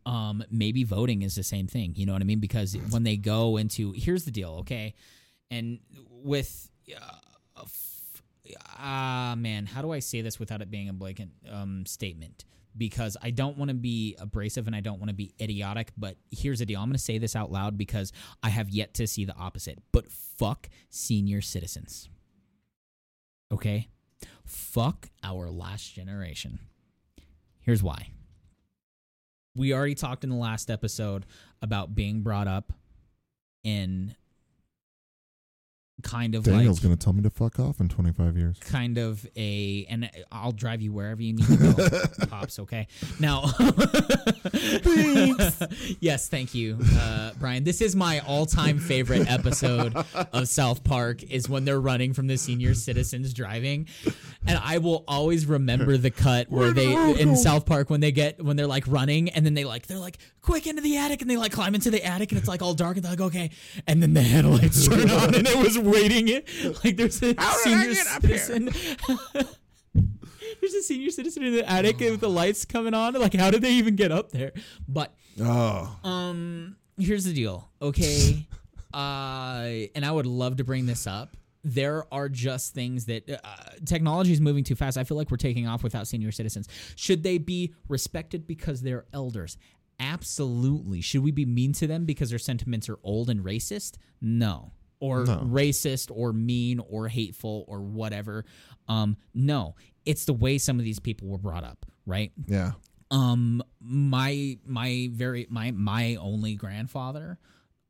Um, 0.05 0.43
maybe 0.51 0.83
voting 0.83 1.23
is 1.23 1.35
the 1.35 1.45
same 1.45 1.67
thing. 1.67 1.95
You 1.97 2.07
know 2.07 2.13
what 2.13 2.23
I 2.23 2.25
mean? 2.25 2.41
Because 2.41 2.77
when 2.91 3.05
they 3.05 3.17
go 3.17 3.57
into 3.57 3.93
here's 3.93 4.25
the 4.25 4.31
deal, 4.31 4.59
okay, 4.61 4.95
and 5.51 5.79
with 6.25 6.71
uh, 6.91 7.65
ah 8.79 9.35
man, 9.37 9.67
how 9.67 9.83
do 9.83 9.93
I 9.93 10.01
say 10.01 10.21
this 10.21 10.39
without 10.39 10.63
it 10.63 10.71
being 10.71 10.89
a 10.89 10.93
blanket 10.93 11.29
um, 11.51 11.87
statement? 11.87 12.45
Because 12.77 13.17
I 13.23 13.31
don't 13.31 13.59
want 13.59 13.69
to 13.69 13.75
be 13.75 14.17
abrasive 14.19 14.67
and 14.67 14.75
I 14.75 14.81
don't 14.81 14.99
want 14.99 15.11
to 15.11 15.15
be 15.15 15.35
idiotic, 15.41 15.93
but 15.97 16.17
here's 16.31 16.61
the 16.61 16.67
deal. 16.67 16.81
I'm 16.81 16.89
going 16.89 16.95
to 16.95 16.99
say 16.99 17.19
this 17.19 17.37
out 17.37 17.53
loud 17.53 17.77
because 17.77 18.13
I 18.43 18.49
have 18.49 18.71
yet 18.71 18.95
to 18.95 19.07
see 19.07 19.27
the 19.27 19.37
opposite. 19.37 19.79
But 19.93 20.11
fuck 20.11 20.71
senior 20.89 21.43
citizens. 21.43 22.09
Okay? 23.53 23.89
Fuck 24.47 25.11
our 25.23 25.51
last 25.51 25.95
generation. 25.95 26.61
Here's 27.61 27.83
why. 27.83 28.09
We 29.55 29.75
already 29.75 29.95
talked 29.95 30.25
in 30.25 30.31
the 30.31 30.37
last 30.37 30.71
episode 30.71 31.27
about 31.61 31.95
being 31.95 32.23
brought 32.23 32.49
up 32.49 32.73
in 33.65 34.15
kind 36.03 36.35
of 36.35 36.43
Daniel's 36.45 36.83
like 36.85 36.99
to 36.99 37.05
tell 37.05 37.13
me 37.13 37.23
to 37.23 37.31
fuck 37.31 37.59
off 37.61 37.81
in 37.81 37.89
25 37.89 38.37
years. 38.37 38.59
kind 38.59 38.99
of 38.99 39.27
a 39.37 39.87
and 39.89 40.11
I'll 40.33 40.53
drive 40.53 40.83
you 40.83 40.93
wherever 40.93 41.23
you 41.23 41.35
need 41.35 41.47
to 41.47 41.57
go, 41.57 42.27
pops. 42.29 42.59
Okay. 42.59 42.89
Now, 43.21 43.45
yes, 46.01 46.29
thank 46.29 46.55
you, 46.55 46.79
uh, 46.99 47.33
Brian. 47.39 47.65
This 47.65 47.81
is 47.81 47.95
my 47.95 48.21
all-time 48.21 48.79
favorite 48.79 49.31
episode 49.31 49.95
of 50.33 50.49
South 50.49 50.83
Park 50.85 51.23
is 51.25 51.49
when 51.49 51.65
they're 51.65 51.81
running 51.81 52.13
from 52.15 52.27
the 52.27 52.37
senior 52.37 52.75
citizens 52.75 53.33
driving, 53.33 53.89
and 54.47 54.59
I 54.63 54.79
will 54.79 55.05
always 55.07 55.47
remember 55.47 55.97
the 55.97 56.11
cut 56.11 56.51
where 56.51 56.73
they 56.73 56.93
in 57.21 57.37
South 57.37 57.67
Park 57.67 57.91
when 57.91 58.01
they 58.01 58.13
get 58.13 58.43
when 58.43 58.57
they're 58.57 58.67
like 58.67 58.85
running 58.87 59.29
and 59.31 59.45
then 59.47 59.55
they 59.55 59.65
like 59.65 59.87
they're 59.87 59.99
like 59.99 60.19
quick 60.43 60.67
into 60.67 60.83
the 60.83 60.97
attic 60.99 61.23
and 61.23 61.31
they 61.31 61.37
like 61.37 61.53
climb 61.53 61.75
into 61.75 61.91
the 61.91 62.05
attic 62.05 62.31
and 62.33 62.39
it's 62.39 62.49
like 62.49 62.61
all 62.63 62.75
dark 62.75 62.97
and 62.97 63.05
they're 63.05 63.13
like 63.13 63.21
okay, 63.21 63.51
and 63.87 64.03
then 64.03 64.13
the 64.13 64.23
headlights 64.23 64.87
turn 64.89 65.11
on 65.11 65.35
and 65.35 65.47
it 65.47 65.57
was 65.57 65.79
waiting 65.79 66.29
it 66.29 66.47
like 66.85 66.97
there's 66.97 67.23
a 67.23 67.35
senior 67.63 67.95
citizen. 67.95 68.71
There's 70.61 70.75
a 70.75 70.83
senior 70.83 71.11
citizen 71.11 71.43
in 71.43 71.55
the 71.55 71.69
attic 71.69 71.99
with 71.99 72.21
the 72.21 72.29
lights 72.31 72.65
coming 72.65 72.95
on. 72.95 73.15
Like, 73.15 73.35
how 73.35 73.51
did 73.51 73.63
they 73.63 73.73
even 73.73 73.97
get 73.97 74.13
up 74.13 74.31
there? 74.31 74.53
But 74.87 75.13
Oh. 75.41 75.99
um, 76.05 76.77
here's 76.99 77.25
the 77.25 77.33
deal, 77.33 77.69
okay? 77.81 78.47
uh, 78.95 79.65
and 79.95 80.05
I 80.05 80.11
would 80.13 80.27
love 80.27 80.57
to 80.59 80.65
bring 80.65 80.87
this 80.87 81.07
up. 81.07 81.37
There 81.65 82.05
are 82.13 82.29
just 82.29 82.75
things 82.75 83.07
that 83.07 83.29
uh, 83.31 83.57
technology 83.87 84.33
is 84.33 84.41
moving 84.41 84.63
too 84.63 84.75
fast. 84.77 84.97
I 84.99 85.05
feel 85.05 85.17
like 85.17 85.31
we're 85.31 85.37
taking 85.37 85.67
off 85.67 85.83
without 85.83 86.07
senior 86.07 86.31
citizens. 86.33 86.69
Should 86.97 87.23
they 87.23 87.39
be 87.39 87.75
respected 87.89 88.47
because 88.47 88.83
they're 88.83 89.07
elders? 89.13 89.57
Absolutely. 90.03 91.01
Should 91.01 91.23
we 91.23 91.31
be 91.31 91.45
mean 91.47 91.73
to 91.75 91.87
them 91.87 92.05
because 92.05 92.31
their 92.31 92.39
sentiments 92.39 92.89
are 92.89 92.99
old 93.03 93.31
and 93.31 93.45
racist? 93.45 93.97
No. 94.21 94.73
Or 95.01 95.25
No. 95.25 95.39
racist 95.45 96.11
or 96.15 96.33
mean 96.33 96.79
or 96.81 97.09
hateful 97.09 97.65
or 97.69 97.81
whatever. 97.81 98.45
Um, 98.89 99.17
no. 99.35 99.75
It's 100.05 100.25
the 100.25 100.33
way 100.33 100.59
some 100.59 100.79
of 100.79 100.85
these 100.85 100.99
people 100.99 101.29
were 101.29 101.39
brought 101.39 101.65
up, 101.65 101.87
right? 102.07 102.33
Yeah. 102.47 102.73
um 103.11 103.63
my 103.81 104.59
my 104.67 105.09
very 105.13 105.47
my 105.51 105.71
my 105.71 106.17
only 106.17 106.55
grandfather 106.55 107.39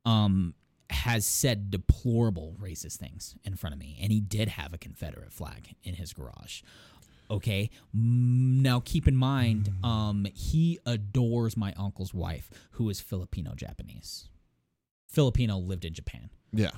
um 0.05 0.53
has 0.91 1.25
said 1.25 1.71
deplorable 1.71 2.57
racist 2.61 2.97
things 2.97 3.37
in 3.45 3.55
front 3.55 3.73
of 3.73 3.79
me 3.81 3.99
and 4.03 4.11
he 4.13 4.21
did 4.21 4.49
have 4.49 4.75
a 4.75 4.79
confederate 4.79 5.33
flag 5.33 5.75
in 5.85 5.95
his 5.95 6.13
garage 6.13 6.63
okay 7.33 7.71
Mm, 7.97 8.63
now 8.63 8.81
keep 8.85 9.09
in 9.09 9.17
mind 9.17 9.71
um 9.83 10.27
he 10.35 10.79
adores 10.87 11.57
my 11.57 11.73
uncle's 11.77 12.13
wife 12.15 12.51
who 12.73 12.89
is 12.91 13.01
filipino 13.01 13.55
japanese 13.57 14.29
filipino 15.09 15.59
lived 15.59 15.85
in 15.85 15.93
japan 15.95 16.31
Yeah. 16.53 16.71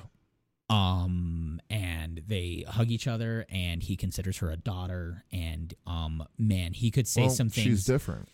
um 0.69 1.59
and 1.69 2.21
they 2.27 2.65
hug 2.67 2.89
each 2.89 3.07
other 3.07 3.45
and 3.49 3.83
he 3.83 3.95
considers 3.95 4.37
her 4.39 4.49
a 4.51 4.57
daughter 4.57 5.23
and 5.31 5.73
um 5.85 6.23
man 6.37 6.73
he 6.73 6.89
could 6.91 7.07
say 7.07 7.21
well, 7.23 7.29
some 7.29 7.49
things 7.49 7.65
she's 7.67 7.85
different. 7.85 8.27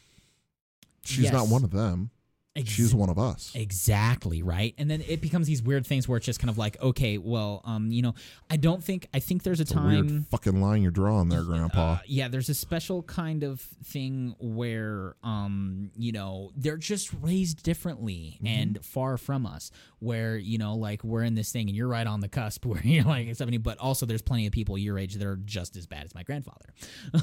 She's 1.04 1.32
not 1.32 1.48
one 1.48 1.64
of 1.64 1.72
them. 1.72 2.12
Ex- 2.54 2.70
She's 2.70 2.94
one 2.94 3.10
of 3.10 3.18
us. 3.18 3.52
Exactly 3.56 4.44
right, 4.44 4.76
and 4.78 4.92
then 4.92 5.02
it 5.08 5.22
becomes 5.22 5.48
these 5.48 5.62
weird 5.62 5.88
things 5.88 6.08
where 6.08 6.18
it's 6.18 6.26
just 6.26 6.40
kind 6.40 6.50
of 6.50 6.58
like, 6.58 6.82
okay, 6.82 7.18
well, 7.18 7.62
um, 7.64 7.92
you 7.92 8.02
know, 8.02 8.14
I 8.50 8.58
don't 8.58 8.84
think 8.84 9.08
I 9.14 9.20
think 9.20 9.44
there's 9.44 9.60
a 9.60 9.64
It's 9.64 9.72
a 9.72 9.76
time. 9.76 10.26
fucking 10.30 10.60
line 10.60 10.82
you're 10.82 10.92
drawing 10.92 11.30
there, 11.30 11.44
Grandpa. 11.44 11.94
Uh, 11.94 12.00
yeah, 12.08 12.28
there's 12.28 12.50
a 12.50 12.54
special 12.54 13.04
kind 13.04 13.44
of 13.44 13.62
thing 13.62 14.36
where, 14.40 15.16
um, 15.24 15.92
you 15.96 16.12
know, 16.12 16.52
they're 16.58 16.76
just 16.78 17.14
raised 17.22 17.64
differently 17.64 18.38
Mm-hmm. 18.44 18.48
and 18.48 18.86
far 18.86 19.18
from 19.18 19.46
us. 19.46 19.72
Where 20.00 20.36
you 20.36 20.58
know, 20.58 20.76
like 20.76 21.04
we're 21.04 21.24
in 21.24 21.36
this 21.36 21.52
thing, 21.54 21.68
and 21.70 21.76
you're 21.78 21.88
right 21.88 22.08
on 22.08 22.20
the 22.20 22.28
cusp 22.28 22.66
where 22.66 22.82
you're 22.82 23.04
like 23.06 23.34
70, 23.34 23.60
but 23.60 23.78
also 23.78 24.06
there's 24.06 24.22
plenty 24.24 24.46
of 24.48 24.52
people 24.52 24.78
your 24.78 24.98
age 25.00 25.14
that 25.16 25.26
are 25.28 25.38
just 25.38 25.78
as 25.78 25.86
bad 25.88 26.04
as 26.06 26.14
my 26.16 26.24
grandfather. 26.24 26.74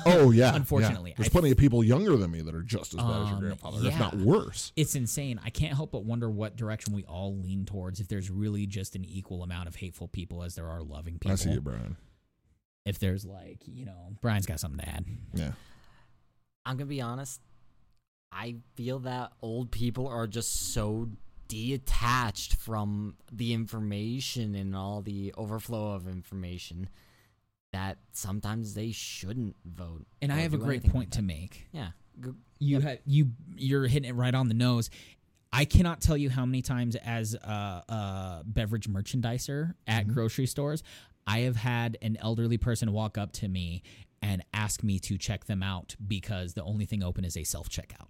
oh 0.07 0.31
yeah. 0.31 0.55
Unfortunately, 0.55 1.11
yeah. 1.11 1.17
there's 1.19 1.29
I- 1.29 1.33
plenty 1.33 1.51
of 1.51 1.59
people 1.59 1.85
younger 1.85 2.17
than 2.17 2.31
me 2.31 2.41
that 2.41 2.55
are 2.55 2.63
just 2.63 2.95
as 2.95 3.01
bad 3.01 3.23
as 3.23 3.29
your 3.29 3.35
Um, 3.35 3.41
grandfather, 3.41 3.87
if 3.87 3.99
not 3.99 4.17
worse. 4.17 4.73
it's 4.77 4.95
insane. 4.95 5.18
I 5.45 5.51
can't 5.51 5.75
help 5.75 5.93
but 5.93 6.05
wonder 6.05 6.31
what 6.31 6.57
direction 6.57 6.95
we 6.95 7.05
all 7.05 7.37
lean 7.37 7.65
towards. 7.65 8.01
If 8.01 8.09
there's 8.09 8.31
really 8.31 8.67
just 8.67 8.95
an 8.95 9.05
equal 9.05 9.43
amount 9.43 9.69
of 9.69 9.77
hateful 9.77 10.09
people 10.09 10.43
as 10.43 10.55
there 10.55 10.69
are 10.69 10.83
loving 10.83 11.15
people. 11.19 11.33
I 11.33 11.37
see 11.37 11.51
you, 11.51 11.61
Brian. 11.61 11.97
If 12.85 12.99
there's 12.99 13.25
like, 13.25 13.59
you 13.67 13.85
know, 13.85 14.17
Brian's 14.23 14.47
got 14.47 14.61
something 14.61 14.81
to 14.81 14.89
add. 14.89 15.05
Yeah. 15.35 15.53
I'm 16.65 16.77
gonna 16.77 16.87
be 16.87 17.01
honest. 17.01 17.41
I 18.31 18.57
feel 18.75 19.01
that 19.01 19.33
old 19.43 19.71
people 19.71 20.07
are 20.07 20.27
just 20.27 20.73
so 20.73 21.09
detached 21.49 22.55
from 22.55 23.17
the 23.33 23.55
information 23.55 24.55
and 24.55 24.77
all 24.77 25.01
the 25.01 25.35
overflow 25.37 25.93
of 25.95 26.07
information 26.07 26.89
that 27.73 27.99
sometimes 28.13 28.75
they 28.75 28.93
shouldn't 28.93 29.57
vote. 29.65 30.07
And 30.23 30.33
I 30.33 30.37
have 30.37 30.55
a 30.55 30.59
great 30.59 30.85
point 30.85 31.13
to 31.13 31.23
make. 31.23 31.67
Yeah. 31.73 31.89
You 32.59 32.81
had 32.81 33.01
you 33.07 33.31
you're 33.57 33.87
hitting 33.87 34.09
it 34.09 34.15
right 34.15 34.35
on 34.35 34.49
the 34.49 34.55
nose. 34.55 34.91
I 35.53 35.65
cannot 35.65 36.01
tell 36.01 36.17
you 36.17 36.29
how 36.29 36.45
many 36.45 36.61
times 36.61 36.95
as 36.97 37.35
a, 37.35 37.39
a 37.89 38.43
beverage 38.45 38.89
merchandiser 38.89 39.75
at 39.87 40.05
mm-hmm. 40.05 40.13
grocery 40.13 40.47
stores, 40.47 40.83
I 41.27 41.41
have 41.41 41.57
had 41.57 41.97
an 42.03 42.19
elderly 42.21 42.59
person 42.59 42.93
walk 42.93 43.17
up 43.17 43.33
to 43.35 43.49
me 43.49 43.83
and 44.21 44.45
ask 44.53 44.83
me 44.83 44.99
to 44.99 45.17
check 45.17 45.45
them 45.45 45.63
out 45.63 45.95
because 46.07 46.55
the 46.55 46.63
only 46.63 46.85
thing 46.85 47.03
open 47.03 47.25
is 47.25 47.37
a 47.37 47.45
self 47.45 47.69
checkout. 47.69 48.09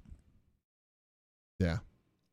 Yeah. 1.59 1.78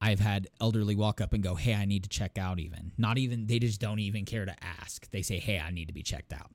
I've 0.01 0.19
had 0.19 0.47
elderly 0.61 0.95
walk 0.95 1.21
up 1.21 1.33
and 1.33 1.41
go, 1.41 1.55
"Hey, 1.55 1.73
I 1.73 1.85
need 1.85 2.03
to 2.03 2.09
check 2.09 2.37
out." 2.37 2.59
Even 2.59 2.91
not 2.97 3.17
even 3.17 3.47
they 3.47 3.59
just 3.59 3.81
don't 3.81 3.99
even 3.99 4.25
care 4.25 4.45
to 4.45 4.55
ask. 4.63 5.09
They 5.09 5.21
say, 5.21 5.39
"Hey, 5.39 5.59
I 5.59 5.71
need 5.71 5.87
to 5.87 5.93
be 5.93 6.03
checked 6.03 6.33
out," 6.33 6.51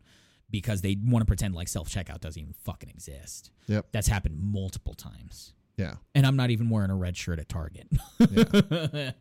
because 0.51 0.81
they 0.83 0.97
want 1.05 1.23
to 1.23 1.27
pretend 1.27 1.55
like 1.55 1.69
self 1.69 1.89
checkout 1.89 2.21
doesn't 2.21 2.41
even 2.41 2.55
fucking 2.65 2.89
exist. 2.91 3.51
Yep. 3.67 3.87
That's 3.93 4.09
happened 4.09 4.39
multiple 4.41 4.95
times, 4.95 5.53
Yeah. 5.77 5.95
and 6.15 6.27
I'm 6.27 6.37
not 6.37 6.51
even 6.51 6.69
wearing 6.71 6.91
a 6.91 6.97
red 6.97 7.17
shirt 7.17 7.39
at 7.39 7.49
Target. 7.49 7.87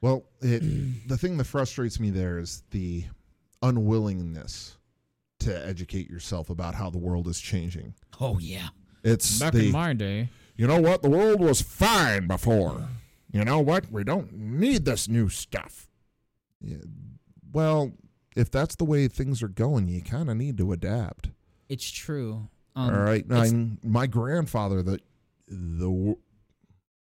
Well, 0.00 0.24
it, 0.40 0.62
the 1.08 1.16
thing 1.16 1.36
that 1.36 1.44
frustrates 1.44 2.00
me 2.00 2.10
there 2.10 2.38
is 2.38 2.62
the 2.70 3.04
unwillingness 3.62 4.76
to 5.40 5.66
educate 5.66 6.10
yourself 6.10 6.50
about 6.50 6.74
how 6.74 6.90
the 6.90 6.98
world 6.98 7.28
is 7.28 7.40
changing. 7.40 7.94
oh 8.20 8.38
yeah, 8.40 8.68
It's 9.04 9.38
back 9.38 9.52
the, 9.52 9.70
my 9.70 9.92
day, 9.92 10.28
you 10.56 10.66
know 10.66 10.80
what? 10.80 11.02
The 11.02 11.08
world 11.10 11.40
was 11.40 11.60
fine 11.62 12.26
before. 12.26 12.88
You 13.32 13.44
know 13.44 13.60
what? 13.60 13.90
We 13.90 14.04
don't 14.04 14.32
need 14.32 14.84
this 14.84 15.08
new 15.08 15.28
stuff. 15.28 15.88
Yeah, 16.60 16.78
well, 17.52 17.92
if 18.36 18.50
that's 18.50 18.76
the 18.76 18.84
way 18.84 19.08
things 19.08 19.42
are 19.42 19.48
going, 19.48 19.88
you 19.88 20.02
kind 20.02 20.30
of 20.30 20.36
need 20.36 20.56
to 20.58 20.72
adapt. 20.72 21.30
it's 21.68 21.90
true. 21.90 22.48
Um, 22.74 22.94
All 22.94 23.00
right. 23.00 23.24
I 23.30 23.50
my 23.82 24.06
grandfather, 24.06 24.82
the 24.82 24.98
the 25.46 26.16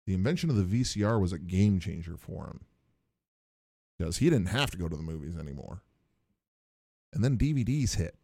the 0.06 0.14
invention 0.14 0.48
of 0.50 0.56
the 0.56 0.64
VCR 0.82 1.20
was 1.20 1.32
a 1.32 1.38
game 1.38 1.78
changer 1.78 2.16
for 2.16 2.46
him 2.46 2.60
because 3.98 4.16
he 4.18 4.30
didn't 4.30 4.48
have 4.48 4.70
to 4.70 4.78
go 4.78 4.88
to 4.88 4.96
the 4.96 5.02
movies 5.02 5.36
anymore. 5.38 5.82
And 7.12 7.22
then 7.22 7.36
DVDs 7.36 7.96
hit, 7.96 8.14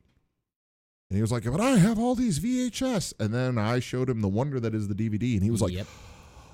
and 1.10 1.16
he 1.16 1.20
was 1.20 1.30
like, 1.32 1.44
"But 1.44 1.60
I 1.60 1.76
have 1.76 1.98
all 1.98 2.14
these 2.14 2.38
VHS." 2.38 3.12
And 3.20 3.34
then 3.34 3.58
I 3.58 3.80
showed 3.80 4.08
him 4.08 4.20
the 4.22 4.28
wonder 4.28 4.58
that 4.60 4.74
is 4.74 4.88
the 4.88 4.94
DVD, 4.94 5.34
and 5.34 5.42
he 5.42 5.50
was 5.50 5.60
like, 5.60 5.72
yep. 5.72 5.86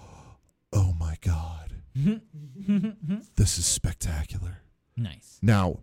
"Oh 0.72 0.94
my 0.98 1.16
god." 1.20 1.74
this 3.36 3.58
is 3.58 3.66
spectacular. 3.66 4.62
nice. 4.96 5.38
Now, 5.42 5.80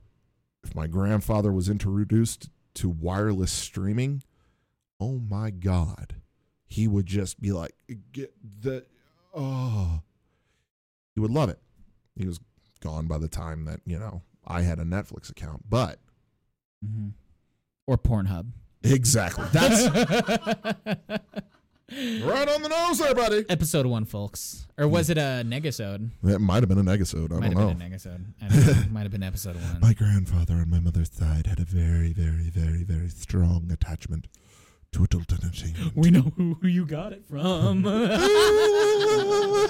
if 0.63 0.75
my 0.75 0.87
grandfather 0.87 1.51
was 1.51 1.69
introduced 1.69 2.49
to 2.75 2.89
wireless 2.89 3.51
streaming, 3.51 4.23
oh 4.99 5.19
my 5.19 5.49
God, 5.49 6.15
he 6.65 6.87
would 6.87 7.05
just 7.05 7.39
be 7.41 7.51
like, 7.51 7.73
get 8.11 8.33
the, 8.61 8.85
oh, 9.33 10.01
he 11.15 11.19
would 11.21 11.31
love 11.31 11.49
it. 11.49 11.59
He 12.15 12.25
was 12.25 12.39
gone 12.81 13.07
by 13.07 13.17
the 13.17 13.27
time 13.27 13.65
that, 13.65 13.81
you 13.85 13.97
know, 13.99 14.21
I 14.45 14.61
had 14.61 14.79
a 14.79 14.83
Netflix 14.83 15.29
account. 15.29 15.69
But 15.69 15.99
hmm 16.83 17.09
Or 17.87 17.97
Pornhub. 17.97 18.47
exactly, 18.83 19.45
that's 19.51 19.83
right 22.23 22.47
on 22.49 22.61
the 22.61 22.69
nose 22.69 22.99
there, 22.99 23.15
buddy. 23.15 23.45
Episode 23.49 23.85
one, 23.85 24.05
folks. 24.05 24.67
Or 24.77 24.87
was 24.87 25.09
it 25.09 25.17
a 25.17 25.43
negasode? 25.45 26.09
It 26.23 26.39
might 26.39 26.61
have 26.63 26.69
been 26.69 26.77
an 26.77 26.87
episode. 26.89 27.31
I 27.33 27.39
Might 27.39 27.53
don't 27.53 27.57
have 27.57 27.67
know. 27.69 27.73
been 27.73 27.81
a 27.81 27.89
negasode. 27.95 28.25
I 28.41 28.47
don't 28.47 28.67
know. 28.67 28.83
Might 28.91 29.01
have 29.03 29.11
been 29.11 29.23
episode 29.23 29.55
one. 29.55 29.79
My 29.81 29.93
grandfather 29.93 30.55
on 30.55 30.69
my 30.69 30.79
mother's 30.79 31.11
side 31.11 31.47
had 31.47 31.59
a 31.59 31.65
very, 31.65 32.13
very, 32.13 32.49
very, 32.49 32.83
very 32.83 33.09
strong 33.09 33.69
attachment 33.71 34.27
to 34.93 35.03
adult 35.03 35.31
entertainment. 35.33 35.95
we 35.95 36.09
know 36.11 36.31
who 36.37 36.57
you 36.63 36.85
got 36.85 37.13
it 37.13 37.23
from. 37.29 37.83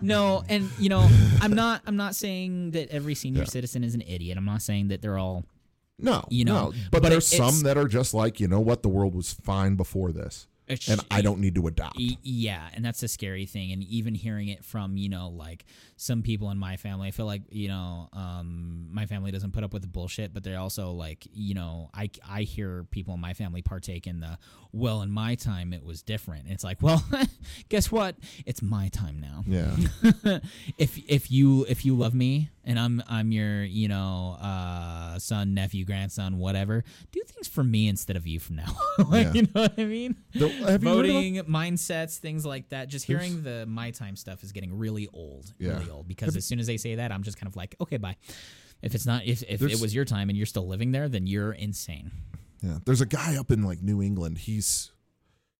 no, 0.00 0.44
and 0.48 0.70
you 0.78 0.88
know, 0.88 1.08
I'm 1.40 1.54
not. 1.54 1.82
I'm 1.86 1.96
not 1.96 2.14
saying 2.14 2.72
that 2.72 2.90
every 2.90 3.14
senior 3.14 3.42
Yeah. 3.42 3.48
citizen 3.48 3.84
is 3.84 3.94
an 3.94 4.02
idiot. 4.02 4.36
I'm 4.38 4.44
not 4.44 4.62
saying 4.62 4.88
that 4.88 5.02
they're 5.02 5.18
all. 5.18 5.44
No, 6.00 6.22
You 6.30 6.44
know, 6.44 6.68
no. 6.70 6.74
but, 6.92 7.02
but 7.02 7.08
there's 7.08 7.32
it- 7.32 7.36
it's- 7.38 7.54
some 7.56 7.64
that 7.64 7.76
are 7.76 7.88
just 7.88 8.14
like, 8.14 8.38
you 8.38 8.46
know 8.46 8.60
what, 8.60 8.84
the 8.84 8.88
world 8.88 9.16
was 9.16 9.32
fine 9.32 9.74
before 9.74 10.12
this, 10.12 10.46
and 10.88 11.00
I 11.10 11.22
don't 11.22 11.40
need 11.40 11.54
to 11.56 11.66
adopt. 11.66 11.96
Yeah, 11.98 12.68
and 12.74 12.84
that's 12.84 13.02
a 13.02 13.08
scary 13.08 13.46
thing. 13.46 13.72
And 13.72 13.82
even 13.84 14.14
hearing 14.14 14.48
it 14.48 14.64
from 14.64 14.96
you 14.96 15.08
know 15.08 15.28
like 15.28 15.64
some 15.96 16.22
people 16.22 16.50
in 16.50 16.58
my 16.58 16.76
family, 16.76 17.08
I 17.08 17.10
feel 17.10 17.26
like 17.26 17.42
you 17.50 17.68
know 17.68 18.08
um, 18.12 18.88
my 18.90 19.06
family 19.06 19.30
doesn't 19.30 19.52
put 19.52 19.64
up 19.64 19.72
with 19.72 19.82
the 19.82 19.88
bullshit, 19.88 20.32
but 20.34 20.44
they're 20.44 20.58
also 20.58 20.92
like 20.92 21.26
you 21.32 21.54
know 21.54 21.90
I 21.94 22.10
I 22.28 22.42
hear 22.42 22.84
people 22.90 23.14
in 23.14 23.20
my 23.20 23.34
family 23.34 23.62
partake 23.62 24.06
in 24.06 24.20
the 24.20 24.38
well 24.72 25.02
in 25.02 25.10
my 25.10 25.34
time 25.34 25.72
it 25.72 25.84
was 25.84 26.02
different. 26.02 26.44
And 26.44 26.52
it's 26.52 26.64
like 26.64 26.82
well 26.82 27.02
guess 27.68 27.90
what 27.90 28.16
it's 28.46 28.62
my 28.62 28.88
time 28.88 29.20
now. 29.20 29.42
Yeah, 29.46 29.74
if 30.78 30.98
if 31.08 31.30
you 31.30 31.64
if 31.68 31.84
you 31.84 31.94
love 31.96 32.14
me 32.14 32.50
and 32.64 32.78
I'm 32.78 33.02
I'm 33.08 33.32
your 33.32 33.62
you 33.64 33.88
know 33.88 34.36
uh, 34.40 35.18
son 35.18 35.54
nephew 35.54 35.84
grandson 35.84 36.38
whatever 36.38 36.84
do 37.12 37.20
things 37.26 37.48
for 37.48 37.64
me 37.64 37.88
instead 37.88 38.16
of 38.16 38.26
you 38.26 38.38
from 38.38 38.56
now 38.56 38.76
like 39.08 39.26
Yeah. 39.28 39.32
you 39.34 39.42
know 39.42 39.62
what 39.62 39.74
I 39.78 39.84
mean 39.84 40.16
The- 40.34 40.48
have 40.66 40.80
voting 40.82 41.36
mindsets 41.44 42.18
things 42.18 42.44
like 42.46 42.68
that 42.70 42.88
just 42.88 43.04
hearing 43.04 43.42
the 43.42 43.64
my 43.66 43.90
time 43.90 44.16
stuff 44.16 44.42
is 44.42 44.52
getting 44.52 44.76
really 44.76 45.08
old 45.12 45.52
Yeah. 45.58 45.78
really 45.78 45.90
old 45.90 46.06
because 46.08 46.36
as 46.36 46.44
soon 46.44 46.58
as 46.60 46.66
they 46.66 46.76
say 46.76 46.96
that 46.96 47.12
I'm 47.12 47.22
just 47.22 47.38
kind 47.38 47.48
of 47.48 47.56
like 47.56 47.74
okay 47.80 47.96
bye 47.96 48.16
if 48.82 48.94
it's 48.94 49.06
not 49.06 49.24
if, 49.24 49.42
if 49.42 49.50
it 49.54 49.58
There's- 49.60 49.80
was 49.80 49.94
your 49.94 50.04
time 50.04 50.28
and 50.28 50.36
you're 50.36 50.46
still 50.46 50.66
living 50.66 50.92
there 50.92 51.08
then 51.08 51.26
you're 51.26 51.52
insane 51.52 52.10
yeah. 52.60 52.78
There's 52.84 53.00
a 53.00 53.06
guy 53.06 53.36
up 53.36 53.52
in 53.52 53.62
like 53.62 53.82
New 53.82 54.02
England. 54.02 54.38
He's 54.38 54.90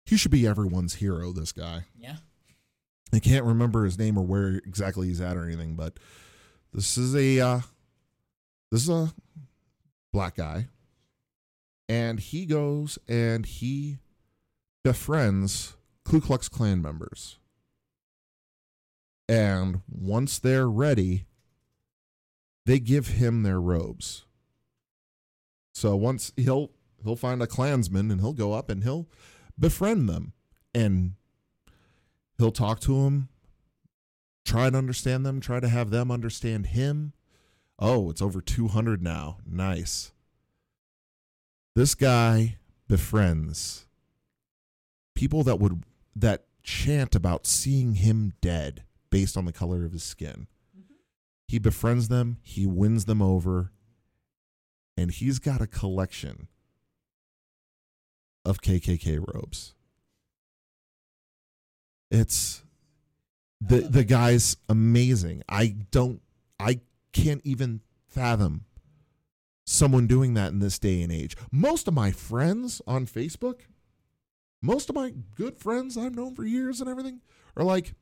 he 0.05 0.17
should 0.17 0.33
be 0.33 0.49
everyone's 0.49 0.95
hero. 0.95 1.33
This 1.33 1.53
guy. 1.53 1.85
yeah 1.97 2.17
I 3.13 3.21
can't 3.21 3.45
remember 3.45 3.85
his 3.85 3.97
name 3.97 4.19
or 4.19 4.23
where 4.27 4.49
exactly 4.67 5.07
he's 5.07 5.21
at 5.21 5.37
or 5.37 5.45
anything, 5.45 5.77
but 5.77 5.99
this 6.75 6.99
is 6.99 7.15
a 7.15 7.39
uh, 7.41 7.61
this 8.73 8.83
is 8.83 8.89
a 8.89 9.15
black 10.13 10.35
guy, 10.37 10.67
and 11.89 12.19
he 12.19 12.47
goes 12.47 12.99
and 13.09 13.47
he 13.47 13.99
befriends 14.85 15.77
Ku 16.05 16.21
Klux 16.21 16.49
Klan 16.49 16.81
members, 16.81 17.39
and 19.29 19.83
once 19.89 20.39
they're 20.39 20.69
ready, 20.69 21.27
they 22.65 22.79
give 22.79 23.09
him 23.09 23.43
their 23.43 23.61
robes. 23.61 24.25
So 25.73 25.97
once 25.97 26.33
he'll 26.37 26.71
he'll 27.05 27.17
find 27.17 27.43
a 27.43 27.47
Klansman 27.47 28.11
and 28.11 28.21
he'll 28.21 28.33
go 28.33 28.53
up 28.53 28.71
and 28.71 28.83
he'll 28.83 29.09
befriend 29.59 30.09
them 30.09 30.33
and 30.75 31.13
he'll 32.37 32.53
talk 32.53 32.81
to 32.81 33.05
them, 33.05 33.29
try 34.45 34.71
to 34.71 34.77
understand 34.77 35.25
them, 35.25 35.41
try 35.41 35.61
to 35.61 35.69
have 35.69 35.91
them 35.91 36.11
understand 36.11 36.67
him. 36.67 37.13
Oh, 37.79 38.11
it's 38.11 38.23
over 38.23 38.41
200 38.41 39.03
now. 39.03 39.39
Nice. 39.47 40.13
This 41.77 41.95
guy 41.95 42.57
befriends 42.89 43.87
people 45.19 45.43
that 45.43 45.59
would 45.59 45.83
that 46.15 46.45
chant 46.63 47.17
about 47.17 47.45
seeing 47.45 47.95
him 47.95 48.35
dead 48.41 48.85
based 49.11 49.37
on 49.37 49.47
the 49.47 49.53
color 49.53 49.85
of 49.85 49.91
his 49.91 50.05
skin. 50.05 50.47
He 51.49 51.59
befriends 51.59 52.07
them, 52.07 52.39
he 52.41 52.67
wins 52.67 53.07
them 53.07 53.21
over, 53.21 53.73
and 54.97 55.11
he's 55.11 55.41
got 55.41 55.61
a 55.61 55.67
collection 55.67 56.47
of 58.45 58.61
KKK 58.61 59.19
robes. 59.35 59.75
It's 62.13 62.63
the 63.61 63.81
the 63.81 64.05
guy's 64.05 64.57
amazing. 64.69 65.43
I 65.49 65.75
don't 65.91 66.23
I 66.61 66.79
can't 67.13 67.43
even 67.43 67.81
fathom 68.07 68.67
someone 69.65 70.07
doing 70.07 70.35
that 70.35 70.53
in 70.53 70.61
this 70.61 70.79
day 70.79 71.03
and 71.03 71.11
age. 71.11 71.37
Most 71.51 71.89
of 71.89 71.95
my 71.95 72.13
friends 72.13 72.81
on 72.87 73.07
Facebook, 73.07 73.63
most 74.61 74.89
of 74.89 74.95
my 74.97 75.13
good 75.35 75.59
friends 75.59 75.97
I've 75.97 76.15
known 76.15 76.35
for 76.35 76.45
years 76.45 76.81
and 76.81 76.89
everything 76.91 77.21
are 77.57 77.65
like, 77.65 77.95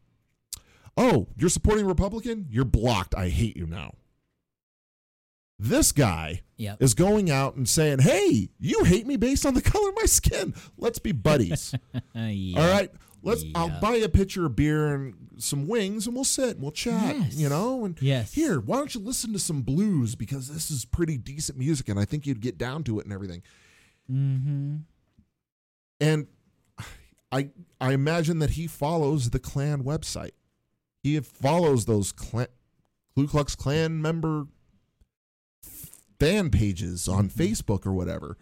"Oh, 0.96 1.28
you're 1.36 1.50
supporting 1.50 1.86
Republican? 1.86 2.46
You're 2.50 2.64
blocked. 2.64 3.14
I 3.14 3.28
hate 3.28 3.57
you 3.57 3.66
now." 3.66 3.94
This 5.59 5.90
guy 5.92 6.42
yep 6.59 6.82
is 6.82 6.92
going 6.94 7.30
out 7.30 7.57
and 7.57 7.66
saying, 7.68 8.00
"Hey, 8.00 8.50
you 8.59 8.84
hate 8.84 9.07
me 9.07 9.16
based 9.16 9.46
on 9.46 9.54
the 9.54 9.62
color 9.72 9.88
of 9.88 9.96
my 9.96 10.04
skin. 10.07 10.54
Let's 10.76 10.98
be 10.98 11.12
buddies." 11.12 11.74
Yeah. 12.14 12.61
All 12.61 12.70
right. 12.70 12.90
Let's 13.22 13.44
I'll 13.54 13.80
buy 13.80 13.96
a 13.96 14.09
pitcher 14.09 14.46
of 14.46 14.54
beer 14.57 14.94
and 14.94 15.14
some 15.38 15.66
wings 15.66 16.07
and 16.07 16.14
we'll 16.14 16.24
sit 16.24 16.50
and 16.50 16.62
we'll 16.62 16.70
chat, 16.70 17.16
Yes. 17.16 17.34
you 17.36 17.48
know? 17.48 17.84
And 17.84 18.00
Yes. 18.00 18.32
here, 18.32 18.61
why 18.61 18.76
don't 18.76 18.94
you 18.94 19.00
listen 19.00 19.32
to 19.32 19.38
some 19.40 19.62
blues 19.62 20.14
because 20.14 20.48
this 20.48 20.70
is 20.70 20.84
pretty 20.84 21.18
decent 21.18 21.59
music 21.59 21.88
and 21.88 21.98
I 21.98 22.04
think 22.04 22.24
you'd 22.26 22.40
get 22.40 22.57
down 22.57 22.84
to 22.84 23.00
it 23.00 23.04
and 23.04 23.12
everything. 23.12 23.42
mm-hmm 24.11 24.76
And 26.00 26.26
I 27.33 27.51
I 27.81 27.93
imagine 27.93 28.39
that 28.41 28.51
he 28.51 28.66
follows 28.66 29.31
the 29.31 29.39
Klan 29.39 29.83
website. 29.83 30.33
He 31.03 31.18
follows 31.20 31.85
those 31.87 32.12
Klan, 32.12 32.49
Ku 33.14 33.27
Klux 33.27 33.55
Klan 33.55 34.01
member 34.01 34.47
fan 36.18 36.51
pages 36.51 37.09
on 37.09 37.29
mm-hmm. 37.29 37.41
Facebook 37.41 37.87
or 37.87 37.93
whatever, 37.93 38.37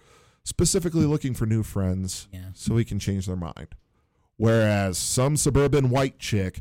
specifically 0.44 1.06
looking 1.06 1.34
for 1.34 1.46
new 1.46 1.62
friends 1.62 2.28
yeah 2.32 2.50
so 2.54 2.76
he 2.76 2.84
can 2.84 2.98
change 2.98 3.26
their 3.26 3.36
mind. 3.36 3.68
Whereas 4.36 4.98
some 4.98 5.36
suburban 5.36 5.90
white 5.90 6.18
chick 6.18 6.60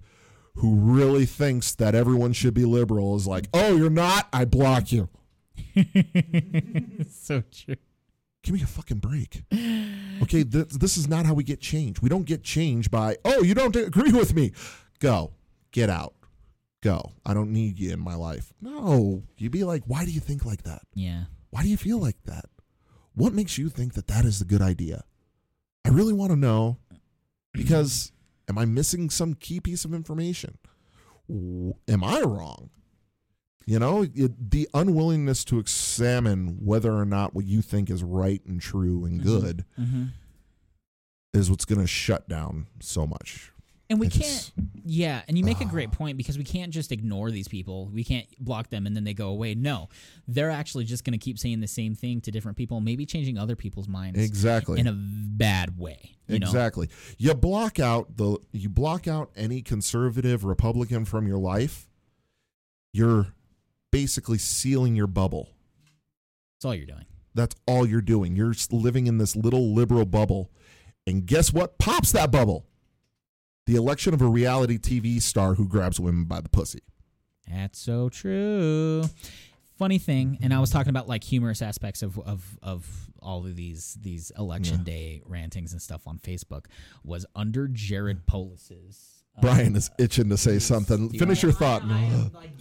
who 0.55 0.75
really 0.75 1.25
thinks 1.25 1.73
that 1.75 1.95
everyone 1.95 2.33
should 2.33 2.53
be 2.53 2.65
liberal 2.65 3.15
is 3.15 3.25
like, 3.25 3.47
oh, 3.53 3.75
you're 3.75 3.89
not? 3.89 4.27
I 4.31 4.45
block 4.45 4.91
you. 4.91 5.09
so 7.09 7.41
true 7.51 7.75
Give 8.43 8.53
me 8.53 8.61
a 8.61 8.67
fucking 8.67 8.97
break. 8.97 9.43
Okay, 10.21 10.43
th- 10.43 10.67
this 10.69 10.97
is 10.97 11.07
not 11.07 11.25
how 11.25 11.33
we 11.33 11.43
get 11.43 11.61
change. 11.61 12.01
We 12.01 12.09
don't 12.09 12.25
get 12.25 12.43
change 12.43 12.91
by, 12.91 13.17
oh, 13.23 13.41
you 13.41 13.53
don't 13.53 13.75
agree 13.75 14.11
with 14.11 14.35
me. 14.35 14.51
Go. 14.99 15.31
Get 15.71 15.89
out. 15.89 16.13
Go. 16.81 17.11
I 17.25 17.33
don't 17.33 17.51
need 17.53 17.79
you 17.79 17.91
in 17.93 17.99
my 18.01 18.15
life. 18.15 18.53
No. 18.61 19.23
You'd 19.37 19.53
be 19.53 19.63
like, 19.63 19.83
why 19.85 20.03
do 20.05 20.11
you 20.11 20.19
think 20.19 20.45
like 20.45 20.63
that? 20.63 20.81
yeah 20.93 21.23
Why 21.51 21.63
do 21.63 21.69
you 21.69 21.77
feel 21.77 21.99
like 21.99 22.17
that? 22.25 22.45
What 23.15 23.33
makes 23.33 23.57
you 23.57 23.69
think 23.69 23.93
that 23.93 24.07
that 24.07 24.25
is 24.25 24.41
a 24.41 24.45
good 24.45 24.61
idea? 24.61 25.03
I 25.85 25.89
really 25.89 26.13
want 26.13 26.31
to 26.31 26.35
know 26.37 26.79
because 27.53 28.11
am 28.49 28.57
I 28.57 28.65
missing 28.65 29.09
some 29.09 29.35
key 29.35 29.61
piece 29.61 29.85
of 29.85 29.93
information? 29.93 30.57
Am 31.29 32.03
I 32.03 32.19
wrong? 32.21 32.69
You 33.65 33.79
know, 33.79 34.03
it, 34.13 34.51
the 34.51 34.67
unwillingness 34.73 35.43
to 35.45 35.59
examine 35.59 36.57
whether 36.65 36.91
or 36.93 37.05
not 37.05 37.33
what 37.33 37.45
you 37.45 37.61
think 37.61 37.89
is 37.89 38.03
right 38.03 38.41
and 38.45 38.59
true 38.61 39.05
and 39.05 39.21
Mhm. 39.21 39.23
good 39.23 39.65
mm-hmm 39.79 40.03
is 41.33 41.49
what's 41.49 41.65
going 41.65 41.81
to 41.81 41.87
shut 41.87 42.29
down 42.29 42.67
so 42.79 43.07
much. 43.07 43.51
And 43.89 43.99
we 43.99 44.05
It 44.05 44.13
can't, 44.13 44.51
yeah. 44.85 45.23
And 45.27 45.35
you 45.35 45.43
make 45.43 45.61
a 45.61 45.65
Ah. 45.65 45.69
great 45.69 45.91
point 45.91 46.15
because 46.15 46.37
we 46.37 46.43
can't 46.43 46.71
just 46.71 46.91
ignore 46.91 47.31
these 47.31 47.47
people. 47.47 47.87
We 47.91 48.03
can't 48.03 48.27
block 48.39 48.69
them 48.69 48.85
and 48.85 48.95
then 48.95 49.03
they 49.03 49.15
go 49.15 49.29
away. 49.29 49.55
No, 49.55 49.89
they're 50.27 50.51
actually 50.51 50.85
just 50.85 51.03
going 51.03 51.17
to 51.17 51.23
keep 51.23 51.39
saying 51.39 51.59
the 51.59 51.67
same 51.67 51.95
thing 51.95 52.21
to 52.21 52.31
different 52.31 52.55
people, 52.57 52.81
maybe 52.81 53.05
changing 53.07 53.39
other 53.39 53.55
people's 53.55 53.87
minds 53.87 54.19
Exactly. 54.19 54.79
in 54.79 54.85
a 54.85 54.93
bad 54.93 55.77
way. 55.79 56.11
You 56.27 56.37
know? 56.37 56.45
exactly. 56.47 56.87
You 57.17 57.33
block 57.33 57.79
out 57.79 58.15
the 58.17 58.37
you 58.51 58.69
block 58.69 59.07
out 59.07 59.31
any 59.35 59.63
conservative 59.63 60.43
Republican 60.43 61.03
from 61.03 61.25
your 61.27 61.39
life. 61.39 61.89
You're 62.93 63.33
basically 63.93 64.37
sealing 64.39 64.95
your 64.95 65.07
bubble. 65.07 65.49
That's 66.55 66.65
all 66.65 66.73
you're 66.75 66.87
doing. 66.87 67.05
That's 67.35 67.55
all 67.67 67.87
you're 67.87 68.01
doing. 68.01 68.35
You're 68.35 68.51
s- 68.51 68.71
living 68.71 69.07
in 69.07 69.19
this 69.19 69.35
little 69.35 69.73
liberal 69.73 70.05
bubble. 70.05 70.51
And 71.07 71.25
guess 71.25 71.53
what 71.53 71.77
pops 71.77 72.11
that 72.11 72.31
bubble? 72.31 72.65
The 73.67 73.75
election 73.75 74.13
of 74.13 74.21
a 74.21 74.27
reality 74.27 74.77
TV 74.77 75.21
star 75.21 75.53
who 75.53 75.67
grabs 75.67 75.99
women 75.99 76.25
by 76.25 76.41
the 76.41 76.49
pussy. 76.49 76.79
That's 77.49 77.79
so 77.79 78.09
true. 78.09 79.03
Funny 79.77 79.97
thing, 79.99 80.37
and 80.41 80.53
I 80.53 80.59
was 80.59 80.69
talking 80.69 80.89
about 80.91 81.07
like 81.09 81.23
humorous 81.23 81.61
aspects 81.61 82.01
of 82.03 82.17
of 82.19 82.57
of 82.61 82.87
all 83.19 83.45
of 83.45 83.55
these 83.55 83.97
these 84.01 84.31
election 84.37 84.83
day 84.83 85.21
rantings 85.25 85.71
and 85.73 85.81
stuff 85.81 86.07
on 86.07 86.19
Facebook 86.19 86.65
was 87.03 87.25
under 87.35 87.67
Jared 87.67 88.25
Polis's. 88.25 89.23
uh, 89.37 89.41
Brian 89.41 89.75
is 89.75 89.89
itching 89.97 90.29
to 90.29 90.37
say 90.37 90.59
something. 90.59 91.09
Finish 91.09 91.41
your 91.43 91.51
thought. 91.51 91.85
Man. 91.87 91.97
I 91.97 92.13
am 92.13 92.31
like 92.33 92.51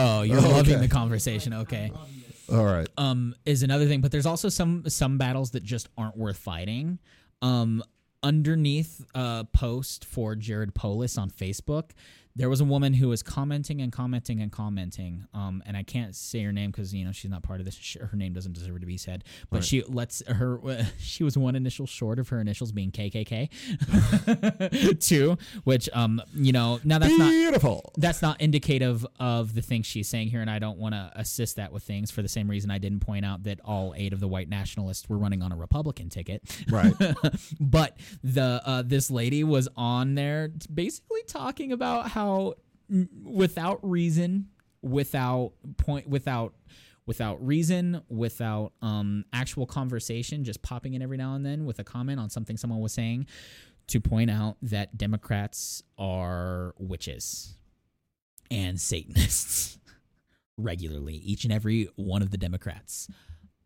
Oh, 0.00 0.22
you're 0.22 0.38
Oh, 0.38 0.48
loving 0.50 0.74
okay. 0.76 0.86
the 0.86 0.88
conversation. 0.88 1.52
Okay. 1.52 1.86
I'm 1.86 1.94
loving 1.94 2.22
this. 2.26 2.48
All 2.56 2.64
right. 2.64 2.88
um 2.96 3.34
is 3.44 3.62
another 3.62 3.86
thing 3.86 4.00
but 4.00 4.10
there's 4.10 4.24
also 4.26 4.48
some 4.48 4.88
some 4.88 5.18
battles 5.18 5.50
that 5.50 5.62
just 5.62 5.88
aren't 5.98 6.16
worth 6.16 6.38
fighting 6.38 6.98
um 7.42 7.82
underneath 8.22 9.04
a 9.14 9.46
post 9.52 10.04
for 10.04 10.34
jared 10.34 10.74
polis 10.74 11.18
on 11.18 11.30
facebook 11.30 11.90
there 12.36 12.48
was 12.48 12.60
a 12.60 12.64
woman 12.64 12.94
who 12.94 13.08
was 13.08 13.22
commenting 13.22 13.80
and 13.80 13.92
commenting 13.92 14.40
and 14.40 14.52
commenting 14.52 15.24
um 15.34 15.62
and 15.66 15.76
i 15.76 15.82
can't 15.82 16.14
say 16.14 16.42
her 16.42 16.52
name 16.52 16.70
because 16.70 16.94
you 16.94 17.04
know 17.04 17.12
she's 17.12 17.30
not 17.30 17.42
part 17.42 17.58
of 17.60 17.64
this 17.64 17.74
Sh- 17.74 17.96
her 18.00 18.16
name 18.16 18.32
doesn't 18.32 18.52
deserve 18.52 18.80
to 18.80 18.86
be 18.86 18.96
said 18.96 19.24
but 19.50 19.58
Right. 19.58 19.64
she 19.64 19.82
lets 19.82 20.22
her 20.26 20.60
she 20.98 21.24
was 21.24 21.36
one 21.36 21.56
initial 21.56 21.86
short 21.86 22.18
of 22.18 22.28
her 22.28 22.40
initials 22.40 22.72
being 22.72 22.90
kkk 22.92 23.48
too 25.00 25.36
which 25.64 25.88
um 25.92 26.20
you 26.34 26.52
know 26.52 26.80
now 26.84 26.98
that's 26.98 27.16
not 27.18 27.30
Beautiful. 27.30 27.92
that's 27.96 28.22
not 28.22 28.40
indicative 28.40 29.06
of 29.18 29.54
the 29.54 29.62
things 29.62 29.86
she's 29.86 30.08
saying 30.08 30.28
here, 30.28 30.40
and 30.40 30.50
I 30.50 30.58
don't 30.58 30.78
want 30.78 30.94
to 30.94 31.10
assist 31.14 31.56
that 31.56 31.72
with 31.72 31.82
things 31.82 32.10
for 32.10 32.20
the 32.22 32.28
same 32.28 32.48
reason 32.48 32.70
I 32.70 32.78
didn't 32.78 33.00
point 33.00 33.24
out 33.24 33.44
that 33.44 33.60
all 33.64 33.94
eight 33.96 34.12
of 34.12 34.20
the 34.20 34.28
white 34.28 34.48
nationalists 34.48 35.08
were 35.08 35.16
running 35.16 35.42
on 35.42 35.50
a 35.52 35.56
Republican 35.56 36.08
ticket. 36.10 36.42
Right. 36.68 36.92
but 37.60 37.96
the 38.22 38.60
uh, 38.64 38.82
this 38.82 39.10
lady 39.10 39.44
was 39.44 39.68
on 39.76 40.14
there 40.14 40.50
basically 40.72 41.22
talking 41.26 41.72
about 41.72 42.10
how 42.10 42.27
without 43.24 43.78
reason, 43.82 44.48
without 44.82 45.52
point, 45.76 46.08
without 46.08 46.54
without 47.06 47.44
reason, 47.44 48.02
without 48.10 48.72
um, 48.82 49.24
actual 49.32 49.64
conversation, 49.64 50.44
just 50.44 50.60
popping 50.60 50.92
in 50.92 51.00
every 51.00 51.16
now 51.16 51.34
and 51.34 51.44
then 51.44 51.64
with 51.64 51.78
a 51.78 51.84
comment 51.84 52.20
on 52.20 52.28
something 52.28 52.58
someone 52.58 52.80
was 52.80 52.92
saying, 52.92 53.26
to 53.86 53.98
point 53.98 54.30
out 54.30 54.58
that 54.60 54.98
Democrats 54.98 55.82
are 55.96 56.74
witches 56.78 57.56
and 58.50 58.78
Satanists 58.78 59.78
regularly. 60.58 61.14
Each 61.14 61.44
and 61.44 61.52
every 61.52 61.88
one 61.96 62.20
of 62.20 62.30
the 62.30 62.36
Democrats 62.36 63.08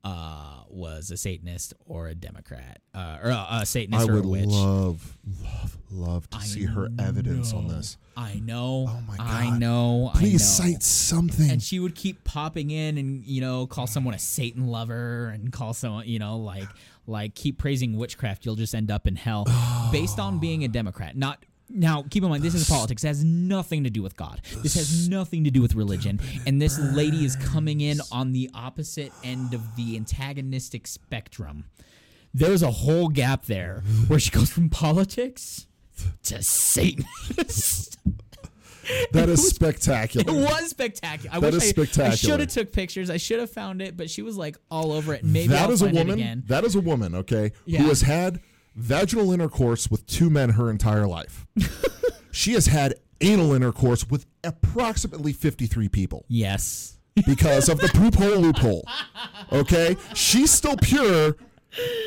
uh, 0.04 0.62
was 0.68 1.10
a 1.10 1.16
Satanist 1.16 1.74
or 1.86 2.08
a 2.08 2.14
Democrat, 2.14 2.80
uh, 2.94 3.18
or 3.22 3.30
a, 3.30 3.46
a 3.50 3.66
Satanist 3.66 4.08
I 4.08 4.12
or 4.12 4.16
would 4.16 4.24
a 4.24 4.28
witch. 4.28 4.46
love, 4.46 5.16
love, 5.42 5.76
love 5.90 6.30
to 6.30 6.38
I 6.38 6.40
see 6.40 6.64
her 6.64 6.88
evidence 6.98 7.52
on 7.52 7.68
this. 7.68 7.96
I 8.16 8.40
know. 8.42 8.86
Oh 8.88 9.00
my 9.06 9.16
god! 9.16 9.26
I 9.26 9.58
know. 9.58 10.10
Please 10.14 10.58
I 10.60 10.64
know. 10.64 10.72
cite 10.72 10.82
something. 10.82 11.50
And 11.50 11.62
she 11.62 11.78
would 11.78 11.94
keep 11.94 12.24
popping 12.24 12.70
in 12.70 12.98
and 12.98 13.24
you 13.24 13.40
know 13.40 13.66
call 13.66 13.86
someone 13.86 14.14
a 14.14 14.18
Satan 14.18 14.66
lover 14.66 15.28
and 15.28 15.52
call 15.52 15.72
someone 15.72 16.06
you 16.08 16.18
know 16.18 16.36
like 16.38 16.68
like 17.06 17.34
keep 17.34 17.58
praising 17.58 17.96
witchcraft. 17.96 18.44
You'll 18.44 18.56
just 18.56 18.74
end 18.74 18.90
up 18.90 19.06
in 19.06 19.16
hell 19.16 19.46
based 19.92 20.18
on 20.18 20.38
being 20.40 20.64
a 20.64 20.68
Democrat. 20.68 21.16
Not 21.16 21.44
now. 21.74 22.04
Keep 22.10 22.24
in 22.24 22.30
mind 22.30 22.42
this 22.42 22.54
is 22.54 22.68
politics. 22.68 23.04
It 23.04 23.08
has 23.08 23.24
nothing 23.24 23.84
to 23.84 23.90
do 23.90 24.02
with 24.02 24.16
God. 24.16 24.40
This 24.62 24.74
has 24.74 25.08
nothing 25.08 25.44
to 25.44 25.50
do 25.50 25.60
with 25.62 25.74
religion. 25.74 26.20
And 26.46 26.60
this 26.60 26.78
lady 26.78 27.24
is 27.24 27.36
coming 27.36 27.80
in 27.80 28.00
on 28.10 28.32
the 28.32 28.50
opposite 28.54 29.12
end 29.24 29.54
of 29.54 29.76
the 29.76 29.96
antagonistic 29.96 30.86
spectrum. 30.86 31.64
There's 32.34 32.62
a 32.62 32.70
whole 32.70 33.08
gap 33.08 33.44
there 33.44 33.82
where 34.08 34.18
she 34.18 34.30
goes 34.30 34.50
from 34.50 34.70
politics 34.70 35.66
to 36.24 36.42
Satanist. 36.42 37.98
that 39.12 39.28
is 39.28 39.46
spectacular. 39.48 40.24
It 40.32 40.42
was 40.42 40.70
spectacular. 40.70 41.36
I 41.36 41.40
That 41.40 41.52
wish 41.52 41.64
is 41.76 41.98
I, 41.98 42.06
I 42.06 42.10
should 42.14 42.40
have 42.40 42.48
took 42.48 42.72
pictures. 42.72 43.10
I 43.10 43.16
should 43.16 43.38
have 43.40 43.50
found 43.50 43.80
it, 43.82 43.96
but 43.96 44.10
she 44.10 44.22
was 44.22 44.36
like 44.36 44.56
all 44.70 44.92
over 44.92 45.14
it. 45.14 45.24
Maybe 45.24 45.48
That 45.48 45.64
I'll 45.66 45.72
is 45.72 45.82
a 45.82 45.88
woman. 45.88 46.42
That 46.46 46.64
is 46.64 46.74
a 46.74 46.80
woman. 46.80 47.14
Okay, 47.14 47.52
Yeah. 47.66 47.82
who 47.82 47.88
has 47.88 48.00
had 48.02 48.40
vaginal 48.74 49.32
intercourse 49.32 49.90
with 49.90 50.06
two 50.06 50.30
men 50.30 50.50
her 50.50 50.70
entire 50.70 51.06
life. 51.06 51.46
she 52.32 52.52
has 52.52 52.66
had 52.66 52.94
anal 53.20 53.52
intercourse 53.52 54.08
with 54.08 54.26
approximately 54.44 55.32
fifty-three 55.32 55.88
people 55.88 56.24
Yes. 56.28 56.96
because 57.26 57.68
of 57.68 57.78
the 57.78 57.88
poop 57.88 58.14
hole 58.16 58.38
loophole. 58.38 58.84
Okay, 59.52 59.96
she's 60.14 60.50
still 60.50 60.76
pure 60.76 61.36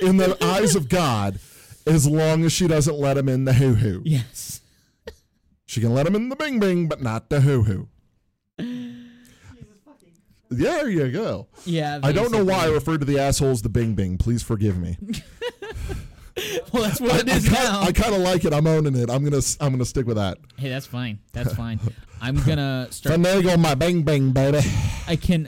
in 0.01 0.17
the 0.17 0.37
eyes 0.43 0.75
of 0.75 0.89
God 0.89 1.39
as 1.87 2.07
long 2.07 2.43
as 2.43 2.51
she 2.51 2.67
doesn't 2.67 2.97
let 2.97 3.17
him 3.17 3.29
in 3.29 3.45
the 3.45 3.53
hoo 3.53 3.75
hoo. 3.75 4.01
Yes. 4.03 4.61
She 5.67 5.81
can 5.81 5.93
let 5.93 6.05
him 6.07 6.15
in 6.15 6.29
the 6.29 6.35
bing 6.35 6.59
bing, 6.59 6.87
but 6.87 7.01
not 7.01 7.29
the 7.29 7.41
hoo 7.41 7.63
hoo. 7.63 7.87
There 10.49 10.87
you 10.89 11.11
go. 11.11 11.47
Yeah. 11.65 11.99
I 12.03 12.11
don't 12.11 12.31
know 12.31 12.43
why 12.45 12.65
I 12.65 12.67
referred 12.67 12.99
to 12.99 13.05
the 13.05 13.19
assholes 13.19 13.61
the 13.63 13.69
bing 13.69 13.95
bing. 13.95 14.17
Please 14.17 14.43
forgive 14.43 14.77
me. 14.77 14.97
Well, 16.75 16.83
that's 16.89 16.99
what 17.01 17.21
it 17.21 17.29
I, 17.29 17.35
is 17.35 17.43
kinda, 17.45 17.63
now. 17.63 17.81
I 17.81 17.91
kind 17.91 18.13
of 18.13 18.21
like 18.21 18.43
it. 18.45 18.53
I'm 18.53 18.67
owning 18.67 18.95
it. 18.95 19.09
I'm 19.09 19.23
gonna 19.23 19.41
I'm 19.59 19.71
gonna 19.71 19.85
stick 19.85 20.05
with 20.05 20.17
that. 20.17 20.37
hey, 20.57 20.69
that's 20.69 20.85
fine. 20.85 21.19
That's 21.33 21.53
fine. 21.53 21.79
I'm 22.21 22.35
gonna 22.43 22.87
start. 22.91 23.19
Finagle 23.19 23.59
my 23.59 23.75
bang 23.75 24.03
bang 24.03 24.31
baby. 24.31 24.59
I 25.07 25.15
can 25.15 25.47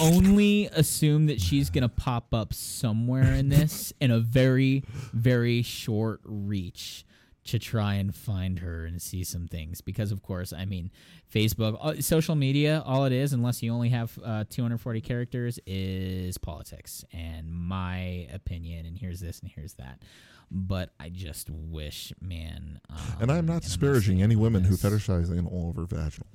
only 0.00 0.66
assume 0.72 1.26
that 1.26 1.40
she's 1.40 1.70
gonna 1.70 1.88
pop 1.88 2.32
up 2.32 2.54
somewhere 2.54 3.32
in 3.34 3.48
this 3.48 3.92
in 4.00 4.10
a 4.10 4.20
very, 4.20 4.84
very 5.12 5.62
short 5.62 6.20
reach 6.24 7.04
to 7.44 7.58
try 7.58 7.94
and 7.94 8.14
find 8.14 8.58
her 8.58 8.84
and 8.84 9.00
see 9.00 9.24
some 9.24 9.48
things. 9.48 9.80
Because 9.80 10.12
of 10.12 10.22
course, 10.22 10.52
I 10.52 10.66
mean, 10.66 10.90
Facebook, 11.32 11.78
uh, 11.80 12.00
social 12.02 12.34
media, 12.34 12.82
all 12.84 13.06
it 13.06 13.12
is, 13.12 13.32
unless 13.32 13.62
you 13.62 13.72
only 13.72 13.88
have 13.88 14.18
uh, 14.22 14.44
240 14.50 15.00
characters, 15.00 15.58
is 15.66 16.36
politics. 16.36 17.04
And 17.10 17.50
my 17.50 18.28
opinion, 18.34 18.84
and 18.84 18.98
here's 18.98 19.20
this 19.20 19.40
and 19.40 19.50
here's 19.50 19.72
that. 19.74 20.02
But 20.50 20.90
I 20.98 21.08
just 21.10 21.50
wish, 21.50 22.12
man. 22.20 22.80
Um, 22.88 22.96
And 23.20 23.32
I'm 23.32 23.46
not 23.46 23.62
disparaging 23.62 24.22
any 24.22 24.34
women 24.36 24.64
who 24.64 24.76
fetishize 24.76 25.30
anal 25.30 25.68
over 25.68 25.84
vaginal. 25.84 26.26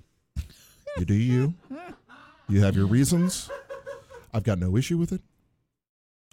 You 0.98 1.06
do 1.06 1.16
you. 1.16 1.56
You 2.48 2.62
have 2.62 2.76
your 2.76 2.86
reasons. 2.86 3.50
I've 4.34 4.44
got 4.44 4.60
no 4.60 4.78
issue 4.78 4.98
with 4.98 5.12
it. 5.12 5.22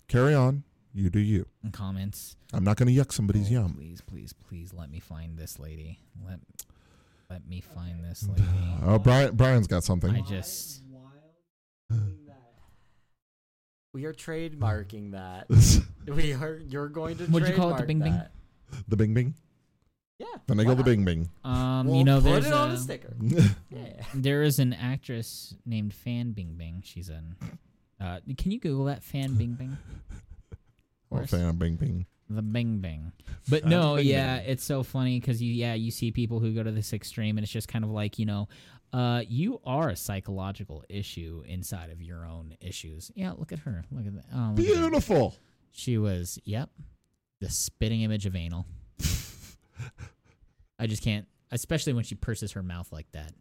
Carry 0.09 0.35
on. 0.35 0.65
You 0.93 1.09
do 1.09 1.21
you. 1.21 1.47
comments. 1.73 2.37
I'm 2.53 2.65
not 2.65 2.77
going 2.77 2.93
to 2.93 3.01
yuck 3.01 3.13
somebody's 3.13 3.49
Oh, 3.49 3.53
yum. 3.55 3.75
Please, 3.75 4.01
please, 4.01 4.33
please 4.33 4.73
let 4.75 4.91
me 4.91 4.99
find 4.99 5.39
this 5.39 5.59
lady. 5.59 6.01
Let 6.27 6.41
let 7.31 7.49
me 7.49 7.61
find 7.61 8.05
this 8.05 8.27
lady. 8.29 8.43
Oh, 8.85 8.99
Brian. 8.99 9.37
Brian's 9.37 9.69
got 9.69 9.85
something. 9.85 10.11
I 10.11 10.21
just 10.23 10.83
Wild 10.91 11.13
doing 11.89 12.01
that. 12.01 12.20
We 13.93 14.05
are 14.05 14.13
trademarking 14.13 15.13
that. 15.13 15.47
We 16.07 16.33
are. 16.33 16.57
You're 16.67 16.89
going 16.89 17.19
to. 17.19 17.25
What'd 17.27 17.49
you 17.49 17.55
call 17.55 17.75
it, 17.75 17.79
the 17.79 17.87
Bing 17.87 18.01
Bing? 18.01 18.21
the 18.89 18.97
bing 18.97 19.13
bing. 19.15 19.35
Yeah. 20.19 20.27
Finagle 20.49 20.67
why 20.69 20.75
the 20.75 20.83
bing 20.83 21.05
bing. 21.05 21.29
um 21.45 21.87
We'll 21.87 21.97
you 21.97 22.05
know 22.05 22.21
put 22.21 22.25
there's 22.25 22.47
it 22.47 22.53
on 22.53 22.71
a, 22.71 22.75
a 22.75 22.77
sticker. 22.79 23.15
Yeah. 23.71 24.03
there 24.15 24.43
is 24.43 24.59
an 24.59 24.73
actress 24.73 25.55
named 25.67 25.93
Fan 25.95 26.33
Bing 26.33 26.55
Bing. 26.57 26.83
She's 26.85 27.11
in. 27.11 27.37
uh 28.01 28.21
can 28.39 28.51
you 28.51 28.59
Google 28.59 28.87
that 28.87 29.05
Fan 29.05 29.35
Bing 29.35 29.53
Bing? 29.53 29.77
Oh, 31.13 31.17
course. 31.17 31.31
fan 31.31 31.57
bing 31.57 31.77
bing. 31.77 32.07
The 32.29 32.43
Bing 32.43 32.79
Bing. 32.79 33.13
But 33.49 33.67
no, 33.67 33.97
Bing 33.97 34.07
yeah, 34.07 34.37
it's 34.37 34.65
so 34.65 34.83
funny 34.83 35.21
because 35.21 35.43
you 35.43 35.53
yeah 35.53 35.75
you 35.75 35.91
see 35.91 36.11
people 36.13 36.41
who 36.41 36.55
go 36.55 36.63
to 36.63 36.73
this 36.73 36.93
extreme 36.93 37.37
and 37.37 37.45
it's 37.45 37.53
just 37.53 37.69
kind 37.69 37.85
of 37.85 37.91
like 37.91 38.19
you 38.19 38.27
know. 38.27 38.49
Uh, 38.93 39.23
you 39.29 39.61
are 39.65 39.89
a 39.89 39.97
psychological 39.97 40.85
issue 40.89 41.43
inside 41.47 41.91
of 41.91 42.03
your 42.03 42.27
own 42.27 42.57
issues. 42.61 43.11
Yeah, 43.15 43.33
look 43.37 43.53
at 43.53 43.61
her. 43.61 43.85
Look 43.93 44.07
at 44.07 44.15
that. 44.15 44.25
Oh, 44.35 44.39
look 44.39 44.49
at 44.49 44.57
that. 44.57 44.81
Beautiful. 44.81 45.37
She 45.71 45.97
was, 45.99 46.39
yep, 46.45 46.71
the 47.41 47.49
spitting 47.49 48.03
image 48.03 48.27
of 48.27 48.35
anal. 48.35 48.67
I 50.79 50.87
just 50.87 51.05
can't, 51.05 51.27
especially 51.53 51.93
when 51.93 52.05
she 52.05 52.17
purses 52.17 52.53
her 52.53 52.63
mouth 52.63 52.91
like 52.93 53.07
that. 53.13 53.33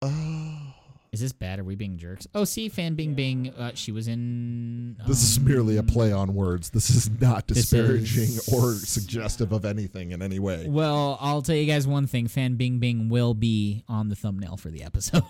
Oh. 0.00 0.74
Is 1.16 1.22
this 1.22 1.32
bad? 1.32 1.58
Are 1.58 1.64
we 1.64 1.76
being 1.76 1.96
jerks? 1.96 2.26
Oh, 2.34 2.44
see, 2.44 2.68
Fan 2.68 2.94
Bing 2.94 3.14
Bing. 3.14 3.48
Uh, 3.56 3.70
she 3.72 3.90
was 3.90 4.06
in. 4.06 4.98
This 5.08 5.22
is 5.22 5.40
merely 5.40 5.78
a 5.78 5.80
um, 5.80 5.86
play 5.86 6.12
on 6.12 6.34
words. 6.34 6.68
This 6.68 6.90
is 6.90 7.08
not 7.08 7.46
disparaging 7.46 8.24
is- 8.24 8.52
or 8.52 8.74
suggestive 8.74 9.50
of 9.50 9.64
anything 9.64 10.10
in 10.10 10.20
any 10.20 10.38
way. 10.38 10.66
Well, 10.68 11.16
I'll 11.18 11.40
tell 11.40 11.56
you 11.56 11.64
guys 11.64 11.86
one 11.86 12.06
thing. 12.06 12.28
Fan 12.28 12.56
Bing 12.56 12.80
Bing 12.80 13.08
will 13.08 13.32
be 13.32 13.82
on 13.88 14.10
the 14.10 14.14
thumbnail 14.14 14.58
for 14.58 14.68
the 14.68 14.82
episode. 14.82 15.22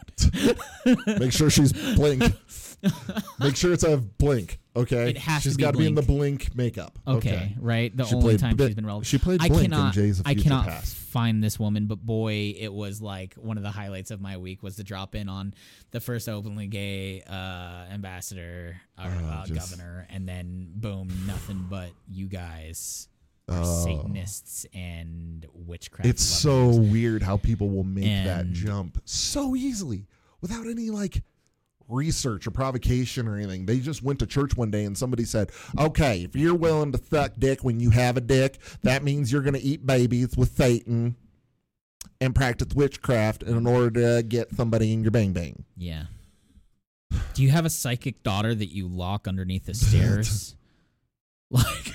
Make 1.21 1.31
sure 1.31 1.51
she's 1.51 1.73
blink. 1.95 2.25
Make 3.41 3.57
sure 3.57 3.73
it's 3.73 3.85
a 3.85 3.97
blink. 3.97 4.59
Okay, 4.75 5.09
It 5.11 5.17
has 5.19 5.43
to 5.45 5.49
She's 5.49 5.57
be 5.57 5.63
got 5.63 5.71
to 5.73 5.79
be 5.79 5.87
in 5.87 5.95
the 5.95 6.03
Blink. 6.03 6.53
blink 6.53 6.55
makeup. 6.55 6.99
Okay, 7.07 7.57
right. 7.59 7.97
The 7.97 8.05
She 8.05 8.15
only 8.15 8.25
played 8.37 8.41
time 8.41 8.59
she's 8.59 8.75
been 8.75 8.85
relevant. 8.85 9.07
she 9.07 9.17
played 9.17 9.41
I 9.41 9.49
Blink 9.49 9.65
in 9.65 9.71
cannot, 9.71 9.95
Days 9.95 10.21
of 10.21 10.27
I 10.27 10.35
Future 10.35 10.43
cannot 10.51 10.67
Past. 10.67 10.95
find 10.97 11.43
this 11.43 11.59
woman, 11.59 11.87
but 11.87 12.05
boy, 12.05 12.55
it 12.59 12.71
was 12.71 13.01
like 13.01 13.33
one 13.37 13.57
of 13.57 13.63
the 13.63 13.71
highlights 13.71 14.11
of 14.11 14.21
my 14.21 14.37
week 14.37 14.63
was 14.63 14.77
the 14.77 14.85
drop 14.85 15.15
in 15.15 15.31
on 15.31 15.55
the 15.93 16.01
first 16.01 16.29
openly 16.29 16.67
gay 16.67 17.23
uh, 17.23 17.87
ambassador 17.91 18.77
or 18.99 19.05
Oh, 19.07 19.25
uh, 19.27 19.47
just- 19.47 19.71
governor, 19.71 20.07
and 20.11 20.29
then 20.29 20.69
boom, 20.75 21.09
nothing 21.27 21.65
but 21.71 21.89
you 22.11 22.27
guys 22.27 23.09
are 23.49 23.63
Oh. 23.65 23.85
Satanists 23.85 24.67
and 24.75 25.47
witchcraft. 25.55 26.07
It's 26.07 26.23
so 26.23 26.67
lovers. 26.69 26.91
weird 26.91 27.23
how 27.23 27.39
people 27.39 27.71
will 27.71 27.85
make 27.85 28.05
that 28.05 28.45
And- 28.45 28.55
jump 28.55 29.01
so 29.07 29.57
easily 29.57 30.07
without 30.43 30.67
any 30.67 30.91
like 30.91 31.23
research 31.89 32.47
or 32.47 32.51
provocation 32.51 33.29
or 33.29 33.37
anything. 33.37 33.67
They 33.67 33.79
just 33.79 34.03
went 34.03 34.19
to 34.21 34.27
church 34.27 34.57
one 34.57 34.71
day 34.71 34.85
and 34.85 34.97
somebody 34.97 35.25
said, 35.25 35.51
"Okay, 35.79 36.23
if 36.25 36.35
you're 36.37 36.55
willing 36.55 36.93
to 36.93 36.99
suck 37.11 37.33
dick 37.39 37.63
when 37.65 37.81
you 37.81 37.91
have 37.91 38.17
a 38.17 38.21
dick, 38.21 38.59
that 38.83 39.03
means 39.05 39.31
you're 39.31 39.43
going 39.43 39.55
to 39.55 39.63
eat 39.63 39.87
babies 39.87 40.37
with 40.37 40.57
Satan 40.57 41.17
and 42.21 42.35
practice 42.35 42.75
witchcraft 42.75 43.43
in 43.43 43.67
order 43.67 43.91
to 44.19 44.23
get 44.23 44.55
somebody 44.55 44.93
in 44.93 45.03
your 45.03 45.11
bang 45.13 45.33
bang." 45.33 45.65
Yeah. 45.77 46.05
Do 47.35 47.43
you 47.43 47.51
have 47.51 47.65
a 47.65 47.71
psychic 47.71 48.23
daughter 48.23 48.55
that 48.55 48.75
you 48.75 48.89
lock 48.89 49.29
underneath 49.29 49.67
the 49.67 49.75
stairs? 49.75 50.55
like 51.51 51.93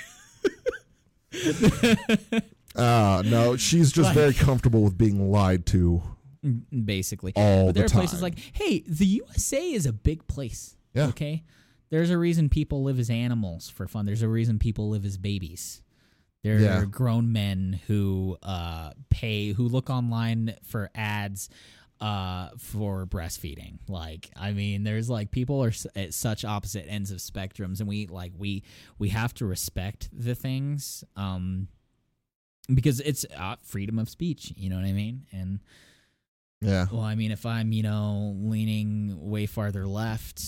Uh, 2.73 3.21
no, 3.25 3.57
she's 3.57 3.91
just 3.91 4.07
Like- 4.07 4.15
very 4.15 4.33
comfortable 4.33 4.81
with 4.83 4.97
being 4.97 5.29
lied 5.29 5.65
to 5.67 6.01
basically. 6.85 7.33
all 7.35 7.67
but 7.67 7.75
there 7.75 7.81
the 7.83 7.85
are 7.85 7.89
time. 7.89 7.99
places 8.01 8.21
like, 8.21 8.37
hey, 8.53 8.83
the 8.87 9.05
USA 9.05 9.71
is 9.71 9.85
a 9.85 9.93
big 9.93 10.27
place. 10.27 10.75
Yeah. 10.93 11.07
Okay. 11.07 11.43
There's 11.89 12.09
a 12.09 12.17
reason 12.17 12.49
people 12.49 12.83
live 12.83 12.99
as 12.99 13.09
animals 13.09 13.69
for 13.69 13.87
fun. 13.87 14.05
There's 14.05 14.21
a 14.21 14.27
reason 14.29 14.59
people 14.59 14.89
live 14.89 15.05
as 15.05 15.17
babies. 15.17 15.81
There 16.43 16.59
Yeah. 16.59 16.79
are 16.79 16.85
grown 16.85 17.31
men 17.31 17.79
who 17.87 18.37
uh, 18.41 18.91
pay, 19.09 19.51
who 19.51 19.67
look 19.67 19.89
online 19.89 20.55
for 20.63 20.89
ads 20.95 21.49
uh, 21.99 22.49
for 22.57 23.05
breastfeeding. 23.05 23.77
Like, 23.87 24.31
I 24.35 24.53
mean, 24.53 24.83
there's 24.83 25.07
like 25.09 25.29
people 25.29 25.63
are 25.63 25.71
at 25.95 26.13
such 26.15 26.43
opposite 26.43 26.85
ends 26.89 27.11
of 27.11 27.19
spectrums, 27.19 27.79
and 27.79 27.87
we 27.87 28.07
like 28.07 28.31
we 28.35 28.63
we 28.97 29.09
have 29.09 29.35
to 29.35 29.45
respect 29.45 30.09
the 30.11 30.33
things 30.33 31.03
um, 31.15 31.67
because 32.73 33.01
it's 33.01 33.23
uh, 33.37 33.57
freedom 33.61 33.99
of 33.99 34.09
speech. 34.09 34.51
You 34.55 34.69
know 34.71 34.77
what 34.77 34.85
I 34.85 34.93
mean? 34.93 35.27
And 35.31 35.59
yeah. 36.61 36.85
well, 36.91 37.01
I 37.01 37.15
mean, 37.15 37.31
if 37.31 37.45
I'm, 37.45 37.71
you 37.71 37.83
know, 37.83 38.35
leaning 38.39 39.17
way 39.29 39.45
farther 39.45 39.85
left 39.87 40.41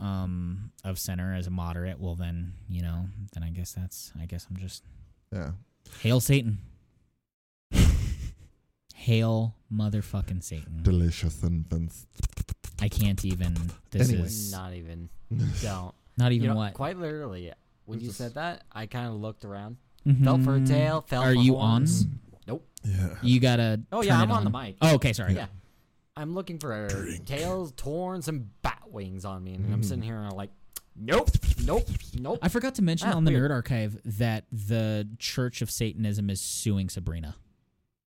um, 0.00 0.70
of 0.84 0.98
center 0.98 1.34
as 1.34 1.46
a 1.46 1.50
moderate, 1.50 1.98
well, 2.00 2.14
then, 2.16 2.54
you 2.68 2.82
know, 2.82 3.06
then 3.32 3.42
I 3.42 3.50
guess 3.50 3.72
that's, 3.72 4.12
I 4.20 4.26
guess 4.26 4.46
I'm 4.50 4.56
just, 4.56 4.82
Yeah. 5.32 5.52
hail 6.00 6.20
Satan. 6.20 6.58
hail 8.94 9.54
motherfucking 9.72 10.42
Satan. 10.42 10.82
Delicious 10.82 11.42
infants. 11.42 12.06
I 12.80 12.88
can't 12.88 13.24
even, 13.24 13.56
this 13.90 14.08
Anyway. 14.08 14.26
is 14.26 14.52
Not 14.52 14.74
even. 14.74 15.08
Don't. 15.62 15.94
not 16.16 16.32
even 16.32 16.42
you 16.44 16.48
know, 16.50 16.56
what. 16.56 16.74
Quite 16.74 16.98
literally, 16.98 17.52
when 17.84 18.00
you 18.00 18.10
said 18.10 18.34
that, 18.34 18.62
I 18.72 18.86
kind 18.86 19.06
of 19.08 19.14
looked 19.14 19.44
around. 19.44 19.76
Felt 20.24 20.40
for 20.42 20.56
a 20.56 20.64
tail. 20.64 21.02
Felt 21.06 21.24
Are 21.26 21.34
you 21.34 21.54
horns. 21.56 22.04
on? 22.04 22.18
Nope. 22.48 22.66
Yeah. 22.82 23.08
You 23.22 23.38
gotta. 23.38 23.80
Oh 23.92 24.00
yeah, 24.02 24.12
turn 24.12 24.22
I'm 24.22 24.30
it 24.30 24.34
on 24.34 24.44
the 24.44 24.50
mic. 24.50 24.76
Oh, 24.80 24.94
okay, 24.94 25.12
sorry. 25.12 25.34
Yeah. 25.34 25.46
I'm 26.20 26.34
looking 26.34 26.58
for 26.58 26.86
Drink. 26.88 27.24
tails, 27.26 27.72
horns, 27.80 28.28
and 28.28 28.50
bat 28.62 28.82
wings 28.88 29.24
on 29.24 29.42
me, 29.42 29.54
and 29.54 29.66
Mm. 29.66 29.72
I'm 29.72 29.82
sitting 29.82 30.02
here 30.02 30.16
and 30.16 30.26
I'm 30.26 30.36
like, 30.36 30.50
nope, 30.94 31.30
nope, 31.64 31.88
nope. 32.18 32.38
I 32.42 32.48
forgot 32.48 32.74
to 32.76 32.82
mention 32.82 33.08
Ah, 33.08 33.14
on 33.16 33.24
the 33.24 33.30
weird. 33.30 33.50
Nerd 33.50 33.54
Archive 33.54 33.98
that 34.04 34.44
the 34.52 35.08
Church 35.18 35.62
of 35.62 35.70
Satanism 35.70 36.28
is 36.30 36.40
suing 36.40 36.88
Sabrina 36.90 37.36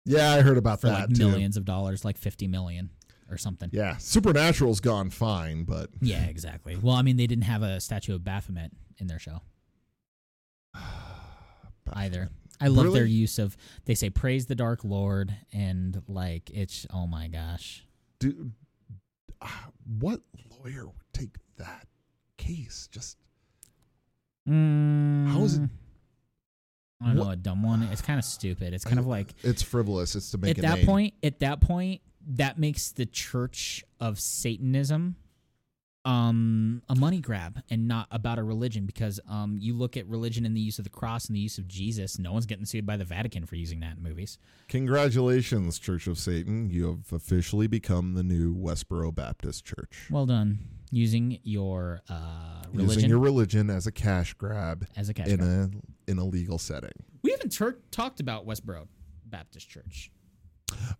Yeah, 0.04 0.32
I 0.32 0.42
heard 0.42 0.58
about 0.58 0.80
for 0.80 0.86
that 0.88 1.08
like 1.10 1.16
too. 1.18 1.28
millions 1.28 1.56
of 1.56 1.64
dollars, 1.64 2.04
like 2.04 2.16
50 2.18 2.46
million 2.46 2.90
or 3.30 3.36
something. 3.38 3.70
Yeah, 3.72 3.96
Supernatural's 3.96 4.80
gone 4.80 5.10
fine, 5.10 5.64
but 5.64 5.90
Yeah, 6.00 6.24
exactly. 6.26 6.76
Well, 6.76 6.94
I 6.94 7.02
mean, 7.02 7.16
they 7.16 7.26
didn't 7.26 7.44
have 7.44 7.62
a 7.62 7.80
statue 7.80 8.14
of 8.14 8.22
Baphomet 8.22 8.70
in 8.98 9.06
their 9.08 9.18
show 9.18 9.40
either. 11.92 12.30
I 12.60 12.68
love 12.68 12.92
their 12.92 13.04
use 13.04 13.38
of 13.38 13.56
they 13.84 13.94
say 13.94 14.10
praise 14.10 14.46
the 14.46 14.54
dark 14.54 14.84
lord 14.84 15.34
and 15.52 16.02
like 16.06 16.50
it's 16.50 16.86
oh 16.92 17.06
my 17.06 17.28
gosh. 17.28 17.84
Dude, 18.24 18.52
ah, 19.42 19.68
what 20.00 20.22
lawyer 20.58 20.86
would 20.86 20.94
take 21.12 21.36
that 21.58 21.86
case? 22.38 22.88
Just 22.90 23.18
Mm, 24.48 25.28
How 25.28 25.42
is 25.44 25.56
it- 25.58 25.70
I 27.00 27.06
don't 27.08 27.16
know, 27.16 27.30
a 27.30 27.36
dumb 27.36 27.62
one. 27.62 27.82
It's 27.84 28.00
kind 28.02 28.18
of 28.18 28.24
stupid. 28.24 28.72
It's 28.72 28.84
kind 28.84 28.98
of 28.98 29.06
like 29.06 29.34
it's 29.42 29.62
frivolous. 29.62 30.14
It's 30.16 30.30
to 30.30 30.38
make 30.38 30.56
at 30.58 30.62
that 30.62 30.76
name. 30.78 30.86
point, 30.86 31.14
at 31.22 31.40
that 31.40 31.60
point, 31.60 32.00
that 32.26 32.58
makes 32.58 32.92
the 32.92 33.04
Church 33.04 33.84
of 34.00 34.18
Satanism 34.20 35.16
um 36.04 36.82
a 36.88 36.94
money 36.94 37.18
grab 37.20 37.60
and 37.70 37.88
not 37.88 38.06
about 38.10 38.38
a 38.38 38.42
religion 38.42 38.84
because 38.84 39.18
um 39.28 39.56
you 39.58 39.72
look 39.74 39.96
at 39.96 40.06
religion 40.06 40.44
and 40.44 40.54
the 40.56 40.60
use 40.60 40.78
of 40.78 40.84
the 40.84 40.90
cross 40.90 41.26
and 41.28 41.36
the 41.36 41.40
use 41.40 41.56
of 41.56 41.66
Jesus 41.66 42.18
no 42.18 42.32
one's 42.32 42.46
getting 42.46 42.66
sued 42.66 42.84
by 42.84 42.96
the 42.96 43.04
Vatican 43.04 43.46
for 43.46 43.56
using 43.56 43.80
that 43.80 43.96
in 43.96 44.02
movies 44.02 44.38
Congratulations, 44.68 45.78
Church 45.78 46.06
of 46.06 46.18
Satan. 46.18 46.70
You 46.70 46.86
have 46.88 47.12
officially 47.12 47.66
become 47.66 48.14
the 48.14 48.22
new 48.22 48.54
Westboro 48.54 49.14
Baptist 49.14 49.64
Church. 49.64 50.08
well 50.10 50.26
done 50.26 50.58
using 50.90 51.38
your 51.42 52.00
uh 52.08 52.62
religion 52.72 52.94
Using 52.94 53.10
your 53.10 53.18
religion 53.18 53.70
as 53.70 53.86
a 53.86 53.92
cash 53.92 54.34
grab 54.34 54.86
as 54.96 55.08
a 55.08 55.14
cash 55.14 55.28
in 55.28 55.38
grab. 55.38 55.74
a 56.08 56.10
in 56.10 56.18
a 56.18 56.24
legal 56.24 56.58
setting. 56.58 56.92
we 57.22 57.30
haven't 57.30 57.50
tur- 57.50 57.78
talked 57.90 58.20
about 58.20 58.46
Westboro 58.46 58.86
Baptist 59.26 59.68
Church 59.68 60.10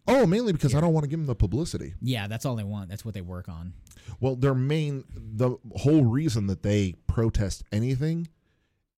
Oh, 0.06 0.26
mainly 0.26 0.52
because 0.52 0.74
I 0.74 0.80
don't 0.80 0.92
want 0.92 1.04
to 1.04 1.08
give 1.10 1.18
them 1.18 1.26
the 1.26 1.34
publicity. 1.34 1.94
yeah 2.02 2.26
that's 2.26 2.44
all 2.44 2.56
they 2.56 2.64
want 2.64 2.88
that's 2.90 3.04
what 3.04 3.14
they 3.14 3.20
work 3.22 3.48
on 3.48 3.72
Well, 4.20 4.36
their 4.36 4.54
main, 4.54 5.04
the 5.14 5.56
whole 5.76 6.04
reason 6.04 6.46
that 6.48 6.62
they 6.62 6.94
protest 7.06 7.64
anything 7.72 8.28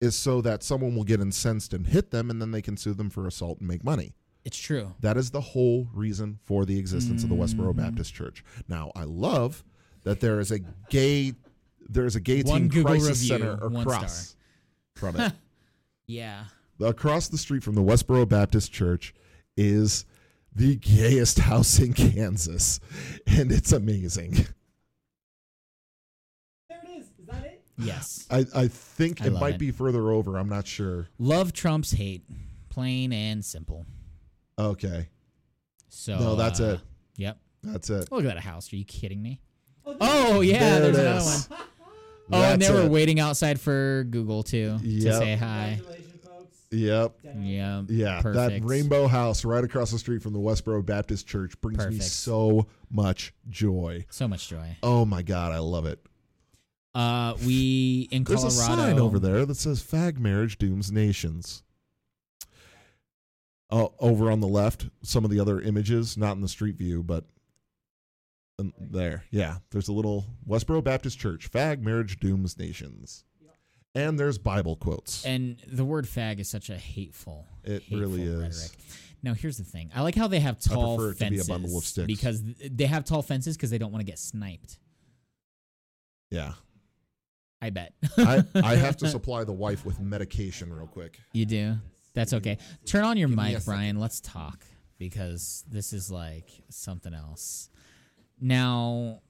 is 0.01 0.15
so 0.15 0.41
that 0.43 0.63
someone 0.63 0.95
will 0.95 1.05
get 1.05 1.21
incensed 1.21 1.73
and 1.73 1.87
hit 1.87 2.11
them, 2.11 2.29
and 2.31 2.41
then 2.43 2.51
they 2.51 2.61
can 2.63 2.77
sue 2.77 2.93
them 2.95 3.09
for 3.09 3.27
assault 3.27 3.59
and 3.61 3.69
make 3.69 3.83
money. 3.85 4.15
it's 4.45 4.59
true 4.59 4.95
That 5.01 5.17
is 5.17 5.31
the 5.31 5.41
whole 5.41 5.89
reason 5.95 6.39
for 6.45 6.65
the 6.67 6.79
existence 6.79 7.23
of 7.23 7.29
the 7.31 7.35
Westboro 7.37 7.71
Mm-hmm. 7.71 7.81
Baptist 7.81 8.13
Church. 8.15 8.45
Now, 8.69 8.93
I 8.95 9.05
love 9.05 9.65
that 10.05 10.21
there 10.21 10.39
is 10.39 10.51
a 10.51 10.59
gay, 10.91 11.33
there 11.89 12.05
is 12.05 12.15
a 12.17 12.21
gay 12.21 12.43
One 12.43 12.63
teen 12.63 12.69
Google 12.69 12.91
crisis 12.93 13.23
review, 13.31 13.47
center 13.47 13.53
across 13.81 14.37
from 14.95 15.17
it. 15.21 15.33
yeah 16.07 16.45
across 16.79 17.29
the 17.29 17.39
street 17.39 17.63
from 17.65 17.75
the 17.75 17.81
Westboro 17.83 18.29
Baptist 18.29 18.71
Church 18.71 19.15
is 19.57 20.05
the 20.57 20.77
gayest 20.77 21.39
house 21.41 21.79
in 21.79 21.93
Kansas, 21.93 22.81
and 23.27 23.53
it's 23.53 23.73
amazing. 23.73 24.47
There 26.69 26.79
it 26.83 26.89
is. 26.99 27.07
Is 27.07 27.27
that 27.29 27.45
it? 27.45 27.63
yes 27.79 28.27
I, 28.31 28.47
I 28.55 28.69
think 28.69 29.21
I 29.23 29.27
it 29.27 29.33
might 29.35 29.55
it. 29.57 29.59
be 29.59 29.71
further 29.71 30.11
over. 30.11 30.37
I'm 30.39 30.49
not 30.49 30.67
sure. 30.67 31.09
love 31.19 31.53
trumps 31.53 31.93
hate 31.93 32.23
plain 32.71 33.13
and 33.13 33.45
simple 33.45 33.85
Okay, 34.59 35.09
so 35.91 36.19
No, 36.19 36.35
that's 36.37 36.61
uh, 36.61 36.65
it. 36.75 36.81
yep 37.17 37.39
that's 37.63 37.91
it. 37.91 38.11
Look 38.11 38.25
at 38.25 38.35
that 38.35 38.39
house. 38.41 38.73
Are 38.73 38.77
you 38.77 38.85
kidding 38.87 39.23
me? 39.23 39.41
Oh, 39.85 39.97
Oh 40.01 40.41
yeah, 40.41 40.79
There 40.79 40.93
there's 40.93 40.99
another 40.99 41.19
is. 41.19 41.49
one. 41.51 41.61
Oh, 42.33 42.43
and 42.43 42.61
That's 42.61 42.73
they 42.73 42.77
were 42.77 42.87
it. 42.87 42.91
waiting 42.91 43.21
outside 43.21 43.61
for 43.61 44.05
Google 44.11 44.43
too 44.43 44.79
to 44.83 45.13
say 45.13 45.37
hi. 45.37 45.81
Yep. 46.73 47.19
Yeah, 47.39 47.83
Yeah, 47.89 48.21
perfect. 48.23 48.63
that 48.65 48.69
rainbow 48.69 49.07
house 49.07 49.45
right 49.45 49.63
across 49.63 49.91
the 49.93 49.99
street 49.99 50.23
from 50.23 50.33
the 50.33 50.39
Westboro 50.41 50.85
Baptist 50.85 51.27
Church 51.27 51.61
brings 51.61 51.87
me 51.87 51.99
so 52.01 52.67
much 52.91 53.33
joy. 53.49 54.05
So 54.11 54.27
much 54.27 54.49
joy. 54.49 54.77
Oh 54.83 55.05
my 55.05 55.23
god, 55.23 55.53
I 55.53 55.59
love 55.59 55.87
it. 55.87 56.05
Uh, 56.95 57.35
we 57.47 58.09
in 58.11 58.25
There's 58.25 58.41
Colorado. 58.41 58.73
a 58.73 58.77
sign 58.87 58.99
over 58.99 59.19
there 59.19 59.45
that 59.47 59.57
says 59.57 59.83
"Fag 59.83 60.19
marriage 60.19 60.59
dooms 60.59 60.91
nations." 60.91 61.63
Oh, 63.69 63.93
over 63.99 64.31
on 64.31 64.41
the 64.41 64.47
left, 64.49 64.89
some 65.03 65.25
of 65.25 65.31
the 65.31 65.41
other 65.41 65.61
images, 65.61 66.17
not 66.17 66.37
in 66.37 66.41
the 66.41 66.49
street 66.49 66.77
view, 66.77 67.03
but 67.03 67.25
there, 68.79 69.25
yeah. 69.31 69.57
There's 69.71 69.89
a 69.89 69.93
little 69.93 70.25
Westboro 70.49 70.83
Baptist 70.83 71.19
Church. 71.19 71.51
Fag 71.51 71.81
marriage 71.83 72.19
dooms 72.21 72.59
nations, 72.59 73.25
and 73.97 74.19
there's 74.19 74.39
Bible 74.39 74.77
quotes. 74.77 75.25
And 75.25 75.57
the 75.67 75.85
word 75.85 76.07
"fag" 76.07 76.39
is 76.39 76.49
such 76.49 76.71
a 76.71 76.77
hateful. 76.77 77.47
It 77.65 77.83
hateful 77.83 77.99
really 77.99 78.23
is. 78.23 78.41
Rhetoric. 78.41 78.79
Now 79.23 79.35
here's 79.35 79.59
the 79.59 79.65
thing. 79.65 79.91
I 79.95 80.03
like 80.03 80.15
how 80.15 80.29
they 80.29 80.41
have 80.41 80.61
tall 80.61 80.97
prefer 80.97 81.11
it 81.13 81.19
to 81.19 81.19
be 81.19 81.27
a 81.27 81.31
fences 81.39 81.49
bundle 81.49 81.79
of 81.79 81.85
sticks. 81.85 82.07
because 82.07 82.43
they 82.71 82.87
have 82.87 83.05
tall 83.05 83.23
fences 83.23 83.57
because 83.57 83.71
they 83.71 83.79
don't 83.79 83.91
want 83.91 84.01
to 84.01 84.11
get 84.11 84.19
sniped. 84.19 84.79
yeah, 86.31 86.53
I 87.61 87.71
bet. 87.71 87.95
I, 88.19 88.45
I 88.55 88.77
have 88.77 88.97
to 88.99 89.09
supply 89.17 89.45
the 89.45 89.53
wife 89.53 89.85
with 89.85 89.99
medication 89.99 90.73
real 90.73 90.87
quick. 90.87 91.19
You 91.33 91.47
do. 91.47 91.75
That's 92.15 92.33
okay. 92.35 92.59
Turn 92.87 93.05
on 93.05 93.17
your 93.17 93.29
Give 93.29 93.37
mic. 93.37 93.65
Brian. 93.65 93.99
Let's 93.99 94.21
talk 94.21 94.65
because 94.99 95.65
this 95.69 95.93
is 95.93 96.11
like 96.11 96.51
something 96.71 97.13
else. 97.13 97.69
Now, 98.41 99.23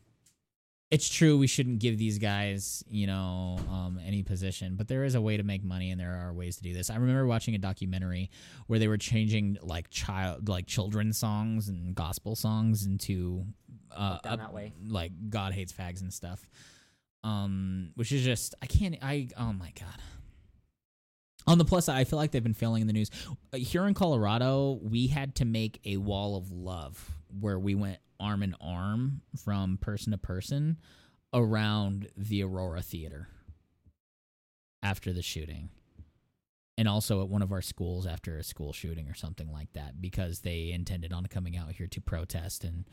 it's 0.91 1.09
true 1.09 1.37
we 1.37 1.47
shouldn't 1.49 1.81
give 1.81 1.99
these 1.99 2.19
guys, 2.19 2.85
you 2.89 3.07
know, 3.09 3.59
um, 3.69 3.99
any 4.07 4.23
position, 4.23 4.77
but 4.77 4.87
there 4.87 5.03
is 5.05 5.15
a 5.17 5.21
way 5.21 5.37
to 5.37 5.43
make 5.43 5.65
money, 5.65 5.91
and 5.91 6.01
there 6.01 6.15
are 6.25 6.33
ways 6.33 6.57
to 6.57 6.63
do 6.63 6.73
this. 6.73 6.91
I 6.91 6.95
remember 6.97 7.27
watching 7.27 7.55
a 7.55 7.59
documentary 7.59 8.31
where 8.69 8.79
they 8.79 8.87
were 8.87 8.97
changing 8.99 9.59
like 9.63 9.91
child, 9.91 10.49
like 10.49 10.67
children's 10.67 11.19
songs 11.19 11.69
and 11.69 11.95
gospel 11.95 12.37
songs 12.37 12.87
into 12.87 13.45
uh, 13.91 14.19
Down 14.23 14.35
up- 14.35 14.39
that 14.41 14.53
way. 14.55 14.73
like 14.87 15.13
God 15.29 15.53
hates 15.53 15.73
fags 15.73 16.03
and 16.03 16.13
stuff. 16.13 16.49
Um, 17.25 17.91
which 17.97 18.13
is 18.13 18.23
just 18.23 18.55
I 18.63 18.67
can't 18.67 18.97
I 19.03 19.27
oh 19.37 19.53
my 19.53 19.73
god. 19.79 20.01
On 21.49 21.59
the 21.59 21.65
plus 21.65 21.87
side, 21.87 21.97
I 21.97 22.05
feel 22.05 22.19
like 22.19 22.31
they've 22.31 22.43
been 22.43 22.55
failing 22.55 22.81
in 22.83 22.87
the 22.87 22.93
news. 22.93 23.11
Here 23.55 23.85
in 23.87 23.95
Colorado, 23.95 24.79
we 24.83 25.09
had 25.09 25.35
to 25.37 25.45
make 25.45 25.81
a 25.85 25.97
wall 25.97 26.37
of 26.37 26.53
love 26.53 27.13
where 27.41 27.59
we 27.59 27.75
went 27.75 27.99
arm 28.21 28.43
in 28.43 28.55
arm 28.61 29.23
from 29.45 29.77
person 29.79 30.13
to 30.13 30.19
person 30.19 30.77
around 31.35 32.09
the 32.17 32.43
Aurora 32.43 32.83
Theater 32.83 33.29
after 34.83 35.13
the 35.13 35.23
shooting. 35.23 35.71
And 36.79 36.87
also 36.89 37.23
at 37.23 37.29
one 37.29 37.41
of 37.43 37.53
our 37.53 37.63
schools 37.63 38.07
after 38.07 38.37
a 38.37 38.43
school 38.45 38.73
shooting 38.73 39.09
or 39.09 39.15
something 39.15 39.51
like 39.51 39.73
that 39.73 40.01
because 40.01 40.41
they 40.41 40.71
intended 40.73 41.13
on 41.13 41.25
coming 41.27 41.57
out 41.57 41.73
here 41.73 41.87
to 41.87 42.01
protest 42.03 42.65
and 42.65 42.85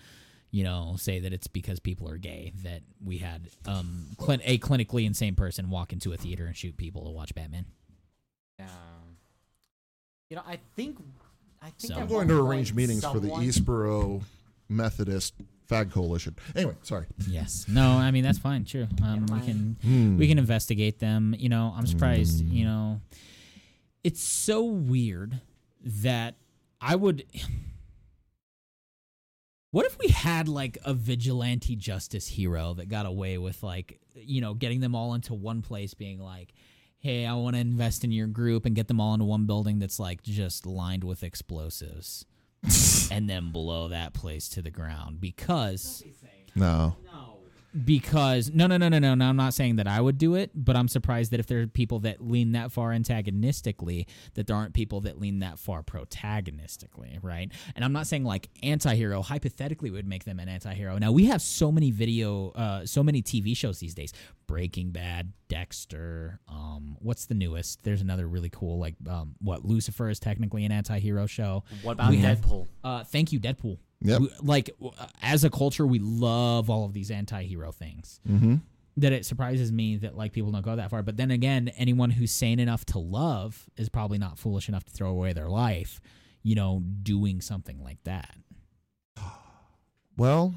you 0.51 0.63
know 0.63 0.95
say 0.97 1.19
that 1.19 1.33
it's 1.33 1.47
because 1.47 1.79
people 1.79 2.07
are 2.07 2.15
gay 2.17 2.53
that 2.63 2.81
we 3.03 3.17
had 3.17 3.49
um 3.65 4.05
clin- 4.17 4.41
a 4.45 4.57
clinically 4.59 5.05
insane 5.05 5.35
person 5.35 5.69
walk 5.69 5.91
into 5.91 6.13
a 6.13 6.17
theater 6.17 6.45
and 6.45 6.55
shoot 6.55 6.77
people 6.77 7.03
to 7.03 7.11
watch 7.11 7.35
Batman. 7.35 7.65
Yeah. 8.57 8.67
You 10.29 10.37
know, 10.37 10.43
I 10.47 10.59
think. 10.75 10.97
I 11.61 11.71
think 11.71 11.93
So- 11.93 11.99
I'm 11.99 12.07
going 12.07 12.27
to 12.29 12.39
arrange 12.41 12.73
meetings 12.73 13.01
for 13.05 13.19
the 13.19 13.27
someone- 13.27 13.43
Eastboro 13.45 14.21
Methodist 14.69 15.33
Fag 15.69 15.91
Coalition. 15.91 16.35
Anyway, 16.55 16.75
sorry. 16.83 17.05
Yes. 17.27 17.65
No, 17.69 17.91
I 17.91 18.11
mean 18.11 18.23
that's 18.23 18.37
fine. 18.39 18.65
True. 18.65 18.87
Um, 19.03 19.25
we 19.27 19.39
can 19.41 19.77
Hmm. 19.81 20.17
we 20.17 20.27
can 20.27 20.37
investigate 20.39 20.99
them. 20.99 21.35
You 21.37 21.49
know, 21.49 21.73
I'm 21.75 21.87
surprised. 21.87 22.43
You 22.45 22.65
know, 22.65 23.01
it's 24.03 24.21
so 24.21 24.63
weird 24.63 25.39
that 25.83 26.35
I 26.81 26.95
would. 26.95 27.23
What 29.71 29.87
if 29.87 29.97
we 29.97 30.09
had 30.09 30.47
like 30.47 30.77
a 30.85 30.93
vigilante 30.93 31.75
justice 31.75 32.27
hero 32.27 32.75
that 32.75 32.89
got 32.89 33.07
away 33.07 33.39
with 33.39 33.63
like 33.63 33.99
you 34.15 34.39
know 34.39 34.53
getting 34.53 34.81
them 34.81 34.93
all 34.93 35.15
into 35.15 35.33
one 35.33 35.63
place, 35.63 35.95
being 35.95 36.19
like, 36.19 36.53
"Hey, 36.99 37.25
I 37.25 37.33
want 37.33 37.55
to 37.55 37.59
invest 37.59 38.03
in 38.03 38.11
your 38.11 38.27
group 38.27 38.67
and 38.67 38.75
get 38.75 38.87
them 38.87 38.99
all 39.01 39.15
into 39.15 39.25
one 39.25 39.47
building 39.47 39.79
that's 39.79 39.99
like 39.99 40.21
just 40.21 40.67
lined 40.67 41.03
with 41.03 41.23
explosives." 41.23 42.23
and 43.11 43.29
then 43.29 43.51
blow 43.51 43.89
that 43.89 44.13
place 44.13 44.49
to 44.49 44.61
the 44.61 44.71
ground 44.71 45.19
because 45.19 46.03
No. 46.55 46.95
Because 47.85 48.51
no 48.53 48.67
no 48.67 48.77
no 48.77 48.87
no 48.89 48.99
no 48.99 49.15
no 49.15 49.25
I'm 49.25 49.35
not 49.35 49.53
saying 49.53 49.77
that 49.77 49.87
I 49.87 49.99
would 49.99 50.17
do 50.17 50.35
it, 50.35 50.51
but 50.53 50.75
I'm 50.75 50.87
surprised 50.87 51.31
that 51.31 51.39
if 51.39 51.47
there 51.47 51.61
are 51.61 51.67
people 51.67 51.99
that 51.99 52.21
lean 52.21 52.51
that 52.53 52.71
far 52.71 52.91
antagonistically, 52.93 54.07
that 54.35 54.47
there 54.47 54.55
aren't 54.55 54.73
people 54.73 55.01
that 55.01 55.19
lean 55.19 55.39
that 55.39 55.57
far 55.59 55.81
protagonistically, 55.83 57.19
right? 57.21 57.51
And 57.75 57.83
I'm 57.83 57.93
not 57.93 58.07
saying 58.07 58.23
like 58.23 58.49
anti-hero 58.61 59.21
hypothetically 59.21 59.91
would 59.91 60.07
make 60.07 60.23
them 60.23 60.39
an 60.39 60.49
anti-hero. 60.49 60.97
Now 60.97 61.11
we 61.11 61.25
have 61.25 61.41
so 61.41 61.71
many 61.71 61.91
video 61.91 62.49
uh 62.51 62.85
so 62.85 63.03
many 63.03 63.21
TV 63.21 63.55
shows 63.55 63.79
these 63.79 63.93
days. 63.95 64.13
Breaking 64.45 64.91
Bad, 64.91 65.33
Dexter, 65.47 66.39
um 66.47 66.97
what's 66.99 67.25
the 67.25 67.33
newest? 67.35 67.83
There's 67.83 68.01
another 68.01 68.27
really 68.27 68.49
cool 68.49 68.79
like 68.79 68.95
um 69.09 69.35
what 69.41 69.65
Lucifer 69.65 70.09
is 70.09 70.19
technically 70.19 70.65
an 70.65 70.71
anti-hero 70.71 71.25
show. 71.25 71.63
What 71.81 71.93
about 71.93 72.11
We 72.11 72.17
have- 72.17 72.41
Deadpool? 72.41 72.67
Uh 72.83 73.03
thank 73.03 73.31
you 73.31 73.39
Deadpool. 73.39 73.77
Yep. 74.03 74.21
We- 74.21 74.29
like 74.41 74.69
as 75.21 75.43
a 75.43 75.49
culture 75.49 75.87
we 75.87 75.99
love 75.99 76.69
all 76.69 76.85
of 76.85 76.93
these 76.93 77.09
anti-hero 77.09 77.71
things 77.71 78.19
Mm-hmm. 78.29 78.55
that 78.97 79.11
it 79.13 79.25
surprises 79.25 79.71
me 79.71 79.95
that 79.97 80.15
like 80.17 80.33
people 80.33 80.51
don't 80.51 80.61
go 80.63 80.75
that 80.75 80.89
far 80.89 81.01
but 81.03 81.17
then 81.17 81.31
again 81.31 81.69
anyone 81.77 82.09
who's 82.11 82.31
sane 82.31 82.59
enough 82.59 82.85
to 82.87 82.99
love 82.99 83.69
is 83.77 83.89
probably 83.89 84.17
not 84.17 84.37
foolish 84.37 84.67
enough 84.69 84.83
to 84.85 84.91
throw 84.91 85.09
away 85.09 85.33
their 85.33 85.49
life 85.49 85.99
you 86.43 86.53
know 86.55 86.81
doing 87.01 87.39
something 87.41 87.81
like 87.83 88.03
that 88.03 88.35
Well, 90.17 90.53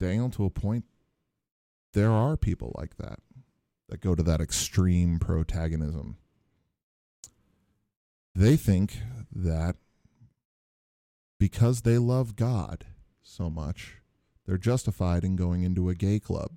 Daniel, 0.00 0.28
to 0.30 0.44
a 0.44 0.50
point, 0.50 0.84
there 1.94 2.10
are 2.10 2.36
people 2.36 2.74
like 2.76 2.96
that 2.98 3.20
that 3.88 4.00
go 4.02 4.14
to 4.14 4.22
that 4.22 4.40
extreme 4.40 5.18
protagonism. 5.18 6.18
They 8.34 8.56
think 8.56 8.98
that 9.34 9.76
because 11.48 11.82
they 11.82 11.98
love 11.98 12.36
God 12.36 12.86
so 13.22 13.50
much, 13.50 13.96
they're 14.46 14.56
justified 14.56 15.24
in 15.24 15.36
going 15.36 15.62
into 15.62 15.90
a 15.90 15.94
gay 15.94 16.18
club 16.18 16.52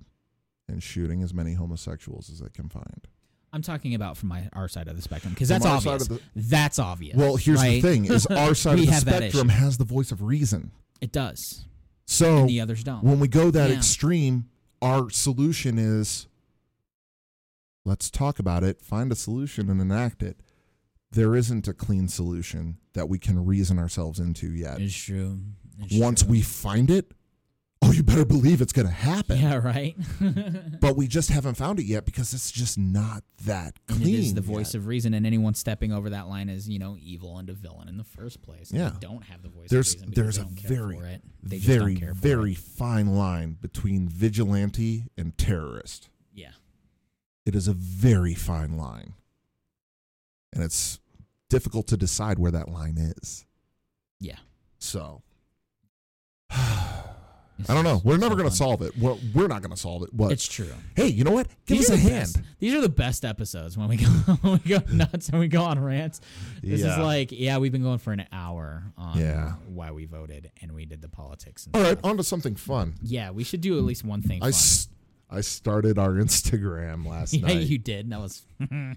and 0.66 0.82
shooting 0.82 1.22
as 1.22 1.34
many 1.34 1.52
homosexuals 1.52 2.30
as 2.30 2.40
they 2.40 2.48
can 2.48 2.70
find. 2.70 3.06
i'm 3.52 3.60
talking 3.60 3.94
about 3.94 4.16
from 4.16 4.30
my 4.30 4.48
our 4.54 4.66
side 4.66 4.88
of 4.88 4.96
the 4.96 5.02
spectrum 5.02 5.34
because 5.34 5.50
that's 5.50 5.66
obvious 5.66 6.08
of 6.08 6.22
that's 6.34 6.78
obvious 6.78 7.16
Well, 7.18 7.36
here's 7.36 7.58
right? 7.60 7.82
the 7.82 7.86
thing: 7.86 8.06
is 8.06 8.24
our 8.44 8.54
side 8.54 8.78
of 8.78 8.86
the 8.86 8.92
spectrum 8.94 9.50
has 9.50 9.76
the 9.76 9.84
voice 9.84 10.10
of 10.10 10.22
reason. 10.22 10.70
it 11.02 11.12
does 11.12 11.66
So 12.06 12.38
and 12.38 12.48
the 12.48 12.62
others 12.62 12.82
don't 12.82 13.04
when 13.04 13.20
we 13.20 13.28
go 13.28 13.50
that 13.50 13.68
Yeah. 13.68 13.76
extreme, 13.76 14.46
our 14.80 15.10
solution 15.10 15.78
is 15.78 16.28
let's 17.84 18.08
talk 18.10 18.38
about 18.38 18.64
it, 18.64 18.80
find 18.80 19.12
a 19.12 19.16
solution, 19.16 19.68
and 19.68 19.82
enact 19.82 20.22
it. 20.22 20.40
There 21.12 21.34
isn't 21.34 21.66
a 21.68 21.72
clean 21.74 22.08
solution 22.08 22.78
that 22.92 23.08
we 23.08 23.18
can 23.18 23.44
reason 23.44 23.78
ourselves 23.78 24.18
into 24.20 24.50
yet. 24.52 24.80
it's 24.80 24.94
true 24.94 25.40
It's 25.80 25.94
Once 25.96 26.22
true. 26.22 26.30
we 26.32 26.42
find 26.42 26.90
it, 26.90 27.12
oh, 27.80 27.92
you 27.92 28.02
better 28.02 28.24
believe 28.26 28.60
it's 28.60 28.72
going 28.74 28.88
to 28.88 28.92
happen. 28.92 29.38
yeah 29.38 29.54
right 29.56 29.96
But 30.80 30.96
we 30.96 31.06
just 31.06 31.30
haven't 31.30 31.54
found 31.54 31.78
it 31.80 31.84
yet 31.84 32.04
because 32.04 32.34
it's 32.34 32.50
just 32.50 32.76
not 32.76 33.22
that 33.44 33.78
and 33.88 34.02
clean. 34.02 34.14
it 34.16 34.18
is 34.18 34.34
the 34.34 34.40
voice 34.42 34.74
yet. 34.74 34.80
of 34.80 34.86
reason 34.86 35.14
and 35.14 35.24
anyone 35.26 35.54
stepping 35.54 35.92
over 35.92 36.10
that 36.10 36.28
line 36.28 36.48
is 36.48 36.68
you 36.68 36.78
know 36.78 36.96
evil 37.00 37.38
and 37.38 37.48
a 37.48 37.54
villain 37.54 37.88
in 37.88 37.96
the 37.96 38.04
first 38.04 38.42
place 38.42 38.70
Yeah. 38.72 38.90
they 38.90 38.98
don't 39.00 39.24
have 39.24 39.42
the 39.42 39.48
voice 39.48 39.70
There's 39.70 39.94
of 39.94 40.00
reason 40.02 40.14
there's 40.14 40.38
a 40.38 40.44
very 40.44 40.96
for 40.98 41.06
it 41.06 41.22
they 41.42 41.56
just 41.56 41.68
very 41.68 41.94
don't 41.94 42.00
care 42.02 42.14
for 42.14 42.20
very 42.20 42.52
it. 42.52 42.58
fine 42.58 43.14
line 43.14 43.56
between 43.60 44.08
vigilante 44.08 45.04
and 45.16 45.38
terrorist. 45.38 46.10
yeah 46.34 46.50
It 47.46 47.54
is 47.54 47.66
a 47.68 47.72
very 47.72 48.34
fine 48.34 48.76
line. 48.76 49.14
And 50.52 50.62
it's 50.64 50.98
difficult 51.50 51.86
to 51.88 51.96
decide 51.96 52.38
where 52.38 52.50
that 52.52 52.68
line 52.68 52.96
is. 52.98 53.44
yeah 54.20 54.36
So 54.78 55.22
I 57.68 57.74
don't 57.74 57.82
know. 57.82 58.00
We're 58.04 58.18
never 58.18 58.36
going 58.36 58.48
to 58.48 58.54
solve 58.54 58.82
it. 58.82 58.96
Well, 58.96 59.18
we're 59.34 59.48
not 59.48 59.62
going 59.62 59.72
to 59.72 59.76
solve 59.76 60.04
it. 60.04 60.10
But 60.12 60.30
It's 60.30 60.46
true. 60.46 60.70
hey, 60.94 61.08
you 61.08 61.24
know 61.24 61.32
what? 61.32 61.48
Give 61.66 61.78
These 61.78 61.90
us 61.90 61.96
a 61.96 62.00
hand. 62.00 62.10
best. 62.34 62.40
These 62.60 62.72
are 62.74 62.80
the 62.80 62.88
best 62.88 63.24
episodes 63.24 63.76
when 63.76 63.88
we 63.88 63.96
go 63.96 64.06
when 64.42 64.52
we 64.64 64.70
go 64.70 64.80
nuts 64.92 65.28
and 65.30 65.40
we 65.40 65.48
go 65.48 65.62
on 65.64 65.78
rants. 65.82 66.20
This 66.62 66.82
is 66.84 66.96
like, 66.98 67.32
yeah, 67.32 67.58
we've 67.58 67.72
been 67.72 67.82
going 67.82 67.98
for 67.98 68.12
an 68.12 68.26
hour 68.30 68.84
on 68.96 69.18
Yeah. 69.18 69.54
why 69.66 69.90
we 69.90 70.04
voted 70.06 70.52
and 70.62 70.72
we 70.72 70.86
did 70.86 71.02
the 71.02 71.08
politics. 71.08 71.66
And 71.66 71.74
All 71.76 71.82
right, 71.82 71.98
stuff. 71.98 72.08
on 72.08 72.16
to 72.18 72.22
something 72.24 72.54
fun. 72.54 72.94
Yeah, 73.02 73.30
we 73.32 73.42
should 73.42 73.60
do 73.60 73.76
at 73.76 73.82
least 73.84 74.04
one 74.04 74.22
thing. 74.22 74.40
I, 74.42 74.52
Fun. 74.52 74.94
I 75.30 75.40
started 75.42 75.98
our 75.98 76.10
Instagram 76.14 77.06
last 77.06 77.34
yeah, 77.34 77.46
night. 77.46 77.66
you 77.66 77.78
did. 77.78 78.06
and 78.06 78.12
That 78.12 78.20
was 78.20 78.42
I 78.60 78.96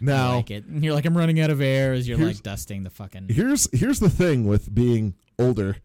now, 0.00 0.36
like 0.36 0.50
it. 0.50 0.64
You're 0.68 0.94
like, 0.94 1.04
I'm 1.04 1.16
running 1.16 1.40
out 1.40 1.50
of 1.50 1.60
air 1.60 1.92
as 1.92 2.08
you're 2.08 2.18
like 2.18 2.42
dusting 2.42 2.82
the 2.84 2.90
fucking. 2.90 3.28
here's 3.28 3.68
here's 3.76 4.00
the 4.00 4.10
thing 4.10 4.46
with 4.46 4.74
being 4.74 5.14
older 5.38 5.76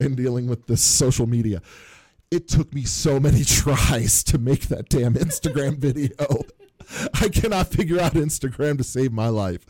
and 0.00 0.16
dealing 0.16 0.46
with 0.46 0.66
this 0.66 0.82
social 0.82 1.26
media. 1.26 1.60
It 2.30 2.48
took 2.48 2.74
me 2.74 2.84
so 2.84 3.20
many 3.20 3.44
tries 3.44 4.24
to 4.24 4.38
make 4.38 4.62
that 4.68 4.88
damn 4.88 5.14
Instagram 5.14 5.78
video. 5.78 6.44
I 7.14 7.28
cannot 7.28 7.68
figure 7.68 8.00
out 8.00 8.12
Instagram 8.14 8.78
to 8.78 8.84
save 8.84 9.12
my 9.12 9.28
life. 9.28 9.66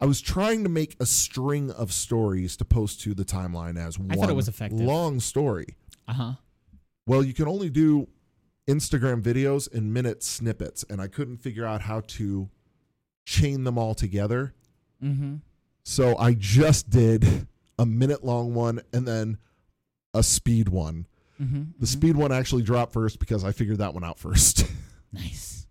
I 0.00 0.06
was 0.06 0.20
trying 0.20 0.64
to 0.64 0.68
make 0.68 0.96
a 1.00 1.06
string 1.06 1.70
of 1.70 1.92
stories 1.92 2.56
to 2.58 2.64
post 2.64 3.00
to 3.02 3.14
the 3.14 3.24
timeline 3.24 3.78
as 3.78 3.98
one 3.98 4.12
I 4.12 4.14
thought 4.16 4.30
it 4.30 4.36
was 4.36 4.48
effective. 4.48 4.80
long 4.80 5.18
story. 5.18 5.76
Uh 6.06 6.12
huh. 6.12 6.32
Well, 7.06 7.22
you 7.24 7.32
can 7.32 7.48
only 7.48 7.70
do 7.70 8.06
Instagram 8.68 9.22
videos 9.22 9.72
in 9.72 9.92
minute 9.92 10.22
snippets, 10.22 10.84
and 10.88 11.00
I 11.00 11.08
couldn't 11.08 11.38
figure 11.38 11.64
out 11.64 11.80
how 11.82 12.00
to 12.00 12.50
chain 13.24 13.64
them 13.64 13.78
all 13.78 13.94
together. 13.94 14.54
Mm-hmm. 15.02 15.36
So 15.84 16.16
I 16.18 16.34
just 16.34 16.90
did 16.90 17.46
a 17.78 17.86
minute 17.86 18.24
long 18.24 18.54
one 18.54 18.80
and 18.92 19.08
then 19.08 19.38
a 20.12 20.22
speed 20.22 20.68
one. 20.68 21.06
Mm-hmm. 21.40 21.62
The 21.80 21.86
speed 21.86 22.16
one 22.16 22.32
actually 22.32 22.62
dropped 22.62 22.92
first 22.92 23.18
because 23.18 23.44
I 23.44 23.52
figured 23.52 23.78
that 23.78 23.94
one 23.94 24.04
out 24.04 24.18
first. 24.18 24.64
Nice. 25.10 25.66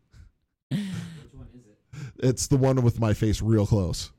Which 0.71 0.79
one 1.31 1.47
is 1.53 1.61
it? 1.67 2.27
it's 2.27 2.47
the 2.47 2.57
one 2.57 2.81
with 2.81 2.99
my 2.99 3.13
face 3.13 3.39
real 3.39 3.67
close. 3.67 4.11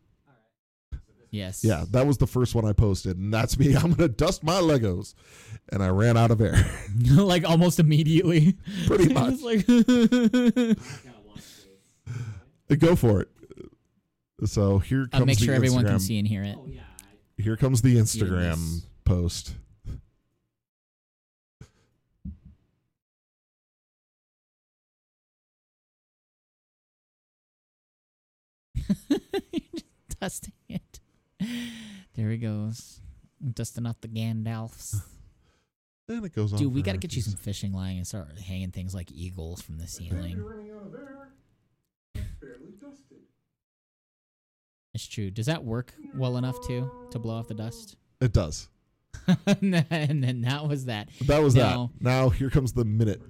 Yes. 1.31 1.63
Yeah, 1.63 1.85
that 1.91 2.07
was 2.07 2.19
the 2.19 2.27
first 2.27 2.55
one 2.55 2.65
I 2.65 2.73
posted, 2.73 3.19
and 3.19 3.33
that's 3.33 3.59
me. 3.59 3.75
I'm 3.77 3.93
gonna 3.93 4.09
dust 4.09 4.43
my 4.43 4.61
Legos, 4.61 5.15
and 5.71 5.83
I 5.83 5.89
ran 5.89 6.17
out 6.17 6.31
of 6.31 6.41
air. 6.41 6.57
like 7.15 7.45
almost 7.45 7.79
immediately. 7.79 8.57
Pretty 8.87 9.13
much. 9.13 9.41
Like 9.41 9.67
Gotta 9.67 10.77
watch 11.27 11.45
this. 12.69 12.79
Go 12.79 12.97
for 12.97 13.23
it. 13.23 13.29
So 14.45 14.79
here 14.79 15.09
comes 15.09 15.21
I'll 15.21 15.27
make 15.27 15.39
the 15.39 15.47
sure 15.47 15.55
everyone 15.55 15.85
can 15.85 16.01
see 16.01 16.19
and 16.19 16.27
hear 16.27 16.43
it. 16.45 16.57
Oh 16.59 16.67
yeah. 16.67 16.83
Here 17.37 17.57
comes 17.57 17.83
the 17.83 17.97
Instagram 17.97 18.57
this. 18.57 18.87
post. 19.05 19.55
dusting 30.21 30.53
it. 30.69 30.88
There 32.15 32.31
he 32.31 32.37
goes. 32.39 33.01
Dusting 33.55 33.87
off 33.87 34.01
the 34.01 34.09
Gandalfs. 34.09 34.97
And 36.11 36.25
it 36.25 36.35
goes 36.35 36.55
on. 36.55 36.59
Dude, 36.59 36.73
we 36.73 36.81
got 36.81 36.93
to 36.93 36.99
get 36.99 37.15
you 37.15 37.21
some 37.21 37.35
fishing 37.35 37.71
line 37.75 37.99
and 37.99 38.07
start 38.07 38.39
hanging 38.39 38.71
things 38.71 38.95
like 38.95 39.13
eagles 39.13 39.61
from 39.61 39.77
the 39.77 39.87
ceiling. 39.87 40.43
running 40.43 40.71
out 40.71 40.87
of 40.87 40.95
air. 40.95 41.29
It's 42.15 42.25
barely 42.41 42.73
dusted. 42.81 43.19
It's 44.95 45.07
true. 45.07 45.31
Does 45.31 45.45
that 45.47 45.65
work 45.65 45.93
well 46.15 46.39
enough 46.39 46.57
too 46.67 46.91
to 47.11 47.19
blow 47.19 47.35
off 47.35 47.49
the 47.49 47.53
dust? 47.53 47.97
It 48.23 48.33
does. 48.33 48.71
and 49.47 50.25
then 50.25 50.41
that 50.41 50.67
was 50.67 50.87
that. 50.87 51.11
That 51.27 51.43
was 51.43 51.55
Now- 51.55 51.91
that. 51.99 52.03
Now 52.03 52.29
here 52.31 52.49
comes 52.49 52.73
the 52.73 52.87
minute. 52.87 53.21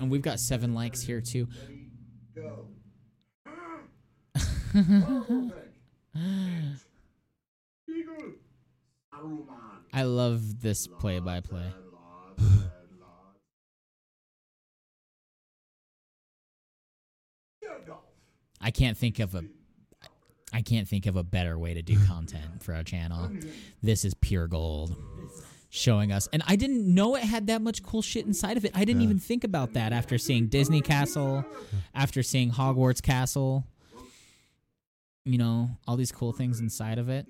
And 0.00 0.10
we've 0.10 0.20
got 0.20 0.40
seven 0.40 0.74
likes 0.74 1.00
here 1.02 1.20
too. 1.20 1.46
I 9.92 10.02
love 10.02 10.60
this 10.60 10.86
play 10.86 11.18
by 11.18 11.40
play. 11.40 11.72
I 18.60 18.70
can't 18.70 18.96
think 18.96 19.18
of 19.18 19.34
a 19.34 19.44
I 20.52 20.62
can't 20.62 20.88
think 20.88 21.06
of 21.06 21.16
a 21.16 21.22
better 21.22 21.58
way 21.58 21.74
to 21.74 21.82
do 21.82 21.98
content 22.06 22.62
for 22.62 22.74
our 22.74 22.82
channel. 22.82 23.30
This 23.82 24.04
is 24.04 24.14
pure 24.14 24.46
gold. 24.46 24.96
Showing 25.70 26.12
us 26.12 26.28
and 26.32 26.42
I 26.46 26.56
didn't 26.56 26.92
know 26.92 27.14
it 27.14 27.22
had 27.22 27.48
that 27.48 27.60
much 27.60 27.82
cool 27.82 28.00
shit 28.02 28.24
inside 28.26 28.56
of 28.56 28.64
it. 28.64 28.72
I 28.74 28.84
didn't 28.84 29.02
even 29.02 29.18
think 29.18 29.44
about 29.44 29.74
that 29.74 29.92
after 29.92 30.16
seeing 30.16 30.46
Disney 30.48 30.80
Castle, 30.80 31.44
after 31.94 32.22
seeing 32.22 32.50
Hogwarts 32.50 33.02
Castle. 33.02 33.64
You 35.26 35.36
know, 35.36 35.70
all 35.86 35.96
these 35.96 36.10
cool 36.10 36.32
things 36.32 36.58
inside 36.60 36.98
of 36.98 37.10
it. 37.10 37.26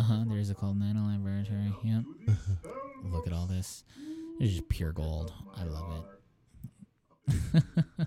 Uh 0.00 0.02
huh. 0.02 0.24
There's 0.26 0.48
a 0.48 0.54
called 0.54 0.80
Nano 0.80 1.08
Laboratory. 1.08 1.74
Yep. 1.84 2.04
Look 3.04 3.26
at 3.26 3.34
all 3.34 3.44
this. 3.44 3.84
It's 4.40 4.52
just 4.52 4.66
pure 4.70 4.92
gold. 4.92 5.30
I 5.54 5.64
love 5.64 6.04
it. 7.28 7.62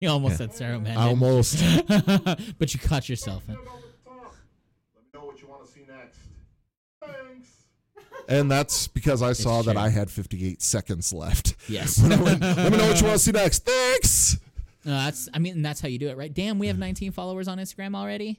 you 0.00 0.08
almost 0.08 0.36
said 0.36 0.54
Sarah 0.54 0.78
Man. 0.78 0.96
I 0.96 1.08
almost. 1.08 1.60
but 1.88 2.72
you 2.72 2.78
caught 2.78 3.08
yourself. 3.08 3.42
Let 3.48 3.58
me 3.58 3.64
know 5.12 5.24
what 5.24 5.42
you 5.42 5.48
want 5.48 5.66
to 5.66 5.72
see 5.72 5.84
next. 5.88 6.20
Thanks. 7.00 7.48
And 8.28 8.48
that's 8.48 8.86
because 8.86 9.22
I 9.22 9.32
saw 9.32 9.62
that. 9.62 9.76
I 9.76 9.88
had 9.88 10.08
58 10.08 10.62
seconds 10.62 11.12
left. 11.12 11.56
Yes. 11.66 12.00
Went, 12.08 12.40
Let 12.40 12.70
me 12.70 12.78
know 12.78 12.86
what 12.86 13.00
you 13.00 13.08
want 13.08 13.18
to 13.18 13.24
see 13.24 13.32
next. 13.32 13.64
Thanks. 13.64 14.38
No, 14.84 14.92
that's. 14.92 15.28
I 15.34 15.40
mean, 15.40 15.62
that's 15.62 15.80
how 15.80 15.88
you 15.88 15.98
do 15.98 16.10
it, 16.10 16.16
right? 16.16 16.32
Damn, 16.32 16.60
we 16.60 16.68
have 16.68 16.78
19 16.78 17.10
followers 17.10 17.48
on 17.48 17.58
Instagram 17.58 17.96
already. 17.96 18.38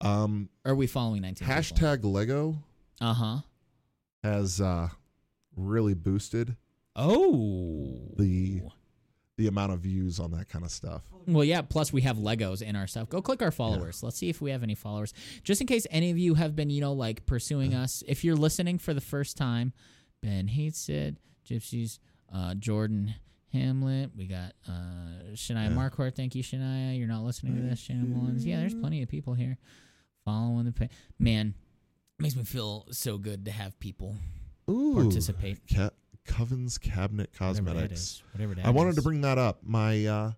Um, 0.00 0.48
are 0.64 0.74
we 0.74 0.86
following 0.86 1.22
19? 1.22 1.46
hashtag 1.48 2.04
Lego 2.04 2.56
Uh 3.00 3.14
huh. 3.14 3.36
has 4.22 4.60
uh, 4.60 4.88
really 5.56 5.94
boosted 5.94 6.56
Oh. 6.96 8.12
the 8.16 8.62
the 9.36 9.46
amount 9.46 9.70
of 9.72 9.78
views 9.80 10.18
on 10.18 10.32
that 10.32 10.48
kind 10.48 10.64
of 10.64 10.70
stuff. 10.72 11.02
Well, 11.28 11.44
yeah. 11.44 11.62
Plus, 11.62 11.92
we 11.92 12.00
have 12.00 12.16
Legos 12.16 12.60
in 12.60 12.74
our 12.74 12.88
stuff. 12.88 13.08
Go 13.08 13.22
click 13.22 13.40
our 13.40 13.52
followers. 13.52 14.02
Let's 14.02 14.16
see 14.18 14.28
if 14.28 14.40
we 14.40 14.50
have 14.50 14.64
any 14.64 14.74
followers. 14.74 15.14
Just 15.44 15.60
in 15.60 15.68
case 15.68 15.86
any 15.92 16.10
of 16.10 16.18
you 16.18 16.34
have 16.34 16.56
been, 16.56 16.70
you 16.70 16.80
know, 16.80 16.92
like 16.92 17.24
pursuing 17.24 17.72
us. 17.72 18.02
If 18.08 18.24
you're 18.24 18.34
listening 18.34 18.78
for 18.78 18.92
the 18.94 19.00
first 19.00 19.36
time, 19.36 19.72
Ben 20.22 20.48
hates 20.48 20.88
it. 20.88 21.18
Gypsies, 21.48 22.00
uh, 22.34 22.54
Jordan 22.54 23.14
Hamlet. 23.52 24.10
We 24.16 24.26
got 24.26 24.54
uh, 24.68 24.72
Shania 25.34 25.70
Yeah. 25.70 25.76
Marquardt. 25.76 26.16
Thank 26.16 26.34
you, 26.34 26.42
Shania. 26.42 26.98
You're 26.98 27.06
not 27.06 27.22
listening 27.22 27.54
to 27.56 27.62
this, 27.62 27.78
Shannon 27.78 28.12
Mullins. 28.12 28.44
Yeah, 28.44 28.58
there's 28.58 28.74
plenty 28.74 29.02
of 29.04 29.08
people 29.08 29.34
here 29.34 29.56
following 30.28 30.64
the 30.66 30.72
page. 30.72 30.90
Man, 31.18 31.54
makes 32.18 32.36
me 32.36 32.44
feel 32.44 32.86
so 32.90 33.16
good 33.18 33.44
to 33.46 33.50
have 33.50 33.78
people 33.80 34.16
Ooh, 34.70 34.94
participate. 34.94 35.60
Ca- 35.72 35.90
Coven's 36.26 36.76
Cabinet 36.76 37.30
Whatever 37.38 37.54
that 37.54 37.64
Cosmetics. 37.72 38.22
Whatever 38.32 38.54
that 38.56 38.66
I 38.66 38.70
wanted 38.70 38.90
is. 38.90 38.96
to 38.96 39.02
bring 39.02 39.22
that 39.22 39.38
up. 39.38 39.60
My 39.62 40.04
uh, 40.04 40.32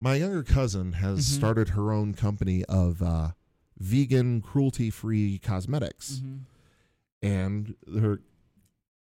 my 0.00 0.16
younger 0.16 0.42
cousin 0.42 0.92
has 0.92 1.20
Mhm. 1.20 1.36
started 1.38 1.68
her 1.70 1.90
own 1.92 2.12
company 2.12 2.64
of 2.66 3.00
uh, 3.02 3.30
vegan, 3.78 4.42
cruelty 4.42 4.90
free 4.90 5.38
cosmetics, 5.38 6.20
Mhm. 6.22 6.40
and 7.22 7.74
her 7.98 8.20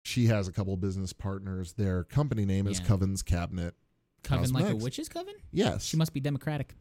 she 0.04 0.26
has 0.26 0.46
a 0.48 0.52
couple 0.52 0.74
business 0.76 1.12
partners. 1.12 1.72
Their 1.74 2.04
company 2.04 2.44
name 2.46 2.66
is 2.68 2.78
Yeah. 2.78 2.86
Coven's 2.86 3.22
Cabinet. 3.22 3.74
Coven 4.22 4.50
like 4.52 4.66
a 4.72 4.76
witch's 4.76 5.08
coven? 5.08 5.34
Yes. 5.52 5.84
She 5.84 5.96
must 5.96 6.12
be 6.12 6.20
democratic. 6.20 6.76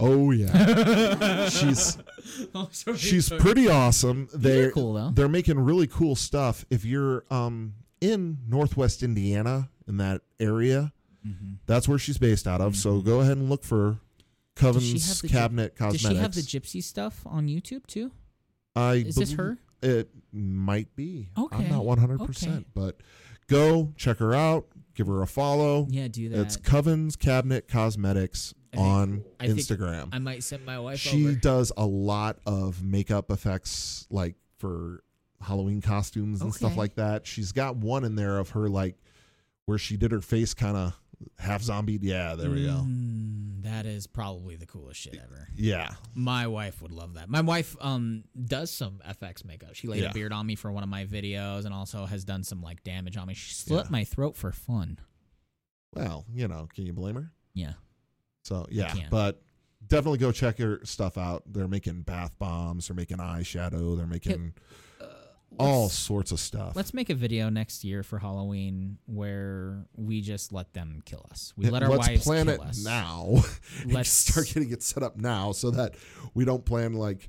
Oh 0.00 0.30
yeah. 0.32 1.48
she's 1.48 1.98
she's 2.96 3.28
pretty 3.28 3.68
awesome. 3.68 4.28
They're 4.32 4.62
They're 4.62 4.70
cool 4.72 4.94
though. 4.94 5.10
they're 5.10 5.28
making 5.28 5.58
really 5.60 5.86
cool 5.86 6.16
stuff. 6.16 6.64
If 6.70 6.84
you're 6.84 7.24
um 7.30 7.74
in 8.00 8.38
Northwest 8.48 9.02
Indiana 9.02 9.68
in 9.86 9.98
that 9.98 10.22
area, 10.38 10.92
Mhm. 11.26 11.58
that's 11.66 11.86
where 11.86 11.98
she's 11.98 12.16
based 12.18 12.46
out 12.46 12.60
of. 12.62 12.76
So 12.76 13.00
go 13.02 13.20
ahead 13.20 13.36
and 13.36 13.50
look 13.50 13.62
for 13.62 13.98
Does 14.56 14.58
she 14.58 14.64
have 14.64 14.74
Coven's 14.74 15.20
the 15.20 15.28
gyp- 15.28 15.30
Cabinet 15.30 15.76
Does 15.76 15.92
Cosmetics. 15.92 16.08
she 16.08 16.16
have 16.16 16.34
the 16.34 16.40
gypsy 16.40 16.82
stuff 16.82 17.22
on 17.26 17.46
YouTube 17.46 17.86
too? 17.86 18.10
I 18.74 18.94
Is 18.94 19.16
this 19.16 19.32
her? 19.32 19.58
It 19.82 20.08
might 20.32 20.94
be. 20.96 21.30
Okay, 21.36 21.56
I'm 21.56 21.68
not 21.70 21.84
100, 21.84 22.14
okay. 22.20 22.26
percent 22.26 22.66
but 22.74 23.00
go 23.48 23.92
check 23.96 24.18
her 24.18 24.34
out. 24.34 24.66
Give 24.94 25.06
her 25.08 25.22
a 25.22 25.26
follow. 25.26 25.86
Yeah, 25.90 26.08
do 26.08 26.28
that. 26.30 26.40
It's 26.40 26.56
Coven's 26.56 27.16
Cabinet 27.16 27.68
Cosmetics 27.68 28.52
I 28.52 28.54
think- 28.54 28.59
on 28.76 29.24
I 29.38 29.48
Instagram. 29.48 30.08
I 30.12 30.18
might 30.18 30.42
send 30.42 30.64
my 30.64 30.78
wife 30.78 30.98
she 30.98 31.26
over. 31.26 31.34
does 31.36 31.72
a 31.76 31.86
lot 31.86 32.38
of 32.46 32.82
makeup 32.82 33.30
effects 33.30 34.06
like 34.10 34.36
for 34.58 35.02
Halloween 35.40 35.80
costumes 35.80 36.42
and 36.42 36.54
stuff 36.54 36.76
like 36.76 36.94
that. 36.96 37.26
She's 37.26 37.52
got 37.52 37.76
one 37.76 38.04
in 38.04 38.14
there 38.14 38.38
of 38.38 38.50
her 38.50 38.68
like 38.68 38.96
where 39.66 39.78
she 39.78 39.96
did 39.96 40.12
her 40.12 40.20
face 40.20 40.54
kind 40.54 40.76
of 40.76 40.94
half 41.38 41.62
zombie. 41.62 41.98
Yeah, 42.00 42.34
there 42.34 42.50
we 42.50 42.64
go. 42.64 42.82
Mm, 42.86 43.62
that 43.64 43.86
is 43.86 44.06
probably 44.06 44.56
the 44.56 44.66
coolest 44.66 45.00
shit 45.00 45.16
ever. 45.22 45.48
Yeah. 45.56 45.90
My 46.14 46.46
wife 46.46 46.80
would 46.82 46.92
love 46.92 47.14
that. 47.14 47.28
My 47.28 47.40
wife 47.40 47.76
um 47.80 48.24
does 48.42 48.70
some 48.70 49.00
FX 49.06 49.44
makeup. 49.44 49.74
She 49.74 49.86
laid 49.88 50.02
Yeah. 50.02 50.10
a 50.10 50.14
beard 50.14 50.32
on 50.32 50.46
me 50.46 50.54
for 50.54 50.70
one 50.72 50.82
of 50.82 50.88
my 50.88 51.04
videos 51.06 51.64
and 51.64 51.74
also 51.74 52.04
has 52.06 52.24
done 52.24 52.42
some 52.44 52.62
like 52.62 52.82
damage 52.84 53.16
on 53.16 53.26
me. 53.28 53.34
She 53.34 53.52
slit 53.54 53.84
Yeah. 53.86 53.90
my 53.90 54.04
throat 54.04 54.36
for 54.36 54.52
fun. 54.52 54.98
Well, 55.94 56.24
you 56.32 56.46
know, 56.48 56.68
can 56.74 56.86
you 56.86 56.92
blame 56.92 57.16
her? 57.16 57.32
Yeah. 57.54 57.72
So 58.42 58.66
yeah, 58.70 58.94
but 59.10 59.42
definitely 59.86 60.18
go 60.18 60.32
check 60.32 60.58
her 60.58 60.80
stuff 60.84 61.18
out. 61.18 61.42
They're 61.46 61.68
making 61.68 62.02
bath 62.02 62.32
bombs. 62.38 62.88
They're 62.88 62.96
making 62.96 63.18
eyeshadow. 63.18 63.96
They're 63.96 64.06
making 64.06 64.54
uh, 65.00 65.04
all 65.58 65.88
sorts 65.88 66.32
of 66.32 66.40
stuff. 66.40 66.74
Let's 66.74 66.94
make 66.94 67.10
a 67.10 67.14
video 67.14 67.50
next 67.50 67.84
year 67.84 68.02
for 68.02 68.18
Halloween 68.18 68.98
where 69.06 69.84
we 69.96 70.20
just 70.20 70.52
let 70.52 70.72
them 70.72 71.02
kill 71.04 71.24
us. 71.30 71.52
We 71.56 71.68
let 71.68 71.82
our 71.82 71.90
Let's 71.90 72.08
wives 72.08 72.24
plan 72.24 72.46
kill 72.46 72.54
it 72.54 72.60
us. 72.60 72.84
now. 72.84 73.42
Let's- 73.86 74.10
start 74.10 74.46
getting 74.48 74.70
it 74.70 74.82
set 74.82 75.02
up 75.02 75.16
now 75.16 75.52
so 75.52 75.70
that 75.72 75.94
we 76.34 76.44
don't 76.44 76.64
plan 76.64 76.94
like 76.94 77.28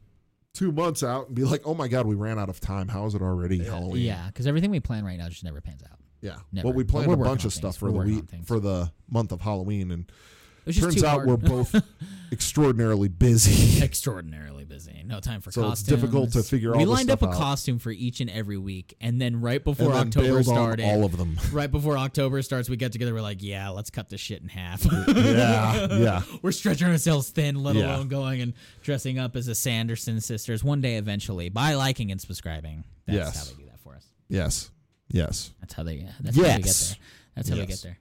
two 0.54 0.72
months 0.72 1.04
out 1.04 1.28
and 1.28 1.36
be 1.36 1.44
like, 1.44 1.62
oh 1.66 1.74
my 1.74 1.88
god, 1.88 2.06
we 2.06 2.16
ran 2.16 2.38
out 2.40 2.50
of 2.50 2.60
time. 2.60 2.88
How 2.88 3.06
is 3.06 3.16
it 3.16 3.22
already 3.22 3.64
Halloween? 3.64 4.02
Yeah, 4.04 4.28
because 4.28 4.48
everything 4.48 4.70
we 4.72 4.80
plan 4.80 5.04
right 5.06 5.18
now 5.18 5.28
just 5.30 5.44
never 5.44 5.62
pans 5.62 5.82
out. 5.84 5.98
yeah. 6.22 6.38
Never. 6.52 6.68
Well, 6.68 6.74
we 6.76 6.84
planned 6.84 7.12
a 7.12 7.18
bunch 7.18 7.42
of 7.42 7.48
on 7.48 7.52
stuff 7.52 7.78
for 7.78 7.92
We're 7.92 8.06
the 8.06 8.16
week 8.16 8.26
for 8.46 8.60
the 8.60 8.92
month 9.10 9.32
of 9.32 9.42
Halloween, 9.42 9.92
and 9.92 10.02
It 10.04 10.10
was 10.10 10.12
just 10.12 10.41
turns 10.66 11.04
out 11.04 11.26
hard. 11.26 11.28
we're 11.28 11.38
both 11.38 11.76
extraordinarily 12.32 13.08
busy. 13.10 13.82
extraordinarily 13.84 14.64
busy. 14.64 15.04
No 15.06 15.20
time 15.20 15.42
for 15.42 15.52
So 15.52 15.70
it's 15.72 15.84
difficult 15.84 16.32
to 16.34 16.44
figure 16.44 16.72
all 16.74 16.78
We 16.78 16.86
this 16.86 16.94
lined 16.94 17.10
up 17.12 17.22
a 17.24 17.28
out. 17.28 17.34
costume 17.34 17.80
for 17.80 17.92
each 17.92 18.22
and 18.22 18.30
every 18.30 18.58
week, 18.58 18.96
and 19.02 19.20
then 19.22 19.42
right 19.42 19.64
before 19.64 19.92
then 19.92 20.08
October 20.08 20.44
started, 20.44 20.86
all 20.86 21.04
of 21.04 21.18
them. 21.18 21.38
right 21.52 21.70
before 21.70 21.98
October 21.98 22.42
starts, 22.42 22.70
we 22.70 22.78
get 22.78 22.92
together. 22.92 23.14
We're 23.14 23.22
like, 23.22 23.42
yeah, 23.42 23.70
let's 23.70 23.90
cut 23.90 24.10
this 24.10 24.22
shit 24.22 24.42
in 24.42 24.48
half. 24.50 24.86
yeah, 25.08 25.88
yeah. 25.94 26.22
We're 26.42 26.52
stretching 26.52 26.88
ourselves 26.88 27.30
thin, 27.30 27.62
let 27.62 27.76
Yeah. 27.76 27.96
alone 27.96 28.08
going 28.08 28.42
and 28.42 28.54
dressing 28.84 29.20
up 29.20 29.36
as 29.36 29.48
the 29.48 29.56
Sanderson 29.56 30.22
sisters. 30.22 30.64
One 30.64 30.80
day, 30.82 30.96
eventually, 30.96 31.50
by 31.50 31.74
liking 31.74 32.12
and 32.12 32.22
subscribing. 32.22 32.84
That's 33.08 33.16
Yes. 33.18 33.38
how 33.50 33.56
they 33.56 33.64
do 33.64 33.70
that 33.70 33.80
for 33.82 33.96
us. 33.96 34.06
Yes, 34.30 34.72
yes. 35.10 35.52
That's 35.60 35.74
how 35.74 35.84
they. 35.84 36.08
That's 36.22 36.38
how 36.38 36.44
we 36.44 36.48
get 36.50 36.66
Yes. 36.66 36.90
there. 36.90 36.98
That's 37.36 37.50
how 37.50 37.56
we 37.56 37.66
get 37.66 37.82
there. 37.82 37.98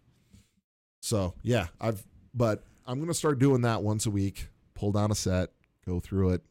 So 1.02 1.34
yeah, 1.42 1.68
I've 1.80 2.04
but 2.34 2.64
I'm 2.86 3.00
gonna 3.00 3.14
start 3.14 3.38
doing 3.38 3.62
that 3.62 3.82
once 3.82 4.06
a 4.06 4.10
week. 4.10 4.48
Pull 4.74 4.92
down 4.92 5.10
a 5.10 5.14
set, 5.14 5.50
go 5.86 6.00
through 6.00 6.30
it, 6.30 6.42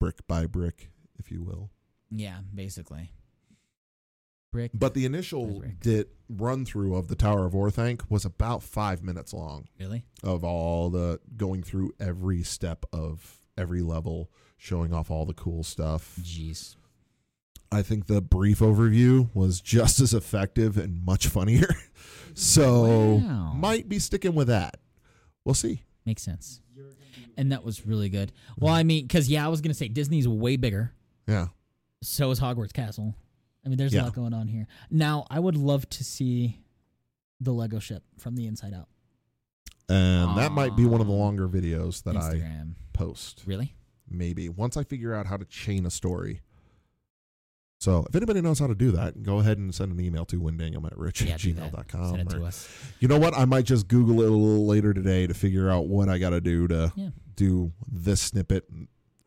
brick 0.00 0.26
by 0.26 0.46
brick, 0.46 0.90
if 1.18 1.30
you 1.30 1.42
will. 1.42 1.70
Yeah, 2.10 2.38
basically. 2.54 3.10
Brick. 4.50 4.72
But 4.74 4.92
the 4.92 5.06
initial 5.06 5.62
did 5.80 6.08
run 6.28 6.66
through 6.66 6.94
of 6.94 7.08
the 7.08 7.14
Tower 7.16 7.46
of 7.46 7.54
Orthanc 7.54 8.02
was 8.10 8.26
about 8.26 8.62
five 8.62 9.02
minutes 9.02 9.32
long 9.32 9.66
Really? 9.80 10.04
of 10.22 10.44
all 10.44 10.90
the 10.90 11.20
going 11.38 11.62
through 11.62 11.92
every 11.98 12.42
step 12.42 12.84
of 12.92 13.40
every 13.56 13.80
level, 13.80 14.30
showing 14.58 14.92
off 14.92 15.10
all 15.10 15.24
the 15.24 15.32
cool 15.32 15.62
stuff. 15.62 16.16
Jeez. 16.20 16.76
I 17.72 17.82
think 17.82 18.06
the 18.06 18.20
brief 18.20 18.58
overview 18.60 19.28
was 19.34 19.60
just 19.60 19.98
as 20.00 20.12
effective 20.14 20.76
and 20.76 21.04
much 21.04 21.26
funnier. 21.28 21.68
so 22.34 23.14
Wow. 23.16 23.52
might 23.54 23.88
be 23.88 23.98
sticking 23.98 24.34
with 24.34 24.48
that. 24.48 24.78
We'll 25.44 25.54
see. 25.54 25.82
Makes 26.04 26.22
sense. 26.22 26.60
And 27.36 27.50
that 27.52 27.64
was 27.64 27.86
really 27.86 28.10
good. 28.10 28.30
Well, 28.58 28.74
I 28.74 28.82
mean, 28.82 29.04
because 29.06 29.28
yeah, 29.28 29.44
I 29.44 29.48
was 29.48 29.60
gonna 29.62 29.72
say 29.74 29.88
Disney's 29.88 30.28
way 30.28 30.56
bigger. 30.56 30.92
Yeah. 31.26 31.48
So 32.02 32.30
is 32.30 32.38
Hogwarts 32.40 32.72
Castle. 32.74 33.14
I 33.64 33.68
mean, 33.68 33.78
there's 33.78 33.94
Yeah. 33.94 34.02
a 34.02 34.04
lot 34.04 34.14
going 34.14 34.34
on 34.34 34.48
here. 34.48 34.66
Now, 34.90 35.24
I 35.30 35.38
would 35.40 35.56
love 35.56 35.88
to 35.90 36.04
see 36.04 36.58
the 37.40 37.52
Lego 37.52 37.78
ship 37.78 38.02
from 38.18 38.34
the 38.36 38.46
inside 38.46 38.74
out. 38.74 38.88
and 39.88 40.36
that 40.38 40.52
might 40.52 40.76
be 40.76 40.84
one 40.86 41.00
of 41.00 41.06
the 41.06 41.12
longer 41.12 41.48
videos 41.48 42.02
that 42.04 42.16
I 42.16 42.34
Instagram. 42.36 42.74
post. 42.92 43.42
Really? 43.46 43.74
Maybe 44.08 44.48
once 44.48 44.76
I 44.76 44.84
figure 44.84 45.14
out 45.14 45.26
how 45.26 45.36
to 45.36 45.44
chain 45.44 45.84
a 45.86 45.90
story. 45.90 46.40
So 47.82 48.06
if 48.08 48.14
anybody 48.14 48.40
knows 48.40 48.60
how 48.60 48.68
to 48.68 48.76
do 48.76 48.92
that, 48.92 49.24
go 49.24 49.40
ahead 49.40 49.58
and 49.58 49.74
send 49.74 49.90
an 49.90 49.98
email 49.98 50.24
to 50.26 50.40
windaniel 50.40 50.86
at 50.86 50.96
rich 50.96 51.20
Yeah, 51.20 51.32
at 51.34 51.40
do 51.40 51.52
that. 51.54 51.72
gmail.com. 51.72 52.14
Send 52.14 52.20
it 52.20 52.28
to 52.36 52.44
us. 52.44 52.68
You 53.00 53.08
know 53.08 53.18
what? 53.18 53.36
I 53.36 53.44
might 53.44 53.64
just 53.64 53.88
Google 53.88 54.20
it 54.22 54.28
a 54.28 54.30
little 54.30 54.64
later 54.66 54.94
today 54.94 55.26
to 55.26 55.34
figure 55.34 55.68
out 55.68 55.88
what 55.88 56.08
I 56.08 56.18
got 56.18 56.30
to 56.30 56.40
do 56.40 56.68
to 56.68 56.92
Yeah. 56.94 57.08
do 57.34 57.72
this 57.90 58.20
snippet, 58.20 58.70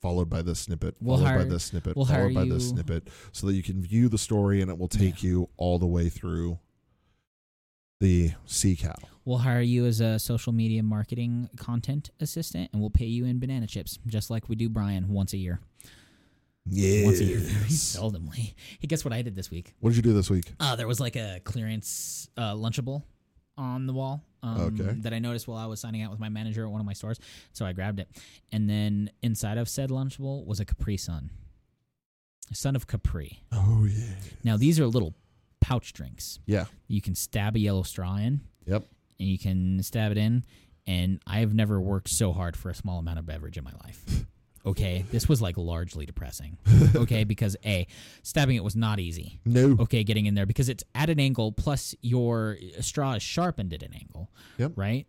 followed 0.02 0.30
by 0.30 0.42
this 0.42 0.60
snippet, 0.60 0.96
We'll 1.02 1.18
followed 1.18 1.38
by 1.38 1.44
this 1.44 1.66
snippet, 1.66 1.98
we'll 1.98 2.06
followed 2.06 2.34
by 2.34 2.46
this 2.46 2.70
snippet, 2.70 3.10
so 3.34 3.46
that 3.48 3.56
you 3.56 3.62
can 3.64 3.82
view 3.82 4.08
the 4.08 4.18
story 4.18 4.62
and 4.62 4.72
it 4.72 4.78
will 4.78 4.88
take 4.88 5.22
you 5.22 5.50
all 5.58 5.78
the 5.78 5.86
way 5.86 6.08
through 6.08 6.58
the 8.00 8.32
sea 8.46 8.78
cow. 8.78 8.96
We'll 9.26 9.40
hire 9.40 9.60
you 9.60 9.86
as 9.86 10.00
a 10.00 10.18
social 10.18 10.54
media 10.54 10.82
marketing 10.82 11.50
content 11.58 12.12
assistant, 12.22 12.70
and 12.72 12.80
we'll 12.82 12.90
pay 12.90 13.06
you 13.08 13.26
in 13.26 13.38
banana 13.40 13.68
chips, 13.68 14.00
just 14.08 14.30
like 14.30 14.48
we 14.48 14.56
do 14.56 14.70
Brian 14.70 15.10
once 15.10 15.34
a 15.34 15.38
year. 15.38 15.60
Yeah. 16.68 17.06
Once 17.06 17.20
a 17.20 17.24
year, 17.26 17.38
very 17.42 17.70
seldomly. 17.70 18.54
Hey, 18.80 18.88
guess 18.88 19.06
what 19.06 19.14
I 19.14 19.22
did 19.22 19.36
this 19.36 19.52
week? 19.52 19.74
What 19.80 19.92
did 19.92 19.98
you 19.98 20.02
do 20.04 20.14
this 20.14 20.30
week? 20.30 20.46
Uh, 20.60 20.76
there 20.76 20.88
was 20.88 21.00
like 21.00 21.16
a 21.16 21.40
clearance 21.44 22.30
uh, 22.38 22.54
Lunchable 22.54 23.04
on 23.58 23.86
the 23.88 23.94
wall. 23.94 24.24
Um, 24.44 24.78
Okay. 24.80 24.94
That 25.02 25.14
I 25.14 25.20
noticed 25.20 25.48
while 25.48 25.58
I 25.58 25.66
was 25.66 25.80
signing 25.80 26.02
out 26.04 26.12
with 26.12 26.20
my 26.20 26.30
manager 26.30 26.64
at 26.66 26.72
one 26.72 26.80
of 26.80 26.86
my 26.86 26.94
stores, 26.94 27.20
so 27.54 27.66
I 27.66 27.74
grabbed 27.74 28.00
it. 28.00 28.10
And 28.52 28.70
then 28.70 29.10
inside 29.24 29.58
of 29.58 29.68
said 29.70 29.90
Lunchable 29.90 30.46
was 30.46 30.60
a 30.60 30.66
Capri 30.66 30.98
Sun, 30.98 31.30
a 32.52 32.56
Son 32.56 32.76
of 32.76 32.86
Capri. 32.88 33.42
Oh 33.52 33.86
yeah. 33.90 34.06
Now 34.44 34.58
these 34.58 34.80
are 34.80 34.86
little 34.88 35.16
pouch 35.62 35.94
drinks. 35.94 36.40
Yeah. 36.46 36.66
You 36.88 37.02
can 37.02 37.16
stab 37.16 37.56
a 37.56 37.60
yellow 37.60 37.84
straw 37.84 38.18
in, 38.18 38.42
Yep. 38.68 38.86
and 39.20 39.28
you 39.28 39.38
can 39.40 39.82
stab 39.84 40.12
it 40.12 40.18
in. 40.18 40.44
And 40.88 41.20
I've 41.26 41.56
never 41.56 41.82
worked 41.82 42.10
so 42.10 42.32
hard 42.32 42.56
for 42.56 42.70
a 42.70 42.76
small 42.76 43.00
amount 43.00 43.18
of 43.18 43.26
beverage 43.26 43.58
in 43.58 43.64
my 43.64 43.74
life. 43.84 44.26
Okay, 44.66 45.06
this 45.12 45.30
was 45.30 45.42
like 45.42 45.58
largely 45.58 46.06
depressing. 46.06 46.58
Okay, 46.96 47.24
because 47.24 47.56
a 47.66 47.86
stabbing 48.24 48.56
it 48.56 48.64
was 48.64 48.76
not 48.76 49.00
easy. 49.00 49.40
No. 49.46 49.76
Okay, 49.80 50.04
getting 50.04 50.26
in 50.28 50.34
there 50.36 50.46
because 50.46 50.70
it's 50.70 50.84
at 50.96 51.10
an 51.10 51.20
angle. 51.20 51.52
Plus 51.52 51.94
your 52.02 52.58
straw 52.80 53.14
is 53.14 53.22
sharpened 53.24 53.74
at 53.74 53.84
an 53.84 53.94
angle. 53.94 54.32
Yep. 54.58 54.72
Right. 54.76 55.06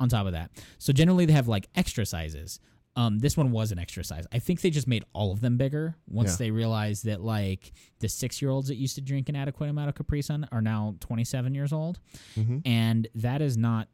On 0.00 0.08
top 0.08 0.26
of 0.26 0.32
that, 0.32 0.50
so 0.78 0.92
generally 0.92 1.24
they 1.24 1.32
have 1.32 1.48
like 1.48 1.68
extra 1.74 2.04
sizes. 2.06 2.60
Um, 2.96 3.18
this 3.18 3.36
one 3.36 3.50
was 3.50 3.72
an 3.72 3.78
extra 3.78 4.04
size. 4.04 4.24
I 4.32 4.38
think 4.38 4.60
they 4.60 4.70
just 4.70 4.86
made 4.86 5.04
all 5.12 5.32
of 5.32 5.40
them 5.40 5.56
bigger 5.56 5.96
once 6.08 6.32
Yeah. 6.32 6.36
they 6.46 6.50
realized 6.52 7.04
that 7.06 7.20
like 7.20 7.72
the 8.00 8.08
six 8.08 8.40
year 8.40 8.50
olds 8.52 8.68
that 8.68 8.76
used 8.76 8.94
to 8.96 9.00
drink 9.00 9.28
an 9.28 9.34
adequate 9.36 9.68
amount 9.70 9.88
of 9.88 9.94
Capri 9.96 10.22
Sun 10.22 10.46
are 10.52 10.62
now 10.62 10.94
twenty 11.00 11.24
seven 11.24 11.54
years 11.54 11.72
old 11.72 11.98
hmm 12.36 12.58
and 12.64 13.08
that 13.16 13.42
is 13.42 13.56
not 13.56 13.88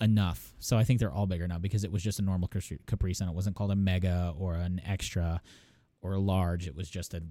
enough. 0.00 0.54
So 0.58 0.76
I 0.76 0.84
think 0.84 0.98
they're 1.00 1.12
all 1.12 1.26
bigger 1.26 1.46
now 1.46 1.58
because 1.58 1.84
it 1.84 1.92
was 1.92 2.02
just 2.02 2.18
a 2.18 2.22
normal 2.22 2.48
Capri 2.86 3.14
Sun. 3.14 3.28
It 3.28 3.34
wasn't 3.34 3.56
called 3.56 3.70
a 3.70 3.76
mega 3.76 4.34
or 4.38 4.54
an 4.54 4.80
extra 4.86 5.40
or 6.02 6.14
a 6.14 6.18
large. 6.18 6.66
It 6.66 6.74
was 6.74 6.88
just 6.88 7.14
a 7.14 7.22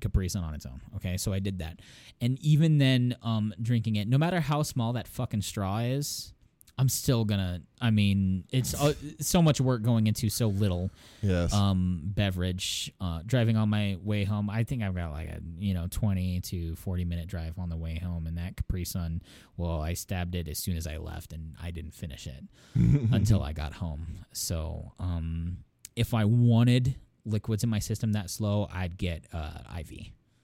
Capri 0.00 0.28
Sun 0.28 0.44
on 0.44 0.54
its 0.54 0.66
own. 0.66 0.80
Okay, 0.96 1.16
so 1.16 1.32
I 1.32 1.38
did 1.38 1.58
that, 1.60 1.80
and 2.20 2.38
even 2.40 2.78
then, 2.78 3.16
um, 3.22 3.54
drinking 3.60 3.96
it, 3.96 4.08
no 4.08 4.18
matter 4.18 4.40
how 4.40 4.62
small 4.62 4.92
that 4.94 5.08
fucking 5.08 5.42
straw 5.42 5.78
is. 5.78 6.34
I'm 6.78 6.88
still 6.88 7.24
gonna. 7.24 7.60
I 7.80 7.90
mean, 7.90 8.44
it's 8.50 8.72
uh, 8.80 8.94
so 9.20 9.42
much 9.42 9.60
work 9.60 9.82
going 9.82 10.06
into 10.06 10.28
so 10.30 10.46
little 10.48 10.90
Yes. 11.22 11.52
um 11.52 12.02
beverage 12.04 12.92
uh 13.00 13.20
driving 13.26 13.56
on 13.56 13.68
my 13.68 13.96
way 14.04 14.22
home 14.22 14.48
i 14.48 14.62
think 14.62 14.84
i've 14.84 14.94
got 14.94 15.10
like 15.10 15.28
a 15.28 15.40
you 15.58 15.74
know 15.74 15.86
20 15.90 16.40
to 16.42 16.76
40 16.76 17.04
minute 17.04 17.26
drive 17.26 17.58
on 17.58 17.68
the 17.68 17.76
way 17.76 17.98
home 17.98 18.28
and 18.28 18.38
that 18.38 18.56
capri 18.56 18.84
sun 18.84 19.20
well 19.56 19.80
i 19.80 19.94
stabbed 19.94 20.36
it 20.36 20.46
as 20.46 20.58
soon 20.58 20.76
as 20.76 20.86
i 20.86 20.96
left 20.96 21.32
and 21.32 21.56
i 21.60 21.72
didn't 21.72 21.92
finish 21.92 22.28
it 22.28 22.44
until 23.12 23.42
i 23.42 23.52
got 23.52 23.72
home 23.72 24.06
so 24.32 24.92
um 25.00 25.58
if 25.96 26.14
i 26.14 26.24
wanted 26.24 26.94
liquids 27.24 27.64
in 27.64 27.70
my 27.70 27.80
system 27.80 28.12
that 28.12 28.30
slow 28.30 28.68
i'd 28.72 28.96
get 28.96 29.24
uh 29.32 29.50
iv 29.80 29.90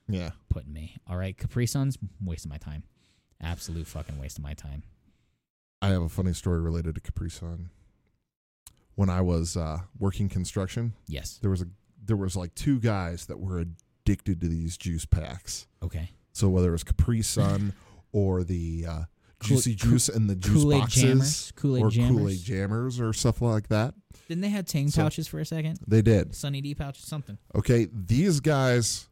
yeah. 0.09 0.31
Putting 0.51 0.73
me 0.73 0.97
all 1.09 1.17
right 1.17 1.37
capri 1.39 1.67
suns 1.67 1.97
wasting 2.25 2.51
my 2.51 2.59
time 2.59 2.83
absolute 3.41 3.87
fucking 3.87 4.19
waste 4.19 4.39
of 4.39 4.45
my 4.45 4.55
time 4.55 4.83
I 5.85 5.89
have 5.91 6.03
a 6.03 6.09
funny 6.09 6.33
story 6.33 6.61
related 6.61 6.95
to 6.97 7.01
Capri 7.01 7.31
Sun. 7.31 7.71
When 8.97 9.11
I 9.11 9.21
was 9.23 9.57
uh, 9.57 9.79
working 9.99 10.29
construction, 10.29 10.93
yes. 11.09 11.39
there 11.43 11.51
was 11.51 11.63
a 11.63 11.67
there 12.05 12.17
was 12.17 12.37
like 12.37 12.55
two 12.55 12.79
guys 12.81 13.27
that 13.27 13.41
were 13.41 13.59
addicted 13.59 14.41
to 14.41 14.49
these 14.49 14.77
juice 14.77 15.05
packs. 15.07 15.67
okay. 15.83 16.11
So 16.33 16.49
whether 16.49 16.69
it 16.69 16.73
was 16.73 16.85
Capri 16.85 17.23
Sun 17.23 17.73
or 18.13 18.45
the 18.45 18.85
uh, 18.89 19.01
juicy 19.41 19.75
Kool- 19.77 19.91
juice 19.93 20.09
and 20.09 20.29
the 20.29 20.35
juice 20.37 20.63
kool-aid 20.63 20.81
boxes 20.81 21.03
jammers? 21.03 21.53
Kool-aid 21.57 21.83
or 21.85 21.91
jammers? 21.91 22.17
Kool 22.19 22.29
Aid 22.29 22.43
jammers 22.43 23.01
or 23.01 23.13
stuff 23.13 23.41
like 23.43 23.69
that, 23.69 23.95
didn't 24.29 24.43
they 24.43 24.49
have 24.51 24.65
tang 24.67 24.89
So- 24.91 25.03
pouches 25.03 25.27
for 25.29 25.39
a 25.41 25.45
second? 25.47 25.79
they 25.87 26.03
did. 26.03 26.35
sunny 26.35 26.61
d 26.61 26.75
pouch 26.75 27.01
something. 27.01 27.39
Okay, 27.55 27.89
these 27.93 28.41
guys 28.41 29.09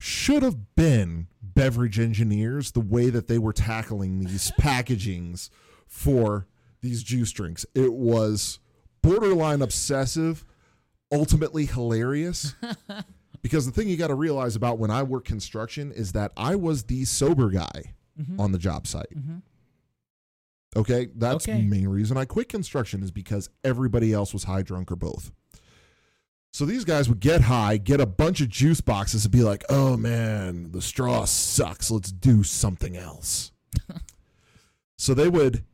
should 0.00 0.42
have 0.42 0.74
been 0.76 1.26
beverage 1.42 1.98
engineers 1.98 2.72
the 2.72 2.80
way 2.80 3.10
that 3.10 3.26
they 3.28 3.38
were 3.38 3.52
tackling 3.52 4.20
these 4.20 4.50
packagings 4.60 5.50
for 5.88 6.46
these 6.80 7.02
juice 7.02 7.32
drinks. 7.32 7.66
It 7.74 7.92
was 7.92 8.60
borderline 9.02 9.62
obsessive, 9.62 10.44
ultimately 11.10 11.66
hilarious. 11.66 12.54
because 13.42 13.66
the 13.66 13.72
thing 13.72 13.88
you 13.88 13.96
got 13.96 14.08
to 14.08 14.14
realize 14.14 14.54
about 14.56 14.78
when 14.78 14.90
I 14.90 15.02
work 15.02 15.24
construction 15.24 15.90
is 15.92 16.12
that 16.12 16.32
I 16.36 16.54
was 16.56 16.84
the 16.84 17.04
sober 17.04 17.50
guy 17.50 17.94
Mhm. 18.20 18.38
on 18.38 18.52
the 18.52 18.58
job 18.58 18.86
site. 18.86 19.12
Mhm. 19.16 19.42
Okay, 20.76 21.08
that's 21.16 21.48
Okay. 21.48 21.58
the 21.58 21.64
main 21.66 21.88
reason 21.88 22.16
I 22.16 22.24
quit 22.26 22.48
construction 22.48 23.02
is 23.02 23.10
because 23.10 23.48
everybody 23.64 24.12
else 24.12 24.32
was 24.32 24.44
high, 24.44 24.62
drunk, 24.62 24.92
or 24.92 24.96
both. 24.96 25.32
So 26.52 26.64
these 26.66 26.84
guys 26.84 27.08
would 27.08 27.20
get 27.20 27.42
high, 27.42 27.76
get 27.76 28.00
a 28.00 28.06
bunch 28.06 28.40
of 28.40 28.48
juice 28.48 28.80
boxes, 28.80 29.24
and 29.24 29.32
be 29.32 29.42
like, 29.42 29.64
"Oh 29.68 29.96
man, 29.96 30.72
the 30.72 30.82
straw 30.82 31.24
sucks. 31.24 31.90
Let's 31.90 32.10
do 32.12 32.42
something 32.42 32.96
else." 32.96 33.52
so 34.98 35.14
they 35.14 35.28
would, 35.28 35.64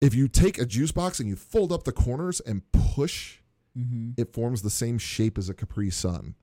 if 0.00 0.14
you 0.14 0.28
take 0.28 0.58
a 0.58 0.64
juice 0.66 0.92
box 0.92 1.20
and 1.20 1.28
you 1.28 1.36
fold 1.36 1.72
up 1.72 1.84
the 1.84 1.92
corners 1.92 2.40
and 2.40 2.62
push, 2.72 3.36
Mm-hmm. 3.78 4.20
it 4.20 4.32
forms 4.34 4.62
the 4.62 4.68
same 4.70 4.98
shape 4.98 5.38
as 5.38 5.48
a 5.48 5.54
Capri 5.54 5.90
Sun. 5.90 6.34